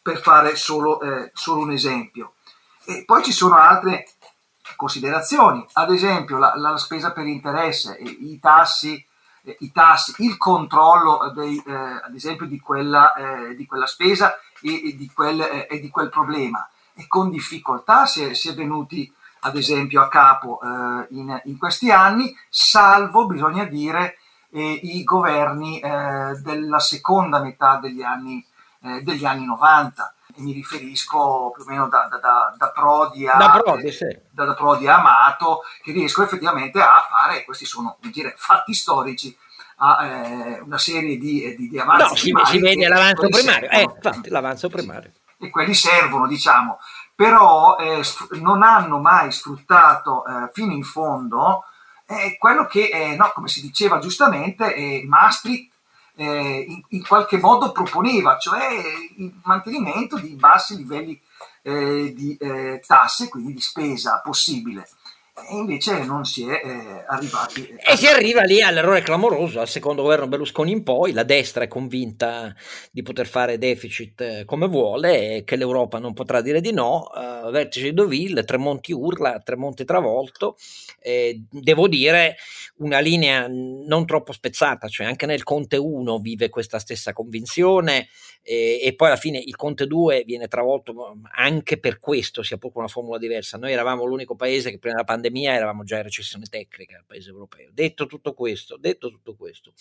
per 0.00 0.20
fare 0.20 0.56
solo, 0.56 1.00
eh, 1.00 1.30
solo 1.34 1.62
un 1.62 1.72
esempio. 1.72 2.34
E 2.84 3.04
poi 3.04 3.22
ci 3.22 3.32
sono 3.32 3.56
altre 3.56 4.08
considerazioni, 4.76 5.64
ad 5.72 5.90
esempio 5.90 6.38
la, 6.38 6.54
la 6.56 6.76
spesa 6.76 7.12
per 7.12 7.26
interesse, 7.26 7.96
i 8.00 8.38
tassi, 8.40 9.04
eh, 9.44 9.56
i 9.60 9.72
tassi 9.72 10.14
il 10.18 10.36
controllo 10.36 11.30
dei, 11.34 11.62
eh, 11.66 11.72
ad 11.72 12.14
esempio 12.14 12.46
di 12.46 12.60
quella, 12.60 13.12
eh, 13.14 13.54
di 13.54 13.66
quella 13.66 13.86
spesa 13.86 14.38
e, 14.60 14.88
e, 14.88 14.96
di 14.96 15.10
quel, 15.12 15.40
eh, 15.40 15.66
e, 15.70 15.80
di 15.80 15.90
quel, 15.90 16.08
problema 16.08 16.68
e 16.94 17.06
con 17.06 17.30
difficoltà 17.30 18.06
si 18.06 18.22
è, 18.22 18.34
si 18.34 18.48
è 18.48 18.54
venuti 18.54 19.12
ad 19.44 19.56
esempio 19.56 20.02
a 20.02 20.08
capo 20.08 20.60
eh, 20.62 21.06
in, 21.10 21.40
in, 21.44 21.58
questi 21.58 21.90
anni, 21.90 22.36
salvo, 22.48 23.26
bisogna 23.26 23.64
dire, 23.64 24.18
eh, 24.50 24.80
i 24.82 25.02
governi 25.02 25.80
eh, 25.80 26.38
della 26.42 26.78
seconda 26.78 27.40
metà 27.40 27.78
degli 27.78 28.02
anni, 28.02 28.44
eh, 28.82 29.02
degli 29.02 29.24
anni 29.24 29.44
90. 29.44 30.14
Mi 30.36 30.52
riferisco 30.52 31.52
più 31.54 31.64
o 31.64 31.66
meno 31.66 31.88
da, 31.88 32.08
da, 32.10 32.18
da, 32.18 32.54
da 32.56 32.70
Prodi, 32.70 33.26
a, 33.26 33.36
da, 33.36 33.60
Prodi, 33.62 33.92
sì. 33.92 34.06
da, 34.30 34.54
Prodi 34.54 34.86
a 34.88 34.98
Amato, 34.98 35.60
che 35.82 35.92
riescono 35.92 36.26
effettivamente 36.26 36.80
a 36.80 37.06
fare, 37.08 37.44
questi 37.44 37.64
sono 37.64 37.98
dire, 38.00 38.34
fatti 38.36 38.74
storici, 38.74 39.36
a 39.76 40.06
eh, 40.06 40.60
una 40.60 40.78
serie 40.78 41.16
di, 41.18 41.54
di, 41.56 41.68
di 41.68 41.78
avanzi. 41.78 42.30
No, 42.32 42.44
si, 42.44 42.52
si 42.52 42.58
vede 42.58 42.88
l'avanzo 42.88 43.28
primario, 43.28 43.70
eh, 43.70 43.82
infatti, 43.82 44.28
l'avanzo 44.30 44.68
primario 44.68 45.12
e 45.42 45.50
quelli 45.50 45.74
servono, 45.74 46.26
diciamo, 46.26 46.78
però 47.14 47.76
eh, 47.76 48.02
non 48.40 48.62
hanno 48.62 48.98
mai 49.00 49.32
sfruttato 49.32 50.24
eh, 50.24 50.50
fino 50.52 50.72
in 50.72 50.84
fondo 50.84 51.64
eh, 52.06 52.36
quello 52.38 52.66
che, 52.66 52.90
eh, 52.92 53.16
no, 53.16 53.30
come 53.34 53.48
si 53.48 53.60
diceva 53.60 53.98
giustamente, 53.98 54.74
eh, 54.74 55.04
Maastricht 55.06 55.71
eh, 56.14 56.64
in, 56.68 56.82
in, 56.88 57.06
qualche 57.06 57.38
modo 57.38 57.72
proponeva, 57.72 58.38
cioè 58.38 58.68
il 59.16 59.32
mantenimento 59.44 60.18
di 60.18 60.34
bassi 60.34 60.76
livelli 60.76 61.20
di 61.62 62.36
tasse, 62.84 63.28
quindi 63.28 63.52
di 63.52 63.60
spesa 63.60 64.20
possibile 64.24 64.88
e 65.34 65.54
invece 65.54 66.04
non 66.04 66.26
si 66.26 66.46
è 66.46 66.60
eh, 66.62 67.04
arrivati. 67.06 67.66
Eh, 67.66 67.92
e 67.92 67.96
si 67.96 68.06
arriva 68.06 68.42
lì 68.42 68.60
all'errore 68.60 69.00
clamoroso, 69.00 69.60
al 69.60 69.68
secondo 69.68 70.02
governo 70.02 70.28
Berlusconi 70.28 70.72
in 70.72 70.82
poi, 70.82 71.12
la 71.12 71.22
destra 71.22 71.64
è 71.64 71.68
convinta 71.68 72.54
di 72.90 73.00
poter 73.00 73.26
fare 73.26 73.56
deficit 73.56 74.20
eh, 74.20 74.44
come 74.44 74.66
vuole 74.68 75.36
e 75.36 75.44
che 75.44 75.56
l'Europa 75.56 75.98
non 75.98 76.12
potrà 76.12 76.42
dire 76.42 76.60
di 76.60 76.70
no, 76.70 77.10
uh, 77.14 77.50
vertice 77.50 77.86
di 77.86 77.94
Deauville, 77.94 78.44
Tremonti 78.44 78.92
urla, 78.92 79.40
Tremonti 79.42 79.86
travolto, 79.86 80.56
eh, 81.00 81.42
devo 81.48 81.88
dire 81.88 82.36
una 82.76 82.98
linea 82.98 83.46
non 83.48 84.04
troppo 84.04 84.32
spezzata, 84.32 84.86
cioè 84.88 85.06
anche 85.06 85.24
nel 85.24 85.44
Conte 85.44 85.78
1 85.78 86.18
vive 86.18 86.50
questa 86.50 86.78
stessa 86.78 87.14
convinzione 87.14 88.08
e, 88.42 88.80
e 88.82 88.94
poi 88.94 89.08
alla 89.08 89.16
fine 89.16 89.38
il 89.38 89.56
Conte 89.56 89.86
2 89.86 90.24
viene 90.26 90.48
travolto 90.48 91.16
anche 91.36 91.78
per 91.78 91.98
questo, 92.00 92.42
sia 92.42 92.58
pure 92.58 92.72
con 92.72 92.82
una 92.82 92.92
formula 92.92 93.18
diversa. 93.18 93.56
Noi 93.56 93.72
eravamo 93.72 94.04
l'unico 94.04 94.34
paese 94.34 94.70
che 94.70 94.78
prima 94.78 94.94
della 94.94 95.06
pandemia 95.06 95.21
pandemia 95.22 95.54
eravamo 95.54 95.84
già 95.84 95.98
in 95.98 96.02
recessione 96.02 96.46
tecnica 96.46 96.96
al 96.96 97.04
paese 97.06 97.30
europeo. 97.30 97.70
Detto 97.72 98.06
tutto 98.06 98.34
questo, 98.34 98.76
detto 98.76 99.08
tutto 99.08 99.36
questo, 99.36 99.72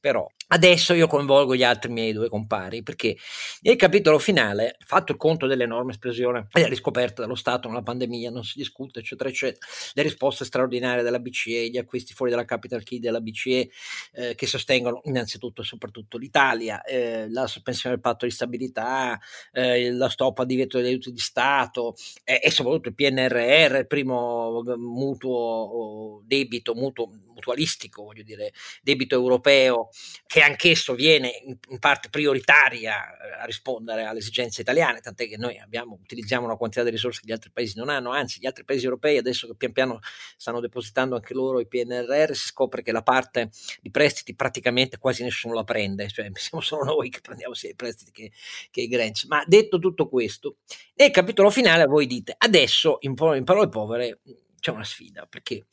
però 0.00 0.28
adesso 0.48 0.92
io 0.94 1.06
coinvolgo 1.06 1.54
gli 1.54 1.62
altri 1.62 1.92
miei 1.92 2.12
due 2.12 2.28
compari 2.28 2.82
perché 2.82 3.16
nel 3.62 3.76
capitolo 3.76 4.18
finale, 4.18 4.76
fatto 4.84 5.12
il 5.12 5.18
conto 5.18 5.46
dell'enorme 5.46 5.92
esplosione 5.92 6.48
e 6.52 6.60
la 6.60 6.68
riscoperta 6.68 7.22
dello 7.22 7.36
Stato 7.36 7.68
nella 7.68 7.82
pandemia, 7.82 8.30
non 8.30 8.42
si 8.44 8.58
discute, 8.58 8.98
eccetera, 9.00 9.28
eccetera, 9.28 9.64
le 9.92 10.02
risposte 10.02 10.44
straordinarie 10.44 11.02
della 11.02 11.20
BCE, 11.20 11.68
gli 11.68 11.78
acquisti 11.78 12.12
fuori 12.12 12.32
dalla 12.32 12.44
capital 12.44 12.82
key 12.82 12.98
della 12.98 13.20
BCE 13.20 13.70
eh, 14.12 14.34
che 14.34 14.46
sostengono 14.46 15.00
innanzitutto 15.04 15.62
e 15.62 15.64
soprattutto 15.64 16.18
l'Italia, 16.18 16.82
eh, 16.82 17.30
la 17.30 17.46
sospensione 17.46 17.94
del 17.94 18.04
patto 18.04 18.24
di 18.24 18.32
stabilità, 18.32 19.18
eh, 19.52 19.92
la 19.92 20.08
stop 20.08 20.40
a 20.40 20.44
divieto 20.44 20.78
degli 20.78 20.88
aiuti 20.88 21.12
di 21.12 21.18
Stato 21.18 21.94
e 22.24 22.50
soprattutto 22.50 22.88
il 22.88 22.94
PNRR, 22.94 23.76
il 23.76 23.86
primo 23.86 24.62
mutuo 24.88 26.22
debito, 26.24 26.74
mutuo 26.74 27.10
mutualistico, 27.38 28.02
voglio 28.02 28.22
dire, 28.22 28.52
debito 28.82 29.14
europeo, 29.14 29.90
che 30.26 30.40
anch'esso 30.42 30.94
viene 30.94 31.30
in, 31.44 31.78
parte 31.78 32.08
prioritaria 32.10 33.16
eh, 33.16 33.40
a 33.40 33.44
rispondere 33.44 34.04
alle 34.04 34.18
esigenze 34.18 34.60
italiane, 34.60 35.00
tant'è 35.00 35.28
che 35.28 35.36
noi 35.36 35.58
abbiamo, 35.58 35.98
utilizziamo 36.02 36.44
una 36.44 36.56
quantità 36.56 36.82
di 36.82 36.90
risorse 36.90 37.20
che 37.20 37.28
gli 37.28 37.32
altri 37.32 37.50
paesi 37.52 37.78
non 37.78 37.88
hanno, 37.88 38.10
anzi 38.10 38.40
gli 38.40 38.46
altri 38.46 38.64
paesi 38.64 38.84
europei 38.84 39.16
adesso 39.16 39.46
che 39.46 39.54
pian 39.54 39.72
piano 39.72 40.00
stanno 40.36 40.60
depositando 40.60 41.14
anche 41.14 41.34
loro 41.34 41.60
i 41.60 41.66
PNRR, 41.66 42.34
si 42.34 42.46
scopre 42.48 42.82
che 42.82 42.92
la 42.92 43.02
parte 43.02 43.50
di 43.80 43.90
prestiti 43.90 44.34
praticamente 44.34 44.98
quasi 44.98 45.22
nessuno 45.22 45.54
la 45.54 45.64
prende, 45.64 46.08
cioè 46.08 46.28
siamo 46.34 46.62
solo 46.62 46.84
noi 46.84 47.08
che 47.08 47.20
prendiamo 47.20 47.54
sia 47.54 47.70
i 47.70 47.76
prestiti 47.76 48.10
che, 48.10 48.32
che 48.70 48.80
i 48.80 48.88
grants. 48.88 49.24
Ma 49.24 49.42
detto 49.46 49.78
tutto 49.78 50.08
questo, 50.08 50.56
nel 50.94 51.10
capitolo 51.10 51.50
finale 51.50 51.86
voi 51.86 52.06
dite 52.06 52.34
adesso 52.36 52.98
in, 53.00 53.14
in 53.34 53.44
parole 53.44 53.68
povere 53.68 54.20
c'è 54.58 54.70
una 54.70 54.84
sfida 54.84 55.26
perché 55.26 55.66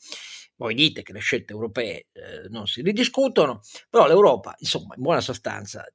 voi 0.58 0.74
dite 0.74 1.04
che 1.04 1.12
le 1.12 1.20
scelte 1.20 1.54
europee 1.54 2.08
eh, 2.14 2.48
non 2.50 2.66
si 2.66 2.82
ridiscutono, 2.82 3.62
però 3.90 4.08
l'Europa, 4.08 4.56
insomma, 4.60 4.96
in 4.96 5.02
buona 5.02 5.20
sostanza, 5.20 5.86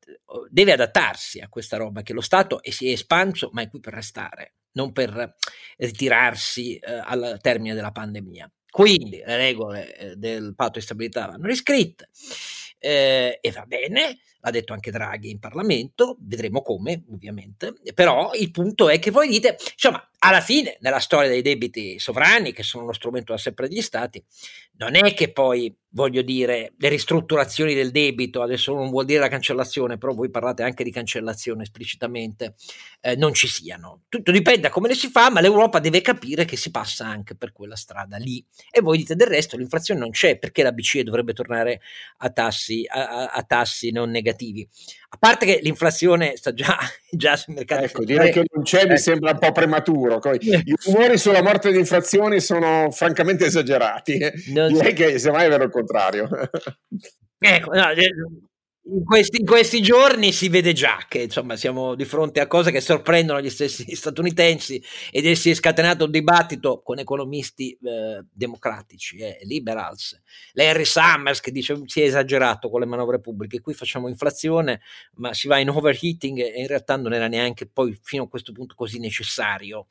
deve 0.51 0.73
adattarsi 0.73 1.41
a 1.41 1.49
questa 1.49 1.77
roba 1.77 2.03
che 2.03 2.13
lo 2.13 2.21
Stato 2.21 2.61
si 2.63 2.89
è 2.89 2.93
espanso, 2.93 3.51
ma 3.53 3.63
è 3.63 3.71
qui 3.71 3.81
per 3.81 3.95
restare, 3.95 4.57
non 4.73 4.93
per 4.93 5.37
ritirarsi 5.79 6.77
eh, 6.77 6.93
al 6.93 7.39
termine 7.41 7.75
della 7.75 7.93
pandemia. 7.93 8.51
Quindi 8.71 9.23
le 9.25 9.37
regole 9.37 9.97
eh, 9.97 10.17
del 10.17 10.55
patto 10.55 10.79
di 10.79 10.85
stabilità 10.85 11.27
vanno 11.27 11.47
riscritte 11.47 12.11
eh, 12.79 13.39
e 13.41 13.51
va 13.51 13.65
bene, 13.67 14.19
l'ha 14.41 14.51
detto 14.51 14.73
anche 14.73 14.91
Draghi 14.91 15.31
in 15.31 15.39
Parlamento, 15.39 16.17
vedremo 16.21 16.63
come 16.63 17.05
ovviamente, 17.11 17.75
però 17.95 18.33
il 18.35 18.51
punto 18.51 18.89
è 18.89 18.99
che 18.99 19.11
voi 19.11 19.29
dite, 19.29 19.57
insomma, 19.73 20.05
alla 20.23 20.41
fine 20.41 20.77
nella 20.81 20.99
storia 20.99 21.29
dei 21.29 21.43
debiti 21.43 21.99
sovrani, 21.99 22.53
che 22.53 22.63
sono 22.63 22.85
uno 22.85 22.93
strumento 22.93 23.33
da 23.33 23.39
sempre 23.39 23.69
degli 23.69 23.81
stati, 23.81 24.23
non 24.77 24.95
è 24.95 25.15
che 25.15 25.33
poi, 25.33 25.75
voglio 25.91 26.23
dire, 26.23 26.73
le 26.77 26.89
ristrutturazioni 26.89 27.75
del 27.75 27.91
debito, 27.91 28.43
adesso 28.43 28.75
non 28.75 28.91
vuol 28.91 29.07
dire 29.07 29.21
la 29.21 29.29
cancellazione, 29.29 29.99
però 29.99 30.13
voi 30.13 30.31
parlate 30.31 30.63
anche 30.63 30.85
di 30.85 30.91
cancellazione 30.91 31.63
esplicitamente, 31.63 32.55
eh, 33.01 33.17
non 33.17 33.33
ci 33.33 33.47
siano. 33.47 34.03
Tutto 34.09 34.31
dipende 34.31 34.61
da 34.61 34.71
come 34.71 34.89
le 34.89 34.95
si 34.95 35.09
fa, 35.09 35.31
ma 35.31 35.41
l'Europa 35.41 35.79
deve 35.81 36.01
capire 36.03 36.45
che 36.45 36.57
si 36.57 36.71
passa 36.71 37.07
anche 37.07 37.35
per 37.35 37.53
quella 37.53 37.77
strada 37.77 38.17
lì. 38.17 38.45
E 38.71 38.81
voi 38.81 38.99
dite 38.99 39.17
del 39.17 39.27
resto, 39.27 39.57
l'inflazione 39.57 40.01
non 40.01 40.11
c'è, 40.11 40.39
perché 40.39 40.63
la 40.63 40.73
BCE 40.73 41.03
dovrebbe 41.03 41.33
tornare 41.33 41.81
a 42.19 42.31
tassi, 42.31 42.85
a, 42.87 43.27
a 43.27 43.43
tassi 43.43 43.91
non 43.91 44.11
negativi? 44.11 44.30
A 44.33 45.17
parte 45.19 45.47
che 45.47 45.61
l'inflazione 45.63 46.37
sta 46.37 46.53
già, 46.53 46.77
già 47.11 47.37
sul 47.37 47.55
mercato. 47.55 47.85
Ecco, 47.85 48.05
direi 48.05 48.33
che 48.33 48.45
non 48.53 48.65
c'è, 48.65 48.87
mi 48.87 48.99
sembra 48.99 49.33
un 49.33 49.39
po' 49.39 49.53
prematuro. 49.53 50.21
I 50.39 50.75
rumori 50.85 51.19
sulla 51.19 51.43
morte 51.43 51.73
di 51.73 51.79
inflazione 51.79 52.41
sono 52.41 52.91
francamente 52.91 53.47
esagerati. 53.47 54.19
Non 54.53 54.73
direi 54.73 54.93
che 54.93 55.19
semmai 55.19 55.47
è 55.47 55.49
vero 55.49 55.65
il 55.65 55.71
contrario. 55.71 56.29
Ecco, 57.39 57.73
no, 57.73 57.91
eh, 57.91 58.11
in 58.93 59.05
questi, 59.05 59.41
in 59.41 59.47
questi, 59.47 59.81
giorni 59.81 60.33
si 60.33 60.49
vede 60.49 60.73
già 60.73 60.99
che 61.09 61.23
insomma, 61.23 61.57
siamo 61.57 61.95
di 61.95 62.05
fronte 62.05 62.41
a 62.41 62.47
cose 62.49 62.73
che 62.73 62.81
sorprendono 62.81 63.41
gli 63.41 63.51
stessi 63.51 63.85
statunitensi 63.95 64.83
ed 65.11 65.31
si 65.33 65.51
è 65.51 65.55
scatenato 65.55 66.07
un 66.07 66.11
dibattito 66.11 66.83
con 66.83 66.99
economisti 66.99 67.79
eh, 67.83 68.25
democratici, 68.33 69.19
eh, 69.19 69.39
liberals. 69.43 70.21
Larry 70.55 70.85
Summers 70.85 71.41
che 71.41 71.53
dice 71.53 71.81
si 71.87 72.01
è 72.01 72.05
esagerato 72.05 72.69
con 72.69 72.81
le 72.81 72.87
manovre 72.87 73.21
pubbliche, 73.21 73.61
qui 73.61 73.75
facciamo 73.75 74.09
inflazione 74.09 74.81
ma 75.15 75.33
si 75.33 75.47
va 75.47 75.59
in 75.59 75.69
overheating 75.69 76.39
e 76.39 76.61
in 76.61 76.67
realtà 76.67 76.97
non 76.97 77.13
era 77.13 77.29
neanche 77.29 77.67
poi 77.67 77.97
fino 78.03 78.25
a 78.25 78.29
questo 78.29 78.53
punto 78.53 78.75
così 78.75 78.99
necessario. 78.99 79.87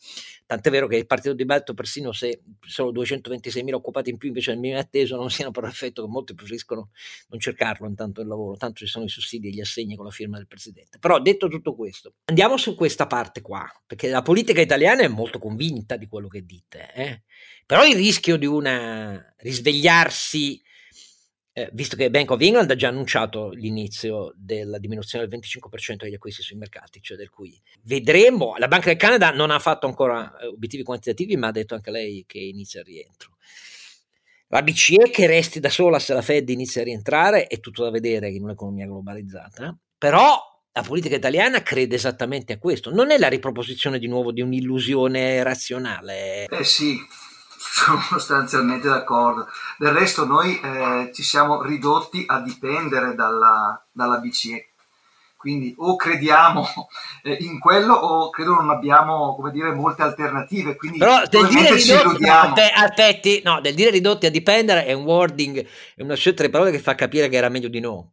Tant'è 0.45 0.69
vero 0.69 0.87
che 0.87 0.97
il 0.97 1.05
partito 1.05 1.31
di 1.31 1.37
dibattito 1.37 1.73
persino 1.73 2.11
se 2.11 2.41
sono 2.59 2.91
226.000 2.91 3.73
occupati 3.73 4.09
in 4.09 4.17
più 4.17 4.27
invece 4.27 4.51
del 4.51 4.59
minimo 4.59 4.79
atteso 4.79 5.15
non 5.15 5.29
siano 5.29 5.51
per 5.51 5.63
effetto 5.65 6.03
che 6.03 6.09
molti 6.09 6.33
preferiscono 6.33 6.89
non 7.29 7.39
cercarlo 7.39 7.87
intanto 7.87 8.21
il 8.21 8.27
lavoro, 8.27 8.57
tanto 8.57 8.79
ci 8.79 8.87
sono 8.89 9.05
i 9.05 9.09
sussidi 9.09 9.47
e 9.47 9.51
gli 9.51 9.61
assegni 9.61 9.95
con 9.95 10.05
la 10.05 10.11
firma 10.11 10.37
del 10.37 10.47
presidente. 10.47 10.99
Però 10.99 11.19
detto 11.21 11.47
tutto 11.47 11.75
questo, 11.75 12.15
andiamo 12.25 12.57
su 12.57 12.75
questa 12.75 13.07
parte 13.07 13.41
qua, 13.41 13.65
perché 13.85 14.09
la 14.09 14.21
politica 14.21 14.59
italiana 14.59 15.03
è 15.03 15.07
molto 15.07 15.39
convinta 15.39 15.95
di 15.95 16.07
quello 16.07 16.27
che 16.27 16.45
dite, 16.45 16.91
eh? 16.93 17.23
però 17.65 17.85
il 17.85 17.95
rischio 17.95 18.35
di 18.37 18.45
una 18.45 19.33
risvegliarsi, 19.37 20.61
eh, 21.53 21.69
visto 21.73 21.95
che 21.95 22.09
Bank 22.09 22.31
of 22.31 22.41
England 22.41 22.71
ha 22.71 22.75
già 22.75 22.87
annunciato 22.87 23.49
l'inizio 23.49 24.33
della 24.35 24.79
diminuzione 24.79 25.27
del 25.27 25.39
25% 25.39 26.03
degli 26.03 26.13
acquisti 26.15 26.41
sui 26.41 26.57
mercati, 26.57 27.01
cioè 27.01 27.17
del 27.17 27.29
cui 27.29 27.59
vedremo, 27.83 28.55
la 28.57 28.67
Banca 28.67 28.87
del 28.87 28.97
Canada 28.97 29.31
non 29.31 29.51
ha 29.51 29.59
fatto 29.59 29.85
ancora 29.85 30.37
eh, 30.37 30.47
obiettivi 30.47 30.83
quantitativi, 30.83 31.37
ma 31.37 31.47
ha 31.47 31.51
detto 31.51 31.75
anche 31.75 31.91
lei 31.91 32.23
che 32.27 32.39
inizia 32.39 32.79
il 32.81 32.87
rientro. 32.87 33.37
La 34.51 34.63
BCE 34.63 35.11
che 35.11 35.27
resti 35.27 35.59
da 35.59 35.69
sola 35.69 35.99
se 35.99 36.11
la 36.15 36.23
Fed 36.23 36.49
inizia 36.49 36.81
a 36.81 36.85
rientrare 36.85 37.45
è 37.45 37.59
tutto 37.59 37.83
da 37.83 37.91
vedere 37.91 38.29
in 38.29 38.41
un'economia 38.41 38.87
globalizzata, 38.87 39.77
però 39.95 40.39
la 40.71 40.81
politica 40.81 41.15
italiana 41.15 41.61
crede 41.61 41.93
esattamente 41.93 42.53
a 42.53 42.57
questo, 42.57 42.91
non 42.91 43.11
è 43.11 43.19
la 43.19 43.27
riproposizione 43.27 43.99
di 43.99 44.07
nuovo 44.07 44.31
di 44.31 44.41
un'illusione 44.41 45.43
razionale. 45.43 46.47
Eh 46.47 46.63
sì, 46.63 46.97
sono 47.59 47.99
sostanzialmente 48.01 48.87
d'accordo. 48.87 49.49
Del 49.77 49.93
resto 49.93 50.25
noi 50.25 50.59
eh, 50.59 51.11
ci 51.13 51.21
siamo 51.21 51.61
ridotti 51.61 52.23
a 52.25 52.39
dipendere 52.39 53.13
dalla, 53.13 53.87
dalla 53.91 54.17
BCE 54.17 54.68
quindi 55.39 55.73
o 55.77 55.95
crediamo 55.95 56.67
eh, 57.23 57.37
in 57.39 57.59
quello 57.59 57.93
o 57.93 58.29
credo 58.29 58.55
non 58.55 58.69
abbiamo 58.69 59.33
come 59.35 59.51
dire 59.51 59.71
molte 59.71 60.01
alternative. 60.01 60.75
Quindi 60.75 60.97
però 60.97 61.25
del 61.27 61.47
dire 61.47 61.73
ridotti 61.73 62.25
no, 62.25 62.53
aspetti 62.75 63.41
no 63.45 63.61
del 63.61 63.73
dire 63.73 63.89
ridotti 63.89 64.25
a 64.25 64.29
dipendere 64.29 64.83
è 64.83 64.91
un 64.91 65.05
wording 65.05 65.65
è 65.95 66.01
una 66.01 66.15
scelta 66.15 66.43
di 66.43 66.49
parole 66.49 66.71
che 66.71 66.79
fa 66.79 66.93
capire 66.93 67.29
che 67.29 67.37
era 67.37 67.47
meglio 67.47 67.69
di 67.69 67.79
no. 67.79 68.11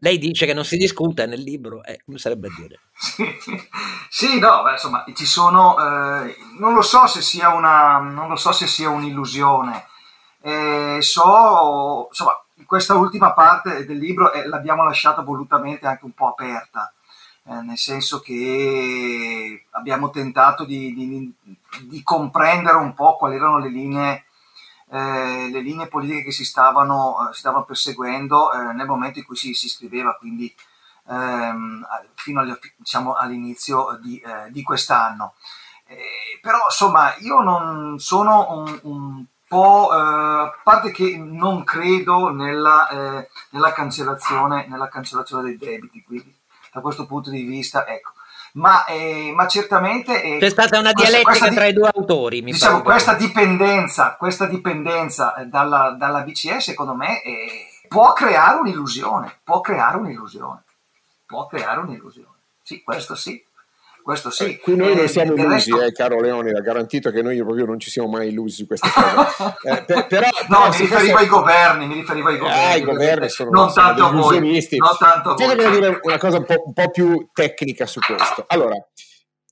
Lei 0.00 0.18
dice 0.18 0.44
che 0.44 0.52
non 0.52 0.64
si 0.64 0.76
discute 0.76 1.24
nel 1.24 1.40
libro, 1.40 1.82
eh, 1.82 2.02
come 2.04 2.18
sarebbe 2.18 2.48
a 2.48 2.54
dire? 2.54 2.80
sì, 4.10 4.38
no, 4.38 4.62
beh, 4.62 4.72
insomma, 4.72 5.04
ci 5.14 5.24
sono, 5.24 5.74
eh, 5.78 6.36
non 6.58 6.74
lo 6.74 6.82
so 6.82 7.06
se 7.06 7.22
sia 7.22 7.54
una, 7.54 7.98
non 8.00 8.28
lo 8.28 8.36
so 8.36 8.52
se 8.52 8.66
sia 8.66 8.90
un'illusione, 8.90 9.86
eh, 10.42 10.98
so, 11.00 12.08
insomma, 12.10 12.45
questa 12.64 12.94
ultima 12.94 13.32
parte 13.32 13.84
del 13.84 13.98
libro 13.98 14.32
eh, 14.32 14.46
l'abbiamo 14.46 14.84
lasciata 14.84 15.22
volutamente 15.22 15.86
anche 15.86 16.04
un 16.04 16.12
po' 16.12 16.28
aperta, 16.28 16.92
eh, 17.44 17.60
nel 17.60 17.76
senso 17.76 18.20
che 18.20 19.66
abbiamo 19.70 20.10
tentato 20.10 20.64
di, 20.64 20.94
di, 20.94 21.32
di, 21.82 22.02
comprendere 22.02 22.76
un 22.76 22.94
po' 22.94 23.16
quali 23.16 23.36
erano 23.36 23.58
le 23.58 23.68
linee, 23.68 24.24
eh, 24.90 25.48
le 25.50 25.60
linee 25.60 25.88
politiche 25.88 26.24
che 26.24 26.32
si 26.32 26.44
stavano, 26.44 27.28
eh, 27.28 27.34
si 27.34 27.40
stavano 27.40 27.64
perseguendo 27.64 28.52
eh, 28.52 28.72
nel 28.72 28.86
momento 28.86 29.18
in 29.18 29.26
cui 29.26 29.36
si, 29.36 29.52
si 29.52 29.68
scriveva, 29.68 30.16
quindi 30.16 30.52
ehm, 31.08 31.86
fino 32.14 32.40
al, 32.40 32.58
diciamo, 32.76 33.14
all'inizio 33.14 33.98
di, 34.02 34.18
eh, 34.18 34.50
di 34.50 34.62
quest'anno. 34.62 35.34
però 36.40 36.58
insomma 36.64 37.14
io 37.18 37.40
non 37.40 37.98
sono 38.00 38.46
un, 38.50 38.78
un 38.82 39.24
po', 39.46 39.90
eh, 39.92 39.96
a 39.96 40.60
parte 40.62 40.90
che 40.90 41.16
non 41.16 41.64
credo 41.64 42.30
nella, 42.30 42.88
eh, 42.88 43.28
nella, 43.50 43.72
cancellazione, 43.72 44.66
nella 44.68 44.88
cancellazione 44.88 45.42
dei 45.42 45.58
debiti, 45.58 46.02
quindi 46.02 46.34
da 46.72 46.80
questo 46.80 47.06
punto 47.06 47.30
di 47.30 47.42
vista, 47.42 47.86
ecco. 47.86 48.12
Ma, 48.52 48.86
eh, 48.86 49.32
ma 49.34 49.46
certamente 49.46 50.22
eh, 50.22 50.38
c'è 50.38 50.48
stata 50.48 50.78
una 50.78 50.92
questa, 50.92 51.10
dialettica 51.10 51.38
questa, 51.38 51.54
tra 51.54 51.66
i 51.66 51.72
due 51.74 51.90
autori. 51.94 52.40
Mi 52.40 52.52
diciamo, 52.52 52.80
questa 52.80 53.14
dipendenza, 53.14 54.14
questa 54.16 54.46
dipendenza 54.46 55.34
eh, 55.34 55.44
dalla, 55.44 55.90
dalla 55.90 56.22
BCE, 56.22 56.60
secondo 56.60 56.94
me, 56.94 57.22
eh, 57.22 57.66
può 57.86 58.14
creare 58.14 58.58
un'illusione. 58.58 59.40
Può 59.44 59.60
creare 59.60 59.98
un'illusione. 59.98 60.62
Può 61.26 61.46
creare 61.46 61.80
un'illusione. 61.80 62.30
Sì, 62.62 62.82
questo 62.82 63.14
sì 63.14 63.45
questo 64.06 64.30
sì. 64.30 64.44
Eh, 64.44 64.60
qui 64.60 64.76
noi 64.76 64.94
non 64.94 65.08
siamo 65.08 65.34
illusi, 65.34 65.72
resto... 65.72 65.82
eh, 65.82 65.90
caro 65.90 66.20
Leone, 66.20 66.52
ha 66.52 66.60
garantito 66.60 67.10
che 67.10 67.22
noi 67.22 67.36
proprio 67.38 67.64
non 67.64 67.80
ci 67.80 67.90
siamo 67.90 68.06
mai 68.06 68.28
illusi 68.28 68.58
su 68.58 68.66
queste 68.68 68.88
cose. 68.88 69.56
eh, 69.68 69.82
per, 69.84 70.06
però, 70.06 70.28
no, 70.46 70.58
però, 70.58 70.68
mi 70.68 70.76
riferivo 70.76 70.94
fosse... 70.94 71.24
ai 71.24 71.26
governi, 71.26 71.86
mi 71.88 71.94
riferivo 71.94 72.28
ai 72.28 72.38
governi. 72.38 72.60
Ah, 72.60 72.76
i 72.76 72.82
governi 72.82 73.28
sono, 73.28 73.50
non 73.50 73.68
sono 73.70 73.94
tanto 73.94 74.08
illusionisti. 74.12 74.76
Non 74.76 74.96
tanto 74.96 75.34
Voglio 75.34 75.70
dire 75.70 75.98
una 76.02 76.18
cosa 76.18 76.36
un 76.36 76.44
po', 76.44 76.62
un 76.66 76.72
po', 76.72 76.90
più 76.90 77.30
tecnica 77.32 77.84
su 77.86 77.98
questo. 77.98 78.44
Allora, 78.46 78.76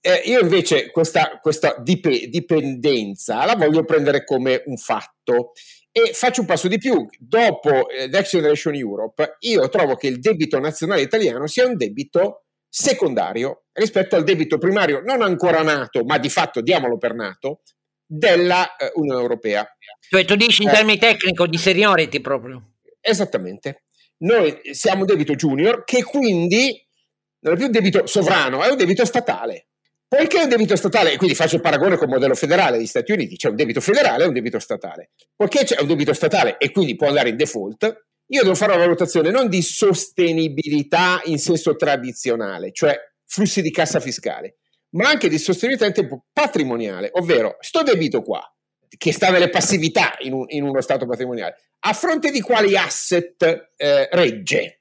eh, 0.00 0.22
io 0.26 0.38
invece 0.38 0.92
questa, 0.92 1.40
questa 1.42 1.74
dip- 1.80 2.26
dipendenza 2.26 3.44
la 3.44 3.56
voglio 3.56 3.84
prendere 3.84 4.22
come 4.22 4.62
un 4.66 4.76
fatto 4.76 5.50
e 5.90 6.12
faccio 6.12 6.42
un 6.42 6.46
passo 6.46 6.68
di 6.68 6.78
più. 6.78 7.04
Dopo 7.18 7.88
eh, 7.88 8.06
Next 8.06 8.30
Generation 8.30 8.76
Europe, 8.76 9.34
io 9.40 9.68
trovo 9.68 9.96
che 9.96 10.06
il 10.06 10.20
debito 10.20 10.60
nazionale 10.60 11.00
italiano 11.00 11.48
sia 11.48 11.66
un 11.66 11.76
debito 11.76 12.43
secondario 12.76 13.66
rispetto 13.72 14.16
al 14.16 14.24
debito 14.24 14.58
primario, 14.58 15.00
non 15.00 15.22
ancora 15.22 15.62
nato, 15.62 16.02
ma 16.04 16.18
di 16.18 16.28
fatto 16.28 16.60
diamolo 16.60 16.98
per 16.98 17.14
nato, 17.14 17.60
della 18.04 18.74
eh, 18.74 18.90
Unione 18.96 19.20
Europea. 19.20 19.64
Cioè 20.00 20.24
tu 20.24 20.34
dici 20.34 20.64
in 20.64 20.70
eh, 20.70 20.72
termini 20.72 20.98
tecnici 20.98 21.48
di 21.48 21.56
seniority 21.56 22.20
proprio. 22.20 22.72
Esattamente. 23.00 23.84
Noi 24.18 24.60
siamo 24.72 25.02
un 25.02 25.06
debito 25.06 25.34
junior 25.34 25.84
che 25.84 26.02
quindi 26.02 26.84
non 27.40 27.54
è 27.54 27.56
più 27.56 27.66
un 27.66 27.70
debito 27.70 28.06
sovrano, 28.06 28.64
è 28.64 28.70
un 28.70 28.76
debito 28.76 29.04
statale. 29.04 29.68
Poiché 30.08 30.40
è 30.40 30.42
un 30.42 30.48
debito 30.48 30.74
statale, 30.74 31.12
e 31.12 31.16
quindi 31.16 31.36
faccio 31.36 31.56
il 31.56 31.60
paragone 31.60 31.96
con 31.96 32.08
il 32.08 32.14
modello 32.14 32.34
federale 32.34 32.76
degli 32.76 32.86
Stati 32.86 33.12
Uniti, 33.12 33.36
c'è 33.36 33.48
un 33.48 33.56
debito 33.56 33.80
federale 33.80 34.24
e 34.24 34.26
un 34.26 34.32
debito 34.32 34.58
statale. 34.58 35.10
Poiché 35.36 35.64
c'è 35.64 35.80
un 35.80 35.86
debito 35.86 36.12
statale 36.12 36.56
e 36.58 36.72
quindi 36.72 36.96
può 36.96 37.06
andare 37.06 37.28
in 37.28 37.36
default, 37.36 38.06
io 38.26 38.42
devo 38.42 38.54
fare 38.54 38.72
una 38.72 38.82
valutazione 38.82 39.30
non 39.30 39.48
di 39.48 39.62
sostenibilità 39.62 41.20
in 41.24 41.38
senso 41.38 41.76
tradizionale, 41.76 42.72
cioè 42.72 42.98
flussi 43.26 43.62
di 43.62 43.70
cassa 43.70 44.00
fiscale, 44.00 44.56
ma 44.90 45.08
anche 45.08 45.28
di 45.28 45.38
sostenibilità 45.38 45.86
in 45.86 45.94
tempo 45.94 46.24
patrimoniale, 46.32 47.10
ovvero 47.14 47.56
sto 47.60 47.82
debito 47.82 48.22
qua, 48.22 48.42
che 48.96 49.12
sta 49.12 49.30
nelle 49.30 49.50
passività 49.50 50.16
in, 50.20 50.32
un, 50.32 50.44
in 50.48 50.62
uno 50.62 50.80
stato 50.80 51.06
patrimoniale, 51.06 51.56
a 51.80 51.92
fronte 51.92 52.30
di 52.30 52.40
quali 52.40 52.76
asset 52.76 53.72
eh, 53.76 54.08
regge? 54.10 54.80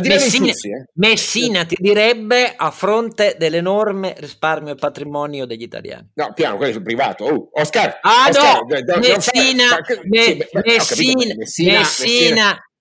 Messina, 0.00 0.46
flussi, 0.46 0.70
eh. 0.70 0.86
Messina 0.94 1.66
ti 1.66 1.76
direbbe 1.78 2.54
a 2.56 2.70
fronte 2.70 3.36
dell'enorme 3.38 4.14
risparmio 4.16 4.72
e 4.72 4.76
patrimonio 4.76 5.44
degli 5.44 5.62
italiani. 5.62 6.12
No, 6.14 6.32
piano, 6.32 6.56
quello 6.56 6.70
è 6.70 6.74
sul 6.74 6.82
privato. 6.82 7.24
Oh, 7.24 7.50
Oscar. 7.52 7.98
Ah 8.00 8.28
Oscar, 8.30 8.62
no, 8.62 8.98
Messina, 8.98 9.78
Messina, 10.04 11.34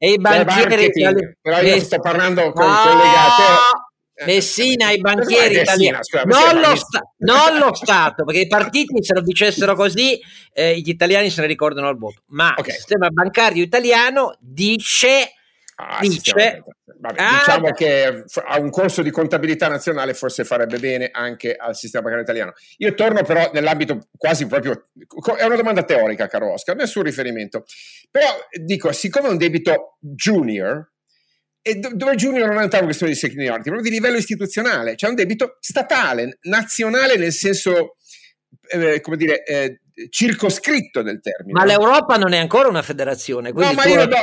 e 0.04 0.14
i 0.14 0.18
banchieri 0.18 0.86
italiani. 0.86 1.36
Però 1.39 1.62
io 1.62 1.80
sto 1.80 1.99
parlando 1.99 2.52
con 2.54 2.66
ah, 2.68 2.84
collegate. 2.84 4.34
Messina 4.34 4.91
i 4.91 4.99
banchieri 4.99 5.60
italiani, 5.62 5.97
non, 6.26 6.60
lo 6.60 6.76
sta- 6.76 7.02
non 7.18 7.58
lo 7.58 7.74
Stato, 7.74 8.24
perché 8.24 8.41
i 8.41 8.47
partiti 8.47 9.04
se 9.04 9.14
lo 9.14 9.22
dicessero 9.22 9.76
così 9.76 10.20
eh, 10.54 10.78
gli 10.80 10.89
italiani 10.89 11.32
se 11.32 11.41
ne 11.41 11.47
ricordano 11.47 11.88
al 11.88 11.97
voto, 11.97 12.22
ma 12.28 12.54
okay. 12.56 12.66
il 12.68 12.74
sistema 12.74 13.10
bancario 13.10 13.64
italiano 13.64 14.36
dice 14.39 15.34
Ah, 15.84 15.99
dice, 16.01 16.63
Vabbè, 16.99 17.19
ah, 17.19 17.38
diciamo 17.39 17.71
che 17.71 18.23
a 18.45 18.59
un 18.59 18.69
corso 18.69 19.01
di 19.01 19.09
contabilità 19.09 19.67
nazionale 19.67 20.13
forse 20.13 20.43
farebbe 20.43 20.77
bene 20.77 21.09
anche 21.11 21.55
al 21.55 21.75
sistema 21.75 22.03
bancario 22.03 22.23
italiano. 22.23 22.53
Io 22.77 22.93
torno 22.93 23.23
però 23.23 23.49
nell'ambito 23.51 23.97
quasi 24.15 24.45
proprio, 24.45 24.89
è 25.38 25.43
una 25.43 25.55
domanda 25.55 25.82
teorica 25.84 26.27
caro 26.27 26.53
Oscar, 26.53 26.75
nessun 26.75 27.01
riferimento, 27.01 27.65
però 28.11 28.27
dico, 28.63 28.91
siccome 28.91 29.29
è 29.29 29.32
un 29.32 29.38
debito 29.38 29.97
junior, 29.99 30.91
e 31.63 31.75
dove 31.75 32.15
junior 32.15 32.47
non 32.47 32.57
è 32.59 32.67
una 32.71 32.84
questione 32.84 33.13
di 33.13 33.17
seniority, 33.17 33.69
proprio 33.69 33.82
di 33.82 33.89
livello 33.89 34.17
istituzionale, 34.17 34.95
cioè 34.95 35.09
un 35.09 35.15
debito 35.15 35.57
statale, 35.59 36.38
nazionale 36.41 37.17
nel 37.17 37.32
senso, 37.32 37.95
eh, 38.67 39.01
come 39.01 39.17
dire, 39.17 39.43
eh, 39.43 39.82
circoscritto 40.10 41.02
del 41.02 41.20
termine. 41.20 41.60
Ma 41.60 41.66
l'Europa 41.66 42.16
non 42.16 42.34
è 42.34 42.38
ancora 42.38 42.68
una 42.68 42.82
federazione. 42.82 43.52
No, 43.52 43.74
ma 43.74 43.86
io 43.86 44.06
do, 44.06 44.18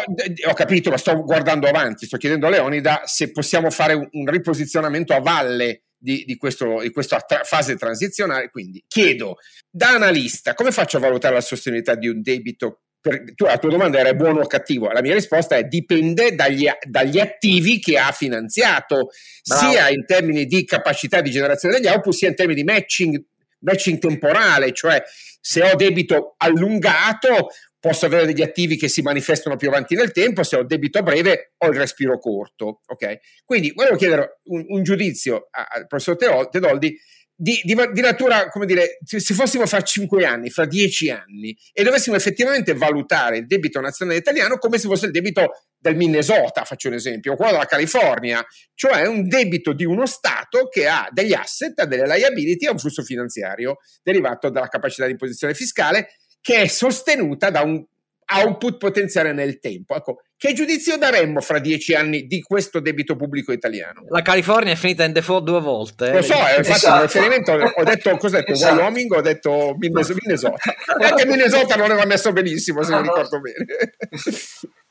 ho 0.49 0.55
capito, 0.55 0.91
ma 0.91 0.97
sto 0.97 1.23
guardando 1.23 1.67
avanti, 1.67 2.07
sto 2.07 2.17
chiedendo 2.17 2.47
a 2.47 2.51
Leonida 2.51 3.03
se 3.05 3.31
possiamo 3.31 3.71
fare 3.71 3.95
un, 3.95 4.09
un 4.11 4.27
riposizionamento 4.27 5.15
a 5.15 5.21
valle 5.21 5.83
di, 5.99 6.25
di, 6.25 6.37
questo, 6.37 6.81
di 6.81 6.91
questa 6.91 7.19
tra- 7.19 7.43
fase 7.45 7.77
transizionale. 7.77 8.51
Quindi 8.51 8.85
chiedo, 8.87 9.37
da 9.71 9.91
analista, 9.91 10.55
come 10.55 10.71
faccio 10.71 10.97
a 10.97 11.01
valutare 11.01 11.35
la 11.35 11.41
sostenibilità 11.41 11.95
di 11.95 12.09
un 12.09 12.23
debito? 12.23 12.83
Per, 13.01 13.35
tu, 13.35 13.45
la 13.45 13.59
tua 13.59 13.71
domanda 13.71 13.99
era 13.99 14.13
buono 14.15 14.41
o 14.41 14.47
cattivo? 14.47 14.91
La 14.91 15.03
mia 15.03 15.15
risposta 15.15 15.57
è 15.57 15.65
dipende 15.65 16.35
dagli, 16.35 16.69
dagli 16.89 17.21
attivi 17.21 17.79
che 17.79 17.97
ha 17.97 18.11
finanziato, 18.13 19.11
Bravo. 19.47 19.71
sia 19.71 19.89
in 19.89 20.05
termini 20.05 20.47
di 20.47 20.65
capacità 20.65 21.21
di 21.21 21.31
generazione 21.31 21.77
degli 21.77 21.87
output, 21.87 22.13
sia 22.13 22.29
in 22.29 22.35
termini 22.35 22.63
di 22.63 22.67
matching 22.67 23.25
matching 23.61 23.99
temporale, 23.99 24.73
cioè 24.73 25.03
se 25.41 25.63
ho 25.63 25.75
debito 25.75 26.35
allungato 26.37 27.49
posso 27.81 28.07
avere 28.07 28.27
degli 28.27 28.43
attivi 28.43 28.77
che 28.77 28.89
si 28.89 29.03
manifestano 29.03 29.57
più 29.57 29.69
avanti 29.69 29.95
nel 29.95 30.11
tempo, 30.11 30.43
se 30.43 30.57
ho 30.57 30.65
debito 30.65 30.99
a 30.99 31.03
breve 31.03 31.53
ho 31.59 31.69
il 31.69 31.79
respiro 31.79 32.19
corto. 32.19 32.81
Okay? 32.87 33.19
Quindi 33.45 33.73
volevo 33.75 33.97
chiedere 33.97 34.41
un, 34.45 34.65
un 34.69 34.83
giudizio 34.83 35.49
al 35.51 35.87
professor 35.87 36.49
Tedoldi 36.49 36.99
di, 37.41 37.61
di, 37.63 37.77
di, 37.93 38.01
natura, 38.01 38.49
come 38.49 38.67
dire, 38.67 38.99
se 39.05 39.33
fossimo 39.33 39.65
fra 39.65 39.81
cinque 39.83 40.27
anni, 40.27 40.51
fra 40.51 40.67
dieci 40.67 41.09
anni, 41.09 41.57
e 41.73 41.85
dovessimo 41.85 42.17
effettivamente 42.17 42.75
valutare 42.75 43.39
il 43.39 43.47
debito 43.47 43.81
nazionale 43.81 44.19
italiano 44.19 44.59
come 44.59 44.77
se 44.77 44.89
fosse 44.89 45.07
il 45.07 45.13
debito 45.13 45.53
del 45.79 45.95
Minnesota, 45.95 46.65
faccio 46.65 46.89
un 46.89 46.95
esempio, 46.95 47.35
o 47.35 47.37
quello 47.37 47.53
della 47.53 47.67
California, 47.67 48.45
cioè 48.75 49.07
un 49.07 49.29
debito 49.29 49.73
di 49.73 49.85
uno 49.85 50.05
Stato 50.05 50.67
che 50.67 50.89
ha 50.89 51.09
degli 51.13 51.33
asset, 51.33 51.79
ha 51.79 51.85
delle 51.85 52.09
liability, 52.09 52.67
ha 52.67 52.73
un 52.73 52.79
flusso 52.79 53.05
finanziario 53.05 53.77
derivato 54.03 54.51
dalla 54.51 54.67
capacità 54.67 55.05
di 55.05 55.13
imposizione 55.13 55.55
fiscale 55.55 56.09
che 56.41 56.63
è 56.63 56.67
sostenuta 56.67 57.51
da 57.51 57.61
un 57.61 57.85
output 58.31 58.77
potenziale 58.77 59.33
nel 59.33 59.59
tempo. 59.59 59.95
Ecco, 59.95 60.23
che 60.37 60.53
giudizio 60.53 60.97
daremmo 60.99 61.41
fra 61.41 61.59
dieci 61.59 61.95
anni 61.95 62.27
di 62.27 62.43
questo 62.43 62.81
debito 62.81 63.17
pubblico 63.17 63.53
italiano? 63.53 64.05
La 64.09 64.23
California 64.23 64.73
è 64.73 64.77
finita 64.77 65.05
in 65.05 65.13
default 65.13 65.45
due 65.45 65.61
volte. 65.61 66.13
Lo 66.13 66.23
so, 66.23 66.35
eh, 66.35 66.59
infatti 66.59 66.71
esatto. 66.71 67.03
riferimento 67.03 67.53
ho 67.53 67.85
detto, 67.85 68.17
cos'ho 68.17 68.37
detto? 68.37 68.53
Esatto. 68.53 68.77
Wyoming 68.77 69.13
ho 69.13 69.21
detto 69.21 69.75
Minnesota. 69.79 70.57
Anche 71.01 71.27
Minnesota 71.27 71.77
non 71.77 71.91
aveva 71.91 72.07
messo 72.07 72.33
benissimo, 72.33 72.83
se 72.83 72.91
no, 72.91 73.01
mi 73.01 73.09
ricordo 73.09 73.37
no. 73.37 73.43
bene. 73.43 73.67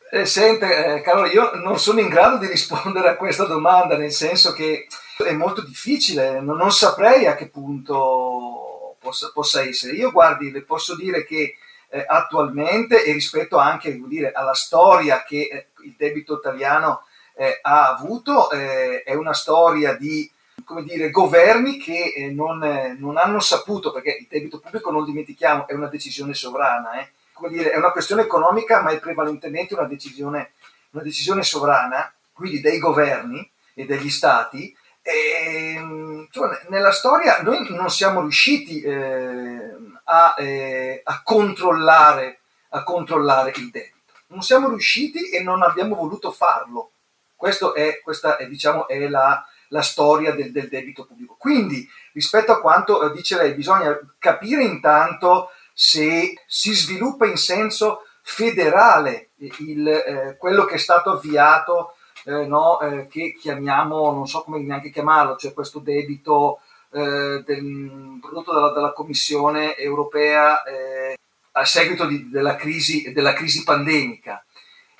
Eh, 0.09 0.25
sente, 0.25 0.95
eh, 0.95 1.01
Carlo, 1.01 1.27
io 1.27 1.51
non 1.55 1.77
sono 1.79 1.99
in 1.99 2.07
grado 2.07 2.37
di 2.37 2.47
rispondere 2.47 3.09
a 3.09 3.17
questa 3.17 3.43
domanda, 3.43 3.97
nel 3.97 4.11
senso 4.11 4.53
che 4.53 4.87
è 5.25 5.33
molto 5.33 5.65
difficile, 5.65 6.39
non, 6.39 6.55
non 6.55 6.71
saprei 6.71 7.25
a 7.25 7.35
che 7.35 7.49
punto 7.49 8.95
possa, 8.99 9.31
possa 9.33 9.63
essere. 9.63 9.93
Io, 9.93 10.11
guardi, 10.11 10.51
le 10.51 10.63
posso 10.63 10.95
dire 10.95 11.25
che 11.25 11.55
eh, 11.89 12.03
attualmente 12.07 13.03
e 13.03 13.13
rispetto 13.13 13.57
anche 13.57 13.99
dire, 14.07 14.31
alla 14.31 14.53
storia 14.53 15.23
che 15.23 15.49
eh, 15.51 15.67
il 15.85 15.95
debito 15.97 16.37
italiano 16.37 17.03
eh, 17.35 17.59
ha 17.61 17.89
avuto, 17.89 18.51
eh, 18.51 19.03
è 19.03 19.13
una 19.13 19.33
storia 19.33 19.93
di 19.93 20.29
come 20.65 20.83
dire, 20.83 21.11
governi 21.11 21.77
che 21.77 22.13
eh, 22.15 22.31
non, 22.31 22.61
eh, 22.63 22.95
non, 22.99 23.17
hanno 23.17 23.39
saputo, 23.39 23.91
perché 23.91 24.17
il 24.19 24.27
debito 24.29 24.59
pubblico, 24.59 24.91
non 24.91 25.05
dimentichiamo, 25.05 25.67
è 25.67 25.73
una 25.73 25.87
decisione 25.87 26.33
sovrana, 26.33 27.07
come 27.31 27.49
dire, 27.49 27.71
è 27.71 27.77
una 27.77 27.91
questione 27.91 28.23
economica, 28.23 28.81
ma 28.81 28.89
è 28.89 28.99
prevalentemente 28.99 29.75
una 29.75 29.85
decisione, 29.85 30.53
una 30.89 31.03
decisione 31.03 31.43
sovrana, 31.43 32.11
quindi 32.33 32.59
dei 32.59 32.79
governi 32.79 33.49
e 33.73 33.85
degli 33.85 34.09
stati. 34.09 34.75
E, 35.01 35.75
ehm, 35.75 36.27
cioè, 36.31 36.65
nella 36.67 36.91
storia 36.91 37.41
noi 37.41 37.65
non 37.69 37.89
siamo 37.89 38.21
riusciti 38.21 38.81
eh, 38.81 39.75
a, 40.09 40.35
eh, 40.37 41.01
a, 41.03 41.21
controllare, 41.23 42.41
a 42.69 42.83
controllare 42.83 43.53
il 43.55 43.69
debito. 43.69 44.13
Non 44.27 44.41
siamo 44.41 44.69
riusciti 44.69 45.29
e 45.29 45.41
non 45.41 45.63
abbiamo 45.63 45.95
voluto 45.95 46.31
farlo. 46.31 46.91
Questo 47.35 47.73
è, 47.73 48.01
questa 48.01 48.37
è, 48.37 48.47
diciamo, 48.47 48.87
è 48.87 49.07
la, 49.07 49.45
la 49.69 49.81
storia 49.81 50.33
del, 50.33 50.51
del, 50.51 50.69
debito 50.69 51.05
pubblico. 51.05 51.35
Quindi, 51.37 51.87
rispetto 52.13 52.51
a 52.51 52.59
quanto 52.59 53.03
eh, 53.03 53.11
dice 53.15 53.37
lei, 53.37 53.53
bisogna 53.53 53.97
capire 54.17 54.63
intanto 54.63 55.51
se 55.73 56.41
si 56.47 56.73
sviluppa 56.73 57.25
in 57.25 57.37
senso 57.37 58.03
federale 58.21 59.29
il, 59.37 59.87
eh, 59.87 60.35
quello 60.37 60.65
che 60.65 60.75
è 60.75 60.79
stato 60.79 61.11
avviato, 61.11 61.93
eh, 62.25 62.45
no, 62.45 62.79
eh, 62.81 63.07
che 63.07 63.37
chiamiamo, 63.39 64.11
non 64.11 64.27
so 64.27 64.41
come 64.41 64.59
neanche 64.59 64.89
chiamarlo, 64.89 65.35
cioè 65.35 65.53
questo 65.53 65.79
debito 65.79 66.59
eh, 66.91 67.43
del, 67.45 68.17
prodotto 68.21 68.53
dalla, 68.53 68.71
dalla, 68.71 68.93
Commissione 68.93 69.75
europea 69.75 70.63
eh, 70.63 71.17
a 71.51 71.65
seguito 71.65 72.05
di, 72.05 72.29
della, 72.29 72.55
crisi, 72.55 73.11
della, 73.11 73.33
crisi, 73.33 73.63
pandemica. 73.63 74.43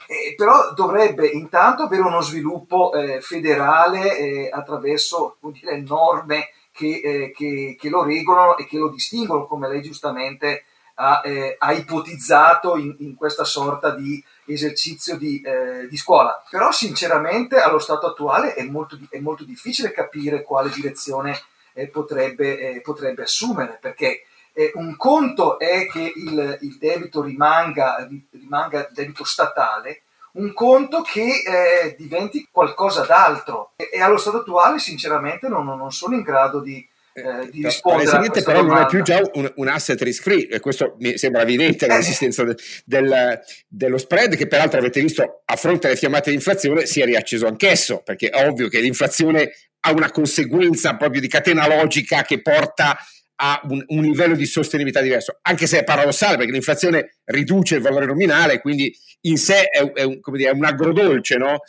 Eh, 0.06 0.36
però 0.36 0.74
dovrebbe 0.74 1.28
intanto 1.28 1.84
avere 1.84 2.02
uno 2.02 2.22
sviluppo 2.22 2.94
eh, 2.94 3.22
federale 3.22 4.18
eh, 4.18 4.50
attraverso 4.52 5.38
dire, 5.52 5.80
norme 5.82 6.50
che, 6.72 7.02
eh, 7.04 7.32
che, 7.32 7.78
che, 7.80 7.90
lo 7.90 8.04
regolano 8.04 8.58
e 8.58 8.66
che 8.66 8.78
lo 8.78 8.90
distinguono, 8.90 9.46
come 9.46 9.68
lei 9.68 9.82
giustamente 9.82 10.66
ha, 10.96 11.22
ha 11.60 11.72
ipotizzato 11.74 12.76
in, 12.76 12.96
in, 13.00 13.16
questa 13.16 13.44
sorta 13.44 13.92
di 13.92 14.24
esercizio 14.46 15.16
di, 15.16 15.44
di, 15.88 15.98
scuola. 15.98 16.44
Però 16.50 16.72
sinceramente 16.72 17.58
allo 17.58 17.78
stato 17.78 18.08
attuale 18.08 18.56
è 18.56 18.64
molto, 18.64 18.98
è 19.12 19.20
molto 19.20 19.44
difficile 19.44 19.92
capire 19.92 20.42
quale 20.42 20.72
direzione 20.72 21.40
eh, 21.78 21.88
potrebbe, 21.90 22.58
eh, 22.58 22.82
potrebbe, 22.82 23.22
assumere, 23.22 23.78
perché 23.80 24.24
eh, 24.52 24.72
un 24.74 24.96
conto 24.96 25.60
è 25.60 25.86
che 25.86 26.12
il, 26.16 26.58
il 26.62 26.78
debito 26.80 27.22
rimanga, 27.22 28.08
rimanga, 28.32 28.90
debito 28.92 29.24
statale, 29.24 30.02
un 30.34 30.54
conto 30.54 31.04
che 31.04 31.22
eh, 31.22 31.96
diventi 31.96 32.48
qualcosa 32.52 33.04
d'altro. 33.04 33.74
E, 33.76 33.92
e, 33.94 34.02
allo 34.02 34.18
stato 34.18 34.38
attuale 34.38 34.80
sinceramente 34.80 35.48
non, 35.48 35.66
non 35.66 35.92
sono 35.92 36.16
in 36.16 36.24
grado 36.24 36.62
di, 36.62 36.84
eh, 37.14 37.48
di 37.52 37.64
rispondere 37.64 38.42
però 38.44 38.64
non 38.64 38.78
è 38.78 38.86
più 38.88 39.04
già 39.04 39.22
un, 39.34 39.52
un, 39.56 39.68
asset 39.68 40.02
risk 40.02 40.22
free 40.22 40.48
e 40.48 40.60
questo 40.60 40.96
mi 41.00 41.18
sembra 41.18 41.42
evidente 41.42 41.88
l'esistenza 41.88 42.44
de, 42.44 42.56
del, 42.86 43.40
dello 43.68 43.98
spread 43.98 44.36
che 44.36 44.46
peraltro 44.46 44.78
avete 44.78 45.02
visto 45.02 45.42
a 45.44 45.56
fronte 45.56 45.88
delle 45.88 46.00
fiammate 46.00 46.30
di 46.30 46.36
inflazione 46.36 46.86
si 46.86 47.02
è 47.02 47.06
riacceso 47.06 47.48
anch'esso 47.48 48.04
perché 48.04 48.30
è 48.30 48.48
ovvio 48.48 48.68
che 48.68 48.82
l'inflazione 48.82 49.52
ha 49.88 49.92
una 49.92 50.12
conseguenza 50.12 50.96
proprio 50.96 51.22
di 51.22 51.28
catena 51.28 51.68
logica 51.68 52.24
che 52.24 52.42
porta 52.42 52.98
a 53.40 53.62
un, 53.66 53.84
un, 53.88 54.02
livello 54.02 54.36
di 54.36 54.46
sostenibilità 54.46 55.02
diverso, 55.02 55.38
anche 55.44 55.68
se 55.68 55.80
è 55.80 55.84
paradossale 55.84 56.38
perché 56.38 56.52
l'inflazione 56.52 57.18
riduce 57.26 57.76
il 57.76 57.82
valore 57.82 58.06
nominale, 58.06 58.60
quindi 58.60 58.94
in 59.22 59.38
sé 59.38 59.64
è, 59.66 59.80
è, 59.92 60.04
un, 60.04 60.20
dire, 60.34 60.50
è 60.50 60.54
un, 60.54 60.66
agrodolce, 60.66 61.38
no? 61.38 61.60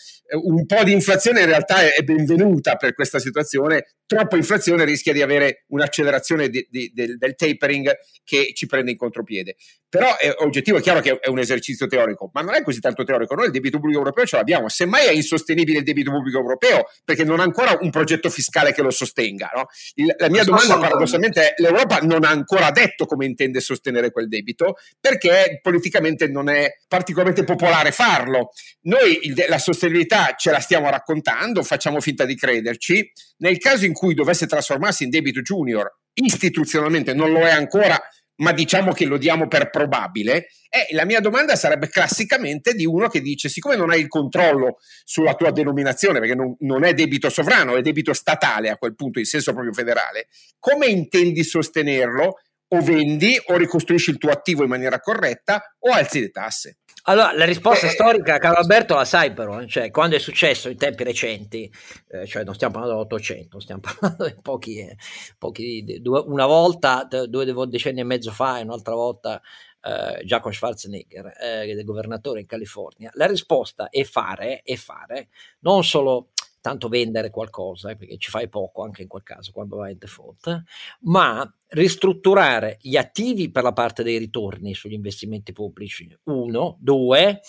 un 0.43 0.65
po' 0.67 0.83
di 0.85 0.93
inflazione 0.93 1.41
in 1.41 1.47
realtà 1.47 1.83
è, 1.83 1.93
è, 1.93 2.03
benvenuta 2.03 2.77
per 2.77 2.95
questa 2.95 3.19
situazione, 3.19 3.85
troppa 4.09 4.37
inflazione 4.37 4.85
rischia 4.87 5.13
di 5.13 5.21
avere 5.21 5.65
un'accelerazione 5.69 6.49
di, 6.49 6.67
di, 6.71 6.91
del, 6.95 7.19
del, 7.19 7.35
tapering 7.35 7.93
che 8.25 8.53
ci 8.55 8.67
prende 8.67 8.91
in 8.91 8.97
contropiede. 8.97 9.57
Però 9.87 10.17
è 10.17 10.35
oggettivo, 10.39 10.79
è 10.79 10.81
chiaro 10.81 11.01
che 11.01 11.19
è 11.19 11.29
un 11.29 11.39
esercizio 11.39 11.87
teorico, 11.87 12.31
ma 12.33 12.41
non 12.41 12.55
è 12.55 12.63
così 12.63 12.81
tanto 12.81 13.05
teorico, 13.05 13.35
noi 13.35 13.47
il 13.47 13.51
debito 13.53 13.79
pubblico 13.79 13.99
europeo 13.99 14.25
ce 14.25 14.37
l'abbiamo, 14.37 14.69
semmai 14.69 15.07
è 15.07 15.13
insostenibile 15.13 15.79
il 15.79 15.85
debito 15.85 16.11
pubblico 16.11 16.39
europeo 16.39 16.85
perché 17.05 17.23
non 17.25 17.41
ha 17.41 17.43
ancora 17.43 17.77
un 17.81 17.91
progetto 17.91 18.31
fiscale 18.31 18.73
che 18.73 18.81
lo 18.81 18.91
sostenga. 18.91 19.51
No? 19.55 19.67
Il, 19.95 20.15
la 20.17 20.31
mia 20.31 20.45
domanda 20.45 20.79
paradossalmente 20.79 21.51
è 21.51 21.55
l'Europa 21.59 21.99
non 21.99 22.25
ha 22.25 22.31
ancora 22.31 22.71
detto 22.71 23.05
come 23.05 23.27
intende 23.27 23.61
sostenere 23.61 24.11
quel 24.11 24.29
debito 24.29 24.77
perché 24.99 25.59
politicamente 25.61 26.29
non 26.29 26.49
è 26.49 26.79
particolarmente 26.89 27.45
popolare 27.45 27.93
farlo. 27.93 28.53
Noi 28.83 29.27
il, 29.27 29.45
la 29.49 29.59
sostenibilità 29.59 30.35
ce 30.35 30.51
la 30.51 30.61
stiamo 30.61 30.89
raccontando, 30.89 31.63
facciamo 31.63 32.01
finta 32.01 32.25
di 32.25 32.37
crederci. 32.37 33.13
Nel 33.39 33.59
caso 33.59 33.85
in 33.85 33.93
cui 33.93 34.15
dovesse 34.15 34.47
trasformarsi 34.47 35.05
in 35.05 35.11
debito 35.11 35.41
junior, 35.41 35.91
istituzionalmente 36.15 37.15
non 37.15 37.31
lo 37.31 37.41
è 37.41 37.51
ancora, 37.51 38.01
ma 38.39 38.53
diciamo 38.53 38.93
che 38.93 39.05
lo 39.05 39.19
diamo 39.19 39.49
per 39.49 39.71
probabile, 39.71 40.49
eh, 40.69 40.95
la 40.95 41.05
mia 41.05 41.21
domanda 41.21 41.57
sarebbe 41.57 41.89
classicamente 41.89 42.75
di 42.75 42.85
uno 42.85 43.09
che 43.09 43.21
dice, 43.21 43.49
siccome 43.49 43.77
non 43.77 43.91
hai 43.91 44.01
il 44.01 44.09
controllo 44.09 44.79
sulla 45.05 45.35
tua 45.35 45.51
denominazione, 45.51 46.19
perché 46.21 46.35
non, 46.35 46.55
non, 46.61 46.85
è 46.85 46.95
debito 46.95 47.31
sovrano, 47.31 47.77
è 47.77 47.83
debito 47.83 48.13
statale 48.13 48.71
a 48.71 48.77
quel 48.77 48.95
punto, 48.95 49.19
in 49.19 49.25
senso 49.25 49.53
proprio 49.53 49.73
federale, 49.73 50.29
come 50.59 50.87
intendi 50.87 51.43
sostenerlo? 51.43 52.41
O 52.71 52.83
vendi 52.83 53.41
o 53.47 53.57
ricostruisci 53.57 54.11
il 54.11 54.19
tuo 54.19 54.31
attivo 54.31 54.63
in 54.63 54.69
maniera 54.69 55.01
corretta 55.01 55.75
o 55.79 55.91
alzi 55.91 56.21
le 56.21 56.29
tasse. 56.29 56.81
Allora, 57.09 57.33
la 57.35 57.47
risposta 57.47 57.87
eh, 57.87 57.91
storica, 57.91 58.37
caro 58.37 58.59
Alberto, 58.59 58.95
la 58.95 59.07
sai 59.07 59.33
però, 59.33 59.63
eh? 59.63 59.67
cioè 59.67 59.91
quando 59.91 60.17
è 60.17 60.19
successo 60.19 60.69
in 60.69 60.77
tempi 60.77 61.05
recenti, 61.05 61.73
eh, 62.09 62.27
cioè 62.27 62.45
non 62.45 62.53
stiamo 62.53 62.75
parlando 62.75 62.97
dell'Ottocento, 62.99 63.61
stiamo 63.61 63.81
parlando 63.99 64.27
di 64.27 64.37
pochi, 64.43 64.81
eh, 64.81 64.95
pochi 65.39 66.01
due, 66.03 66.23
una 66.27 66.45
volta, 66.45 67.09
due 67.27 67.67
decenni 67.67 68.01
e 68.01 68.05
mezzo 68.05 68.31
fa 68.31 68.59
e 68.59 68.63
un'altra 68.63 68.95
volta 68.95 69.41
eh, 69.81 70.23
Giacomo 70.27 70.53
Schwarzenegger, 70.53 71.33
eh, 71.41 71.75
del 71.75 71.85
governatore 71.85 72.41
in 72.41 72.47
California, 72.47 73.11
la 73.15 73.27
risposta 73.27 73.89
è 73.89 74.05
fare, 74.05 74.61
è 74.63 74.77
fare, 74.77 75.29
non 75.61 75.85
solo 75.85 76.29
tanto 76.61 76.89
vendere 76.89 77.31
qualcosa, 77.31 77.91
eh, 77.91 77.97
perché 77.97 78.19
ci 78.19 78.31
fai 78.31 78.49
poco 78.49 78.83
anche 78.83 79.03
in 79.03 79.09
quel 79.09 79.23
caso 79.23 79.53
quando 79.53 79.77
vai 79.77 79.93
in 79.93 79.99
default, 79.99 80.63
ma 81.01 81.51
ristrutturare 81.69 82.79
gli 82.81 82.97
attivi 82.97 83.51
per 83.51 83.63
la 83.63 83.73
parte 83.73 84.03
dei 84.03 84.19
ritorni 84.19 84.75
sugli 84.75 84.95
investimenti 84.95 85.53
pubblici, 85.53 86.17
uno, 86.25 86.77
due, 86.81 87.41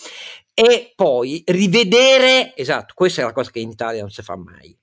e 0.54 0.92
poi 0.94 1.42
rivedere, 1.46 2.54
esatto, 2.56 2.94
questa 2.94 3.22
è 3.22 3.24
la 3.24 3.32
cosa 3.32 3.50
che 3.50 3.60
in 3.60 3.70
Italia 3.70 4.00
non 4.00 4.10
si 4.10 4.22
fa 4.22 4.36
mai, 4.36 4.76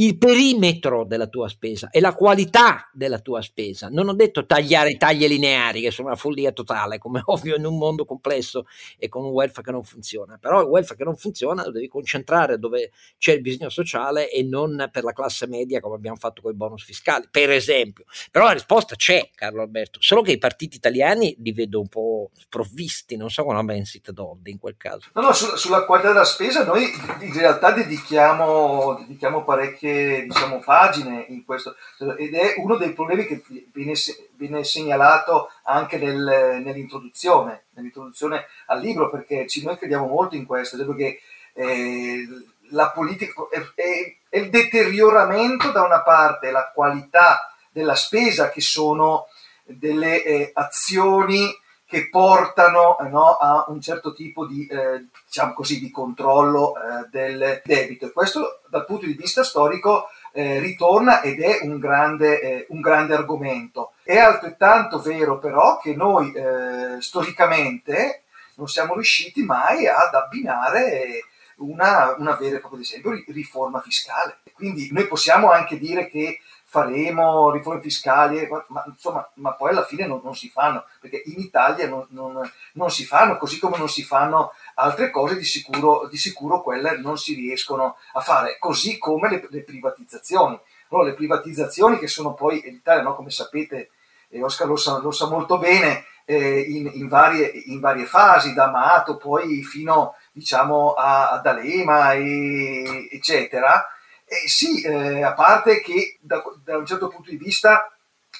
il 0.00 0.16
perimetro 0.16 1.04
della 1.04 1.26
tua 1.26 1.48
spesa 1.48 1.90
e 1.90 2.00
la 2.00 2.14
qualità 2.14 2.88
della 2.92 3.18
tua 3.18 3.42
spesa. 3.42 3.88
Non 3.88 4.08
ho 4.08 4.14
detto 4.14 4.46
tagliare 4.46 4.90
i 4.90 4.96
tagli 4.96 5.26
lineari, 5.26 5.82
che 5.82 5.90
sono 5.90 6.08
una 6.08 6.16
follia 6.16 6.52
totale, 6.52 6.98
come 6.98 7.20
ovvio 7.26 7.56
in 7.56 7.66
un 7.66 7.76
mondo 7.76 8.06
complesso 8.06 8.66
e 8.98 9.08
con 9.08 9.24
un 9.24 9.30
welfare 9.30 9.66
che 9.66 9.72
non 9.72 9.84
funziona. 9.84 10.38
Però 10.38 10.62
il 10.62 10.68
welfare 10.68 10.96
che 10.96 11.04
non 11.04 11.16
funziona 11.16 11.64
lo 11.64 11.70
devi 11.70 11.88
concentrare 11.88 12.58
dove 12.58 12.92
c'è 13.18 13.34
il 13.34 13.42
bisogno 13.42 13.68
sociale 13.68 14.30
e 14.30 14.42
non 14.42 14.88
per 14.90 15.04
la 15.04 15.12
classe 15.12 15.46
media 15.46 15.80
come 15.80 15.96
abbiamo 15.96 16.16
fatto 16.16 16.40
con 16.40 16.52
i 16.52 16.56
bonus 16.56 16.82
fiscali, 16.82 17.26
per 17.30 17.50
esempio. 17.50 18.04
Però 18.30 18.46
la 18.46 18.52
risposta 18.52 18.96
c'è, 18.96 19.28
Carlo 19.34 19.60
Alberto, 19.60 20.00
solo 20.00 20.22
che 20.22 20.32
i 20.32 20.38
partiti 20.38 20.76
italiani 20.76 21.36
li 21.40 21.52
vedo 21.52 21.78
un 21.78 21.88
po' 21.88 22.30
sprovvisti, 22.38 23.16
non 23.16 23.28
so 23.28 23.44
come 23.44 23.62
ben 23.64 23.84
sit 23.84 24.10
in 24.44 24.58
quel 24.58 24.76
caso. 24.78 25.08
No, 25.12 25.20
no, 25.20 25.32
su, 25.34 25.56
sulla 25.56 25.84
qualità 25.84 26.08
della 26.08 26.24
spesa 26.24 26.64
noi 26.64 26.84
in 27.20 27.32
realtà 27.34 27.72
dedichiamo, 27.72 28.96
dedichiamo 29.00 29.44
parecchie 29.44 29.89
parecchie 29.90 30.22
diciamo, 30.22 30.58
pagine 30.60 31.26
in 31.28 31.44
questo 31.44 31.76
ed 32.16 32.34
è 32.34 32.54
uno 32.58 32.76
dei 32.76 32.92
problemi 32.92 33.26
che 33.26 33.42
viene, 33.72 33.94
viene 34.34 34.64
segnalato 34.64 35.50
anche 35.64 35.98
nel, 35.98 36.60
nell'introduzione, 36.62 37.64
nell'introduzione, 37.74 38.46
al 38.66 38.80
libro 38.80 39.10
perché 39.10 39.46
noi 39.62 39.76
crediamo 39.76 40.06
molto 40.06 40.36
in 40.36 40.46
questo, 40.46 40.76
perché 40.84 41.20
eh, 41.52 42.26
la 42.70 42.90
politica 42.90 43.32
è, 43.50 43.58
è, 43.74 44.16
è, 44.28 44.38
il 44.38 44.50
deterioramento 44.50 45.70
da 45.70 45.82
una 45.82 46.02
parte, 46.02 46.50
la 46.50 46.70
qualità 46.72 47.52
della 47.70 47.94
spesa 47.94 48.50
che 48.50 48.60
sono 48.60 49.26
delle 49.64 50.22
eh, 50.24 50.50
azioni 50.54 51.48
che 51.90 52.08
portano 52.08 52.96
eh, 53.00 53.08
no, 53.08 53.32
a 53.34 53.64
un 53.66 53.80
certo 53.80 54.14
tipo 54.14 54.46
di, 54.46 54.64
eh, 54.68 55.06
diciamo 55.26 55.52
così, 55.52 55.80
di 55.80 55.90
controllo 55.90 56.74
eh, 56.76 57.08
del 57.10 57.60
debito. 57.64 58.06
E 58.06 58.12
questo 58.12 58.60
dal 58.68 58.84
punto 58.84 59.06
di 59.06 59.14
vista 59.14 59.42
storico 59.42 60.06
eh, 60.32 60.60
ritorna 60.60 61.20
ed 61.20 61.40
è 61.40 61.58
un 61.62 61.80
grande, 61.80 62.40
eh, 62.40 62.66
un 62.68 62.80
grande, 62.80 63.14
argomento. 63.14 63.94
È 64.04 64.16
altrettanto 64.16 65.00
vero 65.00 65.40
però 65.40 65.78
che 65.78 65.96
noi 65.96 66.32
eh, 66.32 67.00
storicamente 67.00 68.22
non 68.54 68.68
siamo 68.68 68.94
riusciti 68.94 69.42
mai 69.42 69.88
ad 69.88 70.14
abbinare 70.14 71.24
una, 71.56 72.14
una 72.18 72.34
vera 72.36 72.56
e 72.56 72.60
propria, 72.60 72.78
ad 72.78 72.86
esempio, 72.86 73.20
riforma 73.26 73.80
fiscale. 73.80 74.38
Quindi 74.52 74.90
noi 74.92 75.08
possiamo 75.08 75.50
anche 75.50 75.76
dire 75.76 76.08
che 76.08 76.38
faremo 76.70 77.50
riforme 77.50 77.82
fiscali, 77.82 78.48
ma, 78.68 78.84
insomma, 78.86 79.28
ma 79.34 79.54
poi 79.54 79.70
alla 79.70 79.84
fine 79.84 80.06
non, 80.06 80.20
non, 80.22 80.36
si 80.36 80.48
fanno, 80.48 80.84
perché 81.00 81.20
in 81.26 81.40
Italia 81.40 81.88
non, 81.88 82.06
non, 82.10 82.48
non, 82.74 82.90
si 82.92 83.04
fanno, 83.04 83.38
così 83.38 83.58
come 83.58 83.76
non 83.76 83.88
si 83.88 84.04
fanno 84.04 84.52
altre 84.76 85.10
cose, 85.10 85.36
di 85.36 85.42
sicuro, 85.42 86.06
di 86.08 86.16
sicuro 86.16 86.62
quelle 86.62 86.96
non 86.98 87.18
si 87.18 87.34
riescono 87.34 87.96
a 88.12 88.20
fare, 88.20 88.56
così 88.60 88.98
come 88.98 89.28
le, 89.28 89.44
le 89.50 89.64
privatizzazioni. 89.64 90.56
No, 90.90 91.02
le 91.02 91.14
privatizzazioni 91.14 91.98
che 91.98 92.06
sono 92.06 92.34
poi 92.34 92.62
in 92.64 92.74
Italia, 92.74 93.02
no, 93.02 93.16
come 93.16 93.30
sapete, 93.30 93.90
e 94.28 94.40
Oscar 94.40 94.68
lo 94.68 94.76
sa, 94.76 94.98
lo 94.98 95.10
sa 95.10 95.26
molto 95.26 95.58
bene, 95.58 96.04
eh, 96.24 96.60
in, 96.60 96.88
in, 96.94 97.08
varie, 97.08 97.48
in, 97.66 97.80
varie, 97.80 98.06
fasi, 98.06 98.54
da 98.54 98.66
Amato 98.66 99.16
poi 99.16 99.64
fino 99.64 100.14
diciamo, 100.30 100.92
a, 100.92 101.30
ad 101.30 101.46
Alema, 101.46 102.12
e, 102.12 103.08
eccetera, 103.10 103.84
eh, 104.32 104.48
sì, 104.48 104.80
eh, 104.82 105.24
a 105.24 105.32
parte 105.32 105.80
che 105.80 106.18
da, 106.20 106.40
da, 106.62 106.76
un 106.76 106.86
certo 106.86 107.08
punto 107.08 107.30
di 107.30 107.36
vista, 107.36 107.92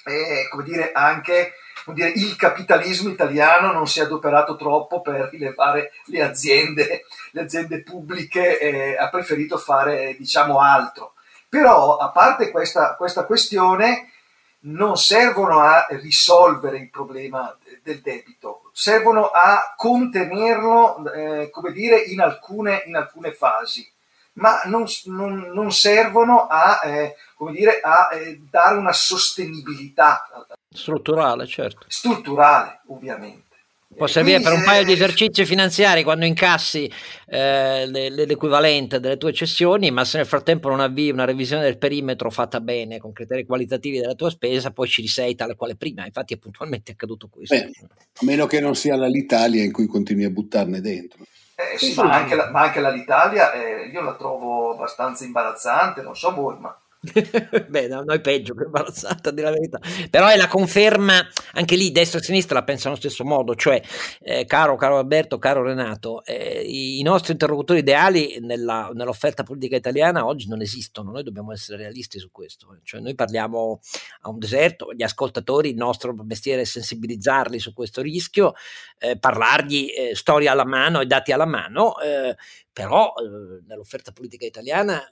eh, 0.05 0.47
come 0.49 0.63
dire, 0.63 0.93
anche 0.93 1.55
come 1.85 1.97
dire, 1.97 2.11
il 2.11 2.37
capitalismo 2.37 3.09
italiano 3.09 3.73
non 3.73 3.89
si 3.89 3.99
è 3.99 4.03
adoperato 4.05 4.55
troppo 4.55 5.01
per 5.01 5.31
rilevare 5.33 5.91
le 6.05 6.23
aziende, 6.23 7.07
le 7.33 7.41
aziende 7.41 7.83
pubbliche, 7.83 8.97
ha 8.97 9.09
preferito 9.09 9.59
fare 9.59 10.15
diciamo 10.17 10.61
altro. 10.61 11.15
Però, 11.49 11.97
a 11.97 12.11
parte 12.11 12.51
questa, 12.51 12.95
questa 12.95 13.25
questione, 13.25 14.13
non 14.61 14.97
servono 14.97 15.59
a 15.61 15.87
risolvere 15.91 16.79
il 16.79 16.91
problema 16.91 17.57
del 17.83 18.01
debito, 18.01 18.71
servono 18.73 19.27
a 19.27 19.75
contenerlo, 19.77 21.13
eh, 21.13 21.51
come 21.51 21.73
dire, 21.73 21.97
in 21.99 22.21
alcune, 22.21 22.85
in 22.87 22.95
alcune 22.95 23.33
fasi 23.33 23.91
ma 24.35 24.63
non, 24.65 24.87
non, 25.05 25.51
non 25.53 25.73
servono 25.73 26.47
a, 26.47 26.81
eh, 26.85 27.15
dire, 27.53 27.81
a 27.81 28.09
eh, 28.13 28.41
dare 28.51 28.77
una 28.77 28.93
sostenibilità 28.93 30.25
strutturale, 30.73 31.47
certo. 31.47 31.85
Strutturale, 31.89 32.81
ovviamente. 32.87 33.49
Può 33.93 34.07
servire 34.07 34.41
per 34.41 34.53
un 34.53 34.63
paio 34.63 34.85
di 34.85 34.93
esercizi 34.93 35.45
finanziari 35.45 36.05
quando 36.05 36.25
incassi 36.25 36.89
eh, 37.27 37.87
l'equivalente 37.87 39.01
delle 39.01 39.17
tue 39.17 39.33
cessioni, 39.33 39.91
ma 39.91 40.05
se 40.05 40.19
nel 40.19 40.27
frattempo 40.27 40.69
non 40.69 40.79
avvii 40.79 41.11
una 41.11 41.25
revisione 41.25 41.65
del 41.65 41.77
perimetro 41.77 42.31
fatta 42.31 42.61
bene, 42.61 42.99
con 42.99 43.13
criteri 43.13 43.45
qualitativi 43.45 43.99
della 43.99 44.15
tua 44.15 44.31
spesa, 44.31 44.71
poi 44.71 44.87
ci 44.87 45.03
risei 45.03 45.35
tale 45.35 45.57
quale 45.57 45.75
prima. 45.75 46.07
Infatti 46.07 46.35
è 46.35 46.39
puntualmente 46.39 46.93
accaduto 46.93 47.29
questo. 47.29 47.57
Beh, 47.57 47.63
a 47.63 48.25
meno 48.25 48.47
che 48.47 48.61
non 48.61 48.77
sia 48.77 48.95
l'Italia 49.07 49.65
in 49.65 49.73
cui 49.73 49.87
continui 49.87 50.25
a 50.25 50.31
buttarne 50.31 50.81
dentro. 50.81 51.25
Eh, 51.61 51.79
sì, 51.79 51.95
ma 52.01 52.15
anche, 52.15 52.35
la, 52.35 52.51
ma 52.51 52.63
anche 52.63 52.81
l'Italia 52.91 53.53
eh, 53.53 53.91
io 53.93 54.01
la 54.01 54.15
trovo 54.15 54.73
abbastanza 54.73 55.25
imbarazzante, 55.25 56.01
non 56.01 56.17
so 56.17 56.33
voi, 56.33 56.57
ma 56.59 56.75
Beh, 57.69 57.89
no, 57.89 58.03
noi 58.03 58.21
peggio 58.21 58.55
che 58.55 58.65
imbarazzata 58.65 59.31
di 59.31 59.41
la 59.41 59.51
verità. 59.51 59.81
Però 60.11 60.27
è 60.29 60.37
la 60.37 60.49
conferma, 60.49 61.27
anche 61.55 61.75
lì 61.75 61.91
destra 61.93 62.19
e 62.19 62.23
sinistra 62.23 62.57
la 62.57 62.65
pensano 62.65 62.91
allo 62.91 63.01
stesso 63.01 63.25
modo, 63.25 63.55
cioè 63.55 63.81
eh, 64.21 64.45
caro, 64.45 64.77
caro 64.77 64.99
Alberto, 64.99 65.39
caro 65.39 65.63
Renato, 65.63 66.23
eh, 66.25 66.63
i, 66.63 67.03
nostri 67.03 67.33
interlocutori 67.33 67.79
ideali 67.79 68.39
nella, 68.41 68.91
nell'offerta 68.93 69.43
politica 69.45 69.77
italiana 69.77 70.27
oggi 70.27 70.47
non 70.49 70.61
esistono, 70.61 71.11
noi 71.11 71.23
dobbiamo 71.23 71.53
essere 71.53 71.79
realisti 71.79 72.19
su 72.19 72.31
questo, 72.31 72.79
cioè 72.83 73.01
noi 73.01 73.15
parliamo 73.15 73.81
a 74.23 74.29
un 74.29 74.39
deserto, 74.39 74.93
gli 74.93 75.03
ascoltatori, 75.03 75.71
il 75.71 75.77
nostro 75.77 76.15
mestiere 76.23 76.63
è 76.63 76.65
sensibilizzarli 76.65 77.59
su 77.59 77.73
questo 77.73 78.03
rischio, 78.03 78.53
eh, 78.99 79.19
parlargli 79.19 79.91
eh, 79.97 80.15
storia 80.15 80.53
alla 80.53 80.67
mano 80.67 81.01
e 81.01 81.07
dati 81.07 81.33
alla 81.33 81.47
mano, 81.47 81.99
eh, 81.99 82.37
però 82.71 83.15
eh, 83.17 83.65
nell'offerta 83.67 84.13
politica 84.13 84.45
italiana 84.45 85.03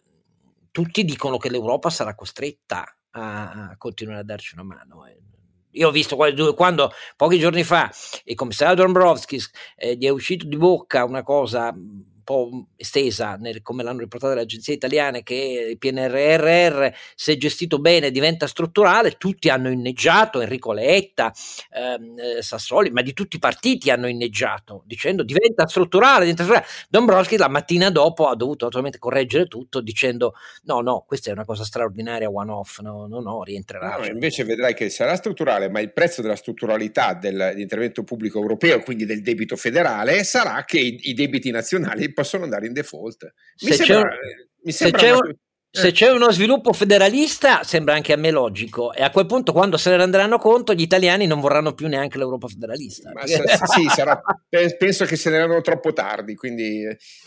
tutti 0.71 1.05
dicono 1.05 1.37
che 1.39 1.51
l'Europa 1.51 1.91
sarà 1.91 2.15
costretta 2.15 2.85
a, 3.11 3.71
a 3.71 3.77
continuare 3.77 4.21
a 4.21 4.25
darci 4.25 4.55
una 4.55 4.65
mano. 4.65 5.07
Eh. 5.07 5.19
Io 5.73 5.89
ho 5.89 5.91
visto 5.91 6.17
quando, 6.17 6.55
quando 6.55 6.93
pochi 7.17 7.39
giorni 7.39 7.63
fa 7.63 7.91
il 8.25 8.35
commissario 8.35 8.75
Dombrovskis 8.75 9.51
eh, 9.77 9.97
gli 9.97 10.07
è 10.07 10.09
uscito 10.09 10.47
di 10.47 10.57
bocca 10.57 11.05
una 11.05 11.23
cosa 11.23 11.75
po' 12.29 12.67
estesa, 12.77 13.37
nel, 13.37 13.63
come 13.63 13.83
l'hanno 13.83 14.01
riportato 14.01 14.35
le 14.35 14.43
agenzie 14.43 14.75
italiane, 14.75 15.23
che 15.23 15.69
il 15.71 15.79
PNRR, 15.79 16.89
se 17.15 17.39
gestito 17.39 17.79
bene, 17.79 18.11
diventa 18.11 18.47
strutturale, 18.47 19.13
tutti 19.13 19.49
hanno 19.49 19.71
inneggiato, 19.71 20.43
Enrico 20.43 20.73
Letta, 20.73 21.33
ehm, 21.73 22.19
eh, 22.19 22.43
Sassoli, 22.43 22.91
ma 22.91 23.01
di 23.01 23.15
tutti 23.15 23.37
i 23.37 23.39
partiti 23.39 23.91
hanno 23.91 24.09
inneggiato, 24.09 24.83
dicendo 24.85 25.23
diventa 25.23 25.67
strutturale, 25.67 26.21
diventa 26.21 26.43
strutturale. 26.43 26.71
Dombrovski 26.91 27.39
la 27.39 27.49
mattina 27.49 27.89
dopo 27.89 28.27
ha 28.27 28.37
dovuto 28.37 28.67
naturalmente 28.67 28.99
correggere 28.99 29.47
tutto, 29.47 29.81
dicendo 29.81 30.35
no, 30.65 30.83
no, 30.83 31.05
questa 31.07 31.31
è 31.31 31.33
una 31.33 31.47
cosa 31.47 31.65
straordinaria, 31.65 32.29
one 32.29 32.51
off, 32.51 32.81
no, 32.81 33.07
no, 33.07 33.21
no 33.21 33.43
rientrerà. 33.43 33.97
No, 33.97 34.05
invece 34.05 34.45
vedrai 34.45 34.75
che 34.75 34.91
sarà 34.91 35.17
strutturale, 35.17 35.71
ma 35.71 35.81
il 35.81 35.95
prezzo 35.95 36.21
della 36.21 36.37
strutturalità 36.37 37.15
dell'intervento 37.15 38.03
pubblico 38.03 38.39
europeo, 38.39 38.81
quindi 38.81 39.07
del 39.07 39.23
debito 39.23 39.57
federale, 39.57 40.25
sarà 40.25 40.63
che 40.67 40.79
i, 40.79 41.01
i 41.05 41.15
debiti 41.15 41.51
nazionali 41.51 42.17
possono 42.19 42.45
andare 42.45 42.67
in 42.67 42.73
default. 42.73 43.33
Mi 43.63 43.71
se 43.71 43.85
sembra, 43.85 44.09
c'è, 44.11 44.17
mi 44.65 44.73
sembra 44.73 44.99
se, 44.99 45.07
c'è 45.07 45.13
un, 45.13 45.35
se 45.71 45.93
c'è 45.93 46.11
uno 46.11 46.33
sviluppo 46.33 46.73
federalista, 46.73 47.63
sembra 47.63 47.95
anche 47.95 48.13
a 48.13 48.17
me 48.17 48.33
logico, 48.33 48.93
e 48.93 49.03
a 49.03 49.11
quel 49.11 49.27
punto, 49.27 49.53
quando 49.53 49.77
se 49.77 49.91
ne 49.91 49.99
renderanno 49.99 50.39
conto, 50.39 50.75
gli 50.75 50.83
italiani 50.83 51.27
non 51.27 51.41
vorranno 51.41 51.75
più 51.75 51.87
neanche 51.87 52.19
l'Europa 52.19 52.49
federalista. 52.49 53.13
Ma 53.13 53.25
se, 53.25 53.43
sì, 53.67 53.87
sarà, 53.89 54.21
penso 54.77 55.05
che 55.05 55.15
se 55.17 55.31
ne 55.31 55.37
erano 55.37 55.61
troppo 55.61 55.93
tardi. 55.93 56.35
Quindi, 56.35 56.85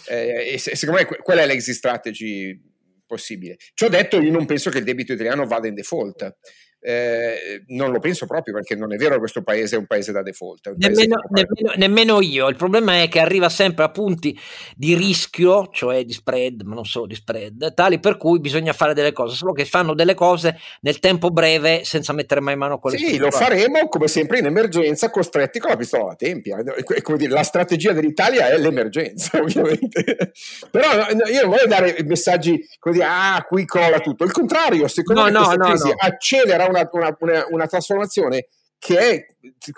eh, 0.08 0.56
secondo 0.58 1.02
me, 1.02 1.06
quella 1.22 1.44
è 1.44 1.46
l'exit 1.46 1.76
strategy 1.76 2.60
possibile. 3.06 3.56
Ciò 3.74 3.88
detto, 3.88 4.20
io 4.20 4.32
non 4.32 4.46
penso 4.46 4.70
che 4.70 4.80
il 4.80 4.84
debito 4.84 5.14
italiano 5.14 5.46
vada 5.46 5.68
in 5.68 5.74
default. 5.76 6.36
Eh, 6.84 7.64
non 7.68 7.92
lo 7.92 8.00
penso 8.00 8.26
proprio 8.26 8.56
perché 8.56 8.76
non 8.76 8.92
è 8.92 8.98
vero 8.98 9.14
che 9.14 9.20
questo 9.20 9.44
paese 9.44 9.76
è 9.76 9.80
un 9.80 9.86
paese 9.86 10.12
da 10.12 10.24
default. 10.24 10.74
Nemmeno, 10.78 11.22
nemmeno, 11.30 11.74
nemmeno, 11.76 12.22
io. 12.22 12.48
Il 12.48 12.56
problema 12.56 13.04
è 13.04 13.08
che 13.08 13.20
arriva 13.20 13.50
sempre 13.50 13.84
a 13.84 13.90
punti 13.90 14.38
di 14.76 14.96
rischio, 14.96 15.70
cioè 15.72 16.04
di 16.04 16.14
spread, 16.14 16.62
ma 16.62 16.74
non 16.74 16.86
solo 16.86 17.06
di 17.06 17.14
spread, 17.14 17.76
tali 17.76 18.00
per 18.00 18.18
cui 18.18 18.40
bisogna 18.40 18.74
fare 18.74 18.96
delle 18.96 19.12
cose, 19.12 19.36
solo 19.36 19.52
che 19.54 19.66
fanno 19.66 19.94
delle 19.94 20.16
cose 20.16 20.58
nel 20.82 20.98
tempo 20.98 21.30
breve 21.30 21.84
senza 21.84 22.14
mettere 22.14 22.42
mai 22.42 22.56
mano 22.56 22.80
con 22.80 22.92
le 22.92 22.98
Sì, 22.98 23.18
lo 23.18 23.30
faremo 23.30 23.88
come 23.88 24.08
sempre 24.08 24.40
in 24.40 24.46
emergenza, 24.46 25.12
costretti 25.12 25.60
con 25.60 25.70
la 25.70 25.78
pistola 25.78 26.04
alla 26.06 26.16
tempia. 26.16 26.64
Come 27.04 27.18
dire, 27.18 27.32
la 27.32 27.44
strategia 27.44 27.92
dell'Italia 27.92 28.50
è 28.50 28.58
l'emergenza, 28.58 29.38
ovviamente. 29.40 30.32
Però 30.72 30.90
io 31.30 31.42
non 31.42 31.50
voglio 31.52 31.68
dare 31.68 31.96
messaggi 32.06 32.68
come 32.80 33.04
ah, 33.04 33.46
qui 33.48 33.66
crolla 33.66 34.00
tutto. 34.00 34.24
Il 34.24 34.32
contrario, 34.32 34.88
secondo 34.88 35.30
no, 35.30 35.48
me 35.48 35.56
no, 35.56 35.68
no, 35.68 35.74
no. 35.74 35.94
accelera 35.96 36.70
una, 36.72 36.90
una, 36.92 37.16
una, 37.20 37.46
una 37.50 37.68
trasformazione 37.68 38.48
che 38.78 38.98
è, 38.98 39.26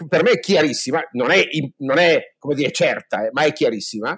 per 0.08 0.24
me 0.24 0.32
è 0.32 0.40
chiarissima, 0.40 1.02
non 1.12 1.30
è, 1.32 1.46
non 1.80 1.98
è 1.98 2.36
come 2.38 2.56
dire 2.56 2.72
certa, 2.72 3.26
eh, 3.26 3.30
ma 3.34 3.44
è 3.44 3.52
chiarissima, 3.52 4.18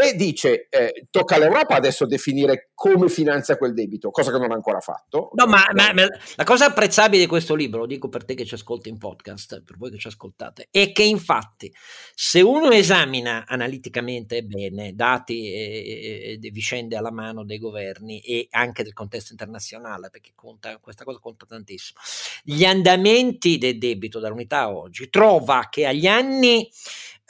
e 0.00 0.14
dice 0.14 0.68
eh, 0.70 1.06
tocca 1.10 1.34
all'Europa 1.34 1.74
adesso 1.74 2.06
definire 2.06 2.70
come 2.72 3.10
finanzia 3.10 3.58
quel 3.58 3.74
debito, 3.74 4.10
cosa 4.10 4.32
che 4.32 4.38
non 4.38 4.50
ha 4.50 4.54
ancora 4.54 4.80
fatto. 4.80 5.30
No, 5.34 5.44
ma, 5.44 5.66
ma, 5.74 5.92
ma, 5.92 6.06
la 6.34 6.44
cosa 6.44 6.66
apprezzabile 6.66 7.24
di 7.24 7.28
questo 7.28 7.54
libro, 7.54 7.80
lo 7.80 7.86
dico 7.86 8.08
per 8.08 8.24
te 8.24 8.32
che 8.32 8.46
ci 8.46 8.54
ascolti 8.54 8.88
in 8.88 8.96
podcast, 8.96 9.62
per 9.62 9.76
voi 9.76 9.90
che 9.90 9.98
ci 9.98 10.06
ascoltate, 10.06 10.68
è 10.70 10.92
che 10.92 11.02
infatti 11.02 11.70
se 12.14 12.40
uno 12.40 12.70
esamina 12.70 13.44
analiticamente 13.46 14.42
bene 14.44 14.94
dati 14.94 15.52
e, 15.52 16.38
e, 16.38 16.38
e 16.42 16.50
vicende 16.50 16.96
alla 16.96 17.12
mano 17.12 17.44
dei 17.44 17.58
governi 17.58 18.20
e 18.20 18.46
anche 18.50 18.82
del 18.84 18.94
contesto 18.94 19.32
internazionale, 19.32 20.08
perché 20.08 20.32
conta, 20.34 20.78
questa 20.78 21.04
cosa 21.04 21.18
conta 21.18 21.44
tantissimo, 21.44 22.00
gli 22.42 22.64
andamenti 22.64 23.58
del 23.58 23.76
debito 23.76 24.20
dall'unità 24.20 24.74
oggi, 24.74 25.10
trova 25.10 25.68
che 25.70 25.84
agli 25.84 26.06
anni 26.06 26.66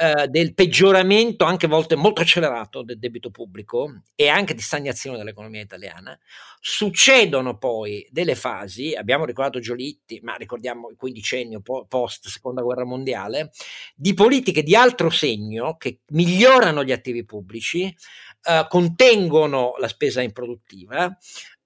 eh, 0.02 0.26
del 0.26 0.52
peggioramento, 0.52 1.44
anche 1.44 1.66
a 1.66 1.68
volte 1.68 1.94
molto 1.94 2.22
accelerato, 2.22 2.82
del 2.82 2.98
debito 2.98 3.30
pubblico 3.30 4.02
e 4.16 4.26
anche 4.26 4.52
di 4.52 4.60
stagnazione 4.60 5.16
dell'economia 5.16 5.60
italiana. 5.60 6.18
Succedono 6.60 7.56
poi 7.56 8.04
delle 8.10 8.34
fasi, 8.34 8.94
abbiamo 8.94 9.24
ricordato 9.24 9.60
Giolitti, 9.60 10.18
ma 10.24 10.34
ricordiamo 10.34 10.88
il 10.90 10.96
quindicennio 10.96 11.62
post 11.86 12.26
seconda 12.26 12.62
guerra 12.62 12.84
mondiale, 12.84 13.52
di 13.94 14.12
politiche 14.12 14.64
di 14.64 14.74
altro 14.74 15.08
segno 15.08 15.76
che 15.76 16.00
migliorano 16.08 16.82
gli 16.82 16.90
attivi 16.90 17.24
pubblici, 17.24 17.84
eh, 17.84 18.66
contengono 18.68 19.74
la 19.78 19.86
spesa 19.86 20.20
improduttiva, 20.20 21.16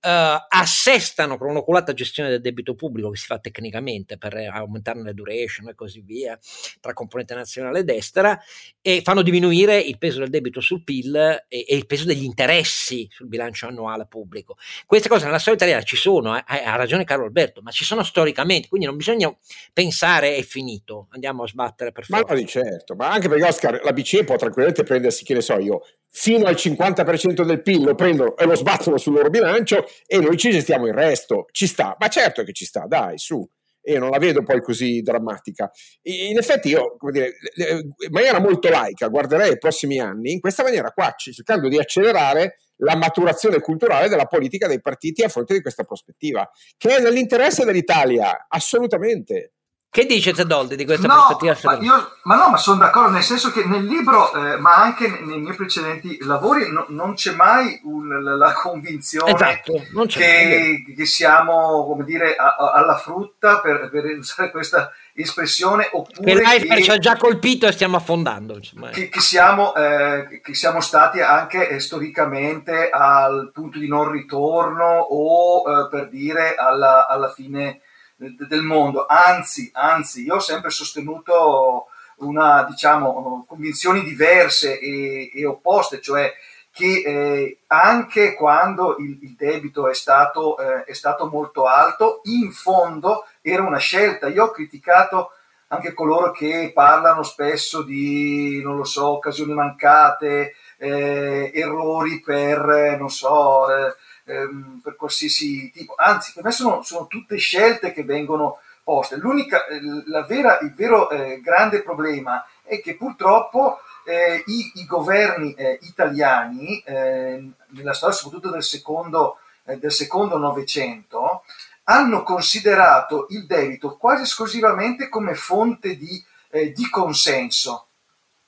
Uh, 0.06 0.38
assestano 0.48 1.36
con 1.36 1.48
un'oculata 1.48 1.92
gestione 1.92 2.28
del 2.28 2.40
debito 2.40 2.76
pubblico 2.76 3.10
che 3.10 3.16
si 3.16 3.26
fa 3.26 3.40
tecnicamente 3.40 4.16
per 4.18 4.36
aumentarne 4.36 5.02
la 5.02 5.12
duration 5.12 5.66
e 5.68 5.74
così 5.74 6.00
via 6.00 6.38
tra 6.80 6.92
componente 6.92 7.34
nazionale 7.34 7.80
ed 7.80 7.90
estera 7.90 8.40
e 8.80 9.02
fanno 9.02 9.22
diminuire 9.22 9.80
il 9.80 9.98
peso 9.98 10.20
del 10.20 10.30
debito 10.30 10.60
sul 10.60 10.84
PIL 10.84 11.44
e, 11.48 11.64
e 11.66 11.74
il 11.74 11.86
peso 11.86 12.04
degli 12.04 12.22
interessi 12.22 13.08
sul 13.10 13.26
bilancio 13.26 13.66
annuale 13.66 14.06
pubblico. 14.06 14.56
Queste 14.86 15.08
cose 15.08 15.24
nella 15.24 15.38
storia 15.38 15.58
italiana 15.58 15.82
ci 15.82 15.96
sono, 15.96 16.36
eh, 16.36 16.44
ha 16.46 16.76
ragione 16.76 17.04
Carlo 17.04 17.24
Alberto, 17.24 17.60
ma 17.62 17.72
ci 17.72 17.84
sono 17.84 18.04
storicamente, 18.04 18.68
quindi 18.68 18.86
non 18.86 18.96
bisogna 18.96 19.34
pensare 19.72 20.36
è 20.36 20.42
finito, 20.42 21.08
andiamo 21.10 21.42
a 21.42 21.48
sbattere 21.48 21.90
per 21.90 22.04
forza. 22.04 22.24
Ma 22.24 22.32
no, 22.32 22.38
di 22.38 22.46
certo, 22.46 22.94
ma 22.94 23.10
anche 23.10 23.28
perché 23.28 23.44
Oscar, 23.44 23.80
la 23.82 23.92
BCE 23.92 24.24
può 24.24 24.36
tranquillamente 24.36 24.84
prendersi, 24.84 25.24
che 25.24 25.34
ne 25.34 25.40
so 25.40 25.58
io, 25.58 25.82
fino 26.18 26.46
al 26.46 26.54
50% 26.54 27.44
del 27.44 27.60
PIL 27.60 27.84
lo 27.84 27.94
prendono 27.94 28.38
e 28.38 28.46
lo 28.46 28.54
sbattono 28.54 28.96
sul 28.96 29.12
loro 29.12 29.28
bilancio 29.28 29.84
e 30.06 30.18
noi 30.18 30.38
ci 30.38 30.50
gestiamo 30.50 30.86
il 30.86 30.94
resto. 30.94 31.44
Ci 31.50 31.66
sta, 31.66 31.94
ma 32.00 32.08
certo 32.08 32.42
che 32.42 32.54
ci 32.54 32.64
sta, 32.64 32.86
dai, 32.86 33.18
su. 33.18 33.46
E 33.82 33.98
non 33.98 34.08
la 34.08 34.18
vedo 34.18 34.42
poi 34.42 34.62
così 34.62 35.02
drammatica. 35.02 35.70
In 36.04 36.38
effetti 36.38 36.70
io, 36.70 36.96
come 36.96 37.12
dire, 37.12 37.32
in 37.56 38.10
maniera 38.10 38.40
molto 38.40 38.70
laica, 38.70 39.08
guarderei 39.08 39.52
i 39.52 39.58
prossimi 39.58 40.00
anni 40.00 40.32
in 40.32 40.40
questa 40.40 40.62
maniera 40.62 40.90
qua, 40.90 41.12
cercando 41.14 41.68
di 41.68 41.78
accelerare 41.78 42.60
la 42.76 42.96
maturazione 42.96 43.60
culturale 43.60 44.08
della 44.08 44.24
politica 44.24 44.66
dei 44.66 44.80
partiti 44.80 45.22
a 45.22 45.28
fronte 45.28 45.52
di 45.52 45.60
questa 45.60 45.84
prospettiva, 45.84 46.48
che 46.78 46.96
è 46.96 47.00
nell'interesse 47.00 47.66
dell'Italia, 47.66 48.46
assolutamente. 48.48 49.55
Che 49.96 50.04
dice 50.04 50.34
Zedoldi 50.34 50.76
di 50.76 50.84
questa 50.84 51.06
no, 51.06 51.14
prospettiva? 51.26 51.76
Ma, 51.76 51.82
io, 51.82 52.12
ma, 52.24 52.36
no, 52.36 52.50
ma 52.50 52.56
sono 52.58 52.80
d'accordo, 52.80 53.12
nel 53.12 53.22
senso 53.22 53.50
che 53.50 53.64
nel 53.64 53.84
libro, 53.84 54.30
eh, 54.34 54.58
ma 54.58 54.74
anche 54.74 55.08
nei 55.08 55.40
miei 55.40 55.56
precedenti 55.56 56.18
lavori, 56.20 56.70
no, 56.70 56.84
non 56.88 57.14
c'è 57.14 57.32
mai 57.32 57.80
un, 57.84 58.36
la 58.36 58.52
convinzione 58.52 59.32
esatto, 59.32 59.72
che, 60.08 60.84
che, 60.94 61.06
siamo, 61.06 61.86
come 61.86 62.04
dire, 62.04 62.36
a, 62.36 62.56
a, 62.56 62.72
alla 62.72 62.98
frutta, 62.98 63.60
per, 63.60 63.88
per, 63.90 64.04
usare 64.18 64.50
questa 64.50 64.92
espressione, 65.14 65.88
oppure 65.90 66.42
che, 66.42 66.66
che 66.66 66.82
ci 66.82 66.90
ha 66.90 66.98
già 66.98 67.16
colpito 67.16 67.66
e 67.66 67.72
stiamo 67.72 67.96
affondando. 67.96 68.60
Che, 68.92 69.08
che, 69.08 69.20
siamo, 69.20 69.74
eh, 69.74 70.42
che 70.42 70.54
siamo 70.54 70.82
stati 70.82 71.22
anche 71.22 71.70
eh, 71.70 71.80
storicamente 71.80 72.90
al 72.90 73.50
punto 73.50 73.78
di 73.78 73.88
non 73.88 74.10
ritorno 74.10 74.84
o, 74.84 75.62
eh, 75.70 75.88
per 75.88 76.10
dire, 76.10 76.54
alla, 76.54 77.06
alla 77.06 77.30
fine 77.30 77.80
del 78.16 78.62
mondo, 78.62 79.06
anzi, 79.06 79.70
anzi, 79.74 80.24
io 80.24 80.36
ho 80.36 80.40
sempre 80.40 80.70
sostenuto 80.70 81.86
una, 82.18 82.64
diciamo, 82.64 83.44
convinzioni 83.46 84.02
diverse 84.02 84.78
e, 84.78 85.30
e 85.34 85.46
opposte, 85.46 86.00
cioè 86.00 86.32
che 86.76 87.02
eh, 87.06 87.58
anche 87.68 88.34
quando 88.34 88.96
il, 88.98 89.18
il 89.22 89.34
debito 89.34 89.88
è 89.88 89.94
stato, 89.94 90.58
eh, 90.58 90.84
è 90.84 90.92
stato, 90.92 91.26
molto 91.26 91.64
alto, 91.64 92.20
in 92.24 92.52
fondo 92.52 93.24
era 93.40 93.62
una 93.62 93.78
scelta. 93.78 94.28
Io 94.28 94.44
ho 94.44 94.50
criticato 94.50 95.30
anche 95.68 95.94
coloro 95.94 96.32
che 96.32 96.72
parlano 96.74 97.22
spesso 97.22 97.82
di, 97.82 98.60
non 98.62 98.76
lo 98.76 98.84
so, 98.84 99.08
occasioni 99.08 99.54
mancate, 99.54 100.54
eh, 100.76 101.50
errori 101.54 102.20
per, 102.20 102.96
non 102.98 103.08
so, 103.08 103.74
eh, 103.74 103.94
ehm, 104.26 104.80
per 104.82 104.96
qualsiasi 104.96 105.70
tipo, 105.70 105.94
anzi 105.96 106.32
per 106.34 106.44
me 106.44 106.50
sono, 106.50 106.82
sono, 106.82 107.06
tutte 107.06 107.36
scelte 107.36 107.92
che 107.92 108.04
vengono 108.04 108.58
poste. 108.82 109.14
Eh, 109.16 110.24
vera, 110.26 110.58
il 110.60 110.74
vero 110.74 111.08
eh, 111.10 111.40
grande 111.40 111.82
problema 111.82 112.44
è 112.62 112.80
che 112.80 112.96
purtroppo 112.96 113.78
eh, 114.04 114.42
i, 114.46 114.72
i, 114.74 114.86
governi 114.86 115.54
eh, 115.54 115.78
italiani, 115.82 116.80
eh, 116.84 117.50
nella 117.68 117.94
storia 117.94 118.14
soprattutto 118.14 118.50
del 118.50 118.62
secondo 118.62 119.38
eh, 119.66 119.78
del 119.78 119.92
secondo 119.92 120.38
Novecento 120.38 121.42
hanno 121.88 122.22
considerato 122.22 123.26
il 123.30 123.46
debito 123.46 123.96
quasi 123.96 124.22
esclusivamente 124.22 125.08
come 125.08 125.34
fonte 125.34 125.96
di, 125.96 126.24
eh, 126.50 126.72
di 126.72 126.88
consenso. 126.88 127.86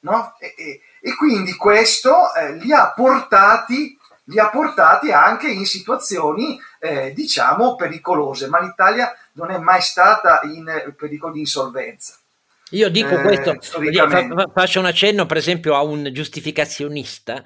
No? 0.00 0.34
E, 0.38 0.54
e, 0.56 0.80
e, 1.00 1.14
quindi 1.16 1.54
questo 1.54 2.30
li, 2.60 2.72
ha 2.72 2.92
portati, 2.92 3.97
li 4.28 4.38
ha 4.38 4.48
portati 4.50 5.10
anche 5.10 5.48
in 5.48 5.66
situazioni, 5.66 6.58
eh, 6.78 7.12
diciamo, 7.12 7.76
pericolose, 7.76 8.48
ma 8.48 8.60
l'Italia 8.60 9.12
non 9.32 9.50
è 9.50 9.58
mai 9.58 9.80
stata 9.80 10.40
in 10.44 10.94
pericolo 10.96 11.32
di 11.32 11.40
insolvenza. 11.40 12.14
Io 12.70 12.90
dico 12.90 13.18
eh, 13.18 13.22
questo, 13.22 13.82
io 13.82 14.08
fa, 14.08 14.50
faccio 14.52 14.80
un 14.80 14.86
accenno 14.86 15.24
per 15.24 15.38
esempio 15.38 15.74
a 15.74 15.82
un 15.82 16.10
giustificazionista 16.12 17.42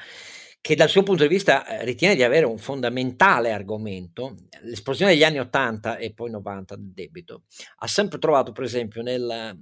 che 0.61 0.75
dal 0.75 0.89
suo 0.89 1.05
punto 1.05 1.23
di 1.23 1.29
vista 1.29 1.67
eh, 1.67 1.85
ritiene 1.85 2.17
di 2.17 2.25
avere 2.25 2.45
un 2.45 2.59
fondamentale 2.59 3.53
argomento, 3.53 4.37
l'esplosione 4.63 5.13
degli 5.13 5.25
anni 5.25 5.39
80 5.39 5.97
e 5.99 6.13
poi 6.13 6.31
90 6.31 6.77
del 6.77 6.93
debito, 6.93 7.43
ha 7.79 7.87
sempre 7.87 8.19
trovato 8.19 8.51
per 8.51 8.65
esempio 8.65 9.03
nel, 9.03 9.57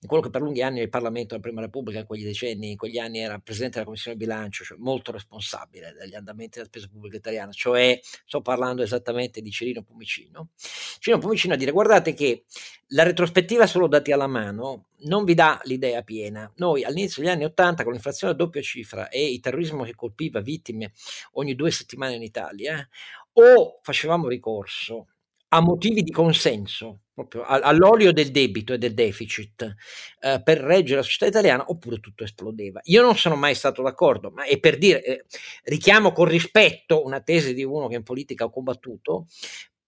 in 0.00 0.08
quello 0.08 0.22
che 0.22 0.30
per 0.30 0.40
lunghi 0.40 0.62
anni 0.62 0.80
il 0.80 0.88
Parlamento 0.88 1.28
della 1.30 1.40
Prima 1.40 1.60
Repubblica, 1.60 2.00
in 2.00 2.06
quegli 2.06 2.24
decenni, 2.24 2.72
in 2.72 2.76
quegli 2.76 2.98
anni 2.98 3.18
era 3.20 3.38
Presidente 3.38 3.74
della 3.74 3.86
Commissione 3.86 4.16
bilancio, 4.16 4.64
cioè 4.64 4.78
molto 4.78 5.12
responsabile 5.12 5.94
degli 5.98 6.14
andamenti 6.14 6.58
della 6.58 6.66
spesa 6.66 6.88
pubblica 6.88 7.16
italiana, 7.16 7.52
cioè 7.52 7.98
sto 8.02 8.40
parlando 8.40 8.82
esattamente 8.82 9.40
di 9.40 9.50
Cirino 9.50 9.82
Pomicino. 9.82 10.50
Cirino 10.98 11.20
Pomicino 11.20 11.54
a 11.54 11.56
dire 11.56 11.70
guardate 11.70 12.14
che 12.14 12.44
la 12.88 13.04
retrospettiva 13.04 13.66
solo 13.66 13.86
dati 13.86 14.12
alla 14.12 14.26
mano 14.26 14.88
non 15.04 15.24
vi 15.24 15.34
dà 15.34 15.60
l'idea 15.64 16.02
piena. 16.02 16.50
Noi 16.56 16.84
all'inizio 16.84 17.22
degli 17.22 17.30
anni 17.30 17.44
Ottanta 17.44 17.82
con 17.82 17.92
l'inflazione 17.92 18.32
a 18.32 18.36
doppia 18.36 18.60
cifra 18.60 19.08
e 19.08 19.32
il 19.32 19.40
terrorismo 19.40 19.84
che 19.84 19.94
colpiva 19.94 20.40
vittime 20.40 20.92
ogni 21.32 21.54
due 21.54 21.70
settimane 21.70 22.14
in 22.14 22.22
Italia, 22.22 22.86
o 23.34 23.78
facevamo 23.82 24.28
ricorso 24.28 25.06
a 25.48 25.60
motivi 25.60 26.02
di 26.02 26.10
consenso, 26.10 27.00
proprio 27.26 27.44
all'olio 27.44 28.12
del 28.12 28.30
debito 28.30 28.72
e 28.72 28.78
del 28.78 28.94
deficit 28.94 29.74
eh, 30.20 30.40
per 30.42 30.58
reggere 30.58 30.96
la 30.96 31.02
società 31.02 31.26
italiana, 31.26 31.64
oppure 31.66 31.98
tutto 31.98 32.24
esplodeva. 32.24 32.80
Io 32.84 33.02
non 33.02 33.16
sono 33.16 33.36
mai 33.36 33.54
stato 33.54 33.82
d'accordo, 33.82 34.30
ma 34.30 34.44
è 34.44 34.58
per 34.58 34.78
dire, 34.78 35.04
eh, 35.04 35.24
richiamo 35.64 36.12
con 36.12 36.26
rispetto 36.26 37.04
una 37.04 37.20
tesi 37.20 37.54
di 37.54 37.64
uno 37.64 37.88
che 37.88 37.96
in 37.96 38.02
politica 38.02 38.44
ha 38.44 38.50
combattuto, 38.50 39.26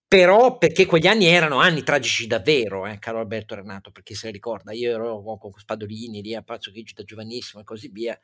però 0.07 0.57
perché 0.57 0.85
quegli 0.85 1.07
anni 1.07 1.25
erano 1.25 1.57
anni 1.59 1.83
tragici 1.83 2.27
davvero, 2.27 2.85
eh, 2.85 2.99
caro 2.99 3.19
Alberto 3.19 3.55
Renato, 3.55 3.91
perché 3.91 4.13
se 4.15 4.29
ricorda, 4.31 4.71
io 4.71 4.91
ero 4.91 5.21
con 5.37 5.51
Spadolini 5.57 6.21
lì 6.21 6.35
a 6.35 6.41
Palazzo 6.43 6.71
Chigi 6.71 6.93
da 6.93 7.03
giovanissimo 7.03 7.61
e 7.61 7.65
così 7.65 7.89
via, 7.89 8.17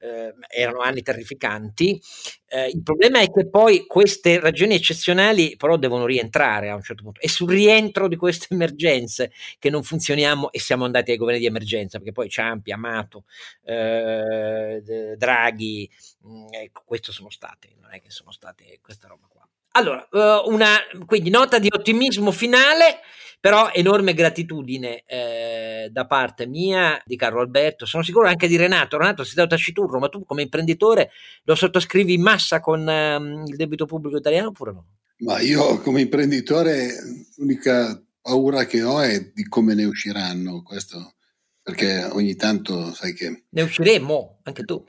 eh, 0.00 0.34
erano 0.48 0.80
anni 0.80 1.02
terrificanti. 1.02 2.00
Eh, 2.46 2.68
il 2.68 2.82
problema 2.82 3.20
è 3.20 3.30
che 3.30 3.48
poi 3.48 3.86
queste 3.86 4.40
ragioni 4.40 4.74
eccezionali 4.74 5.54
però 5.56 5.76
devono 5.76 6.04
rientrare 6.06 6.68
a 6.70 6.74
un 6.74 6.82
certo 6.82 7.02
punto. 7.04 7.20
È 7.20 7.26
sul 7.28 7.48
rientro 7.50 8.08
di 8.08 8.16
queste 8.16 8.48
emergenze 8.54 9.32
che 9.58 9.70
non 9.70 9.82
funzioniamo 9.82 10.50
e 10.50 10.58
siamo 10.60 10.84
andati 10.84 11.12
ai 11.12 11.16
governi 11.16 11.40
di 11.40 11.46
emergenza, 11.46 11.98
perché 11.98 12.12
poi 12.12 12.28
Ciampi, 12.28 12.72
Amato, 12.72 13.24
eh, 13.64 14.82
Draghi, 15.16 15.88
mm, 16.26 16.46
ecco, 16.50 16.82
questo 16.84 17.12
sono 17.12 17.30
stati, 17.30 17.74
non 17.80 17.92
è 17.92 18.00
che 18.00 18.10
sono 18.10 18.32
state 18.32 18.78
questa 18.82 19.06
roba 19.08 19.26
qua. 19.28 19.39
Allora, 19.72 20.06
uh, 20.10 20.50
una 20.50 20.76
quindi 21.06 21.30
nota 21.30 21.58
di 21.58 21.68
ottimismo 21.70 22.32
finale, 22.32 23.00
però 23.38 23.70
enorme 23.72 24.12
gratitudine 24.12 25.04
eh, 25.06 25.88
da 25.90 26.06
parte 26.06 26.46
mia, 26.46 27.00
di 27.06 27.16
Carlo 27.16 27.40
Alberto, 27.40 27.86
sono 27.86 28.02
sicuro 28.02 28.28
anche 28.28 28.48
di 28.48 28.56
Renato. 28.56 28.98
Renato, 28.98 29.22
sei 29.22 29.32
stato 29.32 29.48
taciturno, 29.48 29.98
ma 29.98 30.08
tu 30.08 30.24
come 30.24 30.42
imprenditore 30.42 31.10
lo 31.44 31.54
sottoscrivi 31.54 32.14
in 32.14 32.22
massa 32.22 32.60
con 32.60 32.80
uh, 32.80 33.46
il 33.46 33.56
debito 33.56 33.86
pubblico 33.86 34.16
italiano 34.16 34.48
oppure 34.48 34.72
no? 34.72 34.86
Ma 35.20 35.40
io 35.40 35.80
come 35.80 36.00
imprenditore 36.00 36.88
l'unica 37.36 38.02
paura 38.20 38.64
che 38.64 38.82
ho 38.82 39.00
è 39.00 39.30
di 39.32 39.46
come 39.48 39.74
ne 39.74 39.84
usciranno, 39.84 40.62
questo, 40.62 41.14
perché 41.62 42.04
ogni 42.04 42.36
tanto 42.36 42.92
sai 42.94 43.14
che... 43.14 43.44
Ne 43.48 43.62
usciremo, 43.62 44.40
anche 44.44 44.64
tu. 44.64 44.82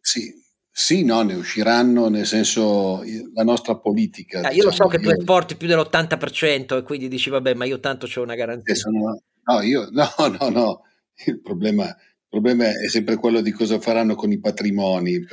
Sì, 0.00 0.32
sì, 0.80 1.02
no, 1.02 1.22
ne 1.22 1.34
usciranno, 1.34 2.08
nel 2.08 2.24
senso 2.24 3.02
la 3.34 3.42
nostra 3.42 3.76
politica. 3.76 4.42
Ah, 4.42 4.52
io 4.52 4.62
lo 4.62 4.70
so 4.70 4.84
diciamo, 4.86 4.90
che 4.90 4.98
tu 5.00 5.08
esporti 5.08 5.56
più 5.56 5.66
dell'80% 5.66 6.76
e 6.76 6.82
quindi 6.84 7.08
dici 7.08 7.30
vabbè, 7.30 7.54
ma 7.54 7.64
io 7.64 7.80
tanto 7.80 8.06
ho 8.14 8.22
una 8.22 8.36
garanzia. 8.36 8.76
Sono, 8.76 9.20
no, 9.42 9.60
io, 9.62 9.88
no, 9.90 10.06
no, 10.38 10.48
no, 10.50 10.82
il 11.26 11.40
problema, 11.40 11.86
il 11.86 12.26
problema, 12.28 12.68
è 12.68 12.88
sempre 12.88 13.16
quello 13.16 13.40
di 13.40 13.50
cosa 13.50 13.80
faranno 13.80 14.14
con 14.14 14.30
i 14.30 14.38
patrimoni. 14.38 15.26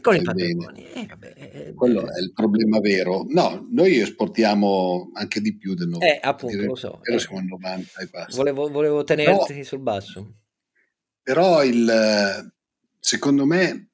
con 0.00 0.14
i 0.14 0.22
patrimoni, 0.22 0.86
eh, 0.94 1.06
vabbè, 1.06 1.34
eh, 1.36 1.74
quello 1.74 2.10
è 2.10 2.18
il 2.18 2.32
problema 2.32 2.80
vero. 2.80 3.26
No, 3.28 3.68
noi 3.70 4.00
esportiamo 4.00 5.10
anche 5.12 5.42
di 5.42 5.58
più 5.58 5.74
del 5.74 5.88
90%. 5.90 5.98
Eh, 6.04 6.20
appunto, 6.22 6.64
lo 6.64 6.74
so. 6.74 7.00
Però 7.02 7.16
eh. 7.18 7.20
siamo 7.20 7.36
al 7.36 7.44
90 7.44 8.00
e 8.00 8.06
basta. 8.06 8.34
Volevo, 8.34 8.70
volevo 8.70 9.04
tenerti 9.04 9.52
però, 9.52 9.62
sul 9.62 9.80
basso. 9.80 10.36
Però 11.22 11.62
il, 11.62 12.50
secondo 12.98 13.44
me 13.44 13.90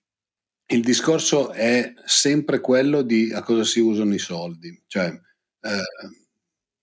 il 0.73 0.83
discorso 0.83 1.53
è 1.53 1.93
sempre 2.05 2.61
quello 2.61 3.03
di 3.03 3.33
a 3.33 3.43
cosa 3.43 3.65
si 3.65 3.81
usano 3.81 4.15
i 4.15 4.19
soldi. 4.19 4.83
Cioè, 4.87 5.07
eh, 5.07 6.22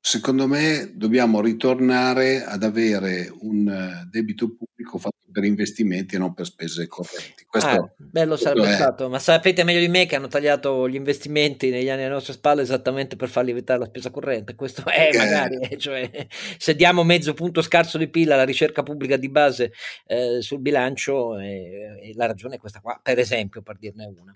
secondo 0.02 0.47
me 0.47 0.91
dobbiamo 0.95 1.41
ritornare 1.41 2.43
ad 2.43 2.64
avere 2.64 3.32
un 3.41 3.68
eh, 3.68 4.08
debito 4.10 4.56
pubblico 4.56 4.97
fatto 4.97 5.18
per 5.32 5.43
investimenti 5.43 6.16
e 6.16 6.18
non 6.18 6.34
per 6.34 6.45
spese 6.45 6.88
correnti. 6.88 7.45
Questo, 7.47 7.70
ah, 7.70 7.93
bello 7.97 8.36
sarebbe 8.36 8.72
è... 8.72 8.74
stato, 8.74 9.10
ma 9.10 9.20
sapete 9.20 9.64
meglio 9.64 9.80
di 9.80 9.88
me 9.88 10.08
che 10.08 10.16
hanno 10.16 10.28
tagliato 10.28 10.89
gli 10.89 10.95
investimenti 10.95 11.70
negli 11.70 11.89
anni 11.89 12.02
alle 12.02 12.14
nostre 12.14 12.34
spalle 12.34 12.64
esattamente 12.64 13.16
per 13.16 13.30
farli 13.30 13.52
evitare 13.52 13.80
la 13.80 13.86
spesa 13.86 14.10
corrente. 14.10 14.56
Questo 14.56 14.84
è 14.86 15.10
eh. 15.14 15.18
magari, 15.18 15.58
eh, 15.58 15.78
cioè, 15.78 16.10
se 16.58 16.76
diamo 16.76 17.04
mezzo 17.04 17.34
punto 17.34 17.62
scarso 17.62 17.97
di 17.97 18.10
pila 18.10 18.34
alla 18.34 18.43
ricerca 18.43 18.82
pubblica 18.82 19.18
di 19.18 19.30
base 19.30 19.72
eh, 20.08 20.41
sul 20.41 20.62
bilancio, 20.62 21.38
eh, 21.38 22.12
la 22.16 22.26
ragione 22.26 22.56
è 22.56 22.60
questa 22.60 22.80
qua, 22.80 23.00
per 23.02 23.20
esempio, 23.20 23.62
per 23.62 23.78
dirne 23.78 24.06
una. 24.06 24.36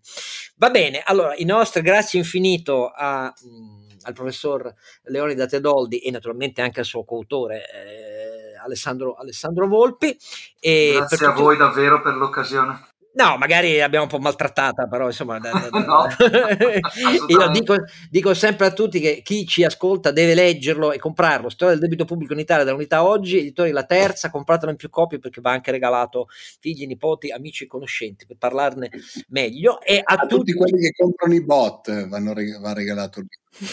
Va 0.58 0.70
bene, 0.70 1.02
allora 1.04 1.34
i 1.36 1.46
nostri 1.46 1.82
grazie 1.82 2.20
infinito 2.20 2.90
a... 2.90 3.34
Mh, 3.42 3.82
al 4.04 4.14
professor 4.14 4.74
Leonida 5.04 5.46
Tedoldi 5.46 6.00
e 6.00 6.12
naturalmente 6.12 6.62
anche 6.62 6.80
al 6.80 6.86
suo 6.86 7.04
coautore 7.04 7.64
eh, 7.72 8.58
Alessandro, 8.64 9.16
Alessandro, 9.16 9.68
Volpi. 9.68 10.18
E 10.60 10.94
Grazie 10.96 11.26
a 11.28 11.32
voi 11.32 11.58
davvero 11.58 12.02
per 12.02 12.16
l'occasione. 12.16 12.92
No, 13.16 13.38
magari 13.38 13.78
l'abbiamo 13.78 14.06
un 14.06 14.10
po' 14.10 14.18
maltrattata, 14.18 14.88
però 14.88 15.06
insomma, 15.06 15.38
da, 15.38 15.52
da, 15.70 15.80
no, 15.86 16.08
io 17.28 17.48
dico, 17.52 17.76
dico, 18.10 18.34
sempre 18.34 18.66
a 18.66 18.72
tutti 18.72 19.00
che 19.00 19.22
chi 19.24 19.46
ci 19.46 19.64
ascolta 19.64 20.12
deve 20.12 20.34
leggerlo 20.34 20.92
e 20.92 20.98
comprarlo. 20.98 21.50
Storia 21.50 21.76
del 21.76 21.84
debito 21.84 22.06
pubblico 22.06 22.34
in 22.34 22.40
Italia 22.40 22.64
dall'unità 22.64 23.04
oggi, 23.04 23.38
editori 23.38 23.70
La 23.70 23.84
Terza, 23.84 24.32
compratelo 24.32 24.72
in 24.72 24.78
più 24.78 24.90
copie 24.90 25.20
perché 25.20 25.42
va 25.42 25.52
anche 25.52 25.70
regalato 25.70 26.28
figli, 26.60 26.88
nipoti, 26.88 27.30
amici 27.30 27.66
e 27.66 27.68
conoscenti 27.68 28.26
per 28.26 28.38
parlarne 28.38 28.90
meglio. 29.28 29.80
E 29.82 30.02
a, 30.04 30.14
a 30.16 30.18
tutti, 30.22 30.38
tutti, 30.38 30.54
quelli 30.54 30.82
che 30.82 30.92
comprano 30.98 31.36
i 31.36 31.44
bot 31.44 32.08
vanno, 32.08 32.34
va 32.62 32.74
regalato 32.74 33.20
il 33.20 33.28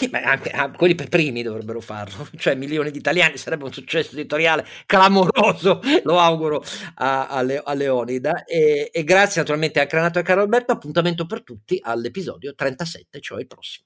Beh, 0.09 0.21
anche, 0.21 0.49
ah, 0.49 0.69
quelli 0.71 0.93
per 0.95 1.09
primi 1.09 1.41
dovrebbero 1.41 1.79
farlo, 1.79 2.27
cioè 2.37 2.55
milioni 2.55 2.91
di 2.91 2.99
italiani, 2.99 3.37
sarebbe 3.37 3.63
un 3.63 3.73
successo 3.73 4.13
editoriale 4.13 4.65
clamoroso, 4.85 5.81
lo 6.03 6.19
auguro 6.19 6.63
a, 6.95 7.27
a, 7.27 7.41
Le, 7.41 7.61
a 7.63 7.73
Leonida. 7.73 8.43
E, 8.43 8.89
e, 8.91 9.03
grazie 9.03 9.41
naturalmente 9.41 9.79
a 9.79 9.85
Granato 9.85 10.19
e 10.19 10.21
a 10.21 10.23
Carlo 10.23 10.43
Alberto, 10.43 10.71
appuntamento 10.71 11.25
per 11.25 11.43
tutti 11.43 11.79
all'episodio 11.81 12.53
37, 12.53 13.19
cioè 13.19 13.39
il 13.39 13.47
prossimo. 13.47 13.85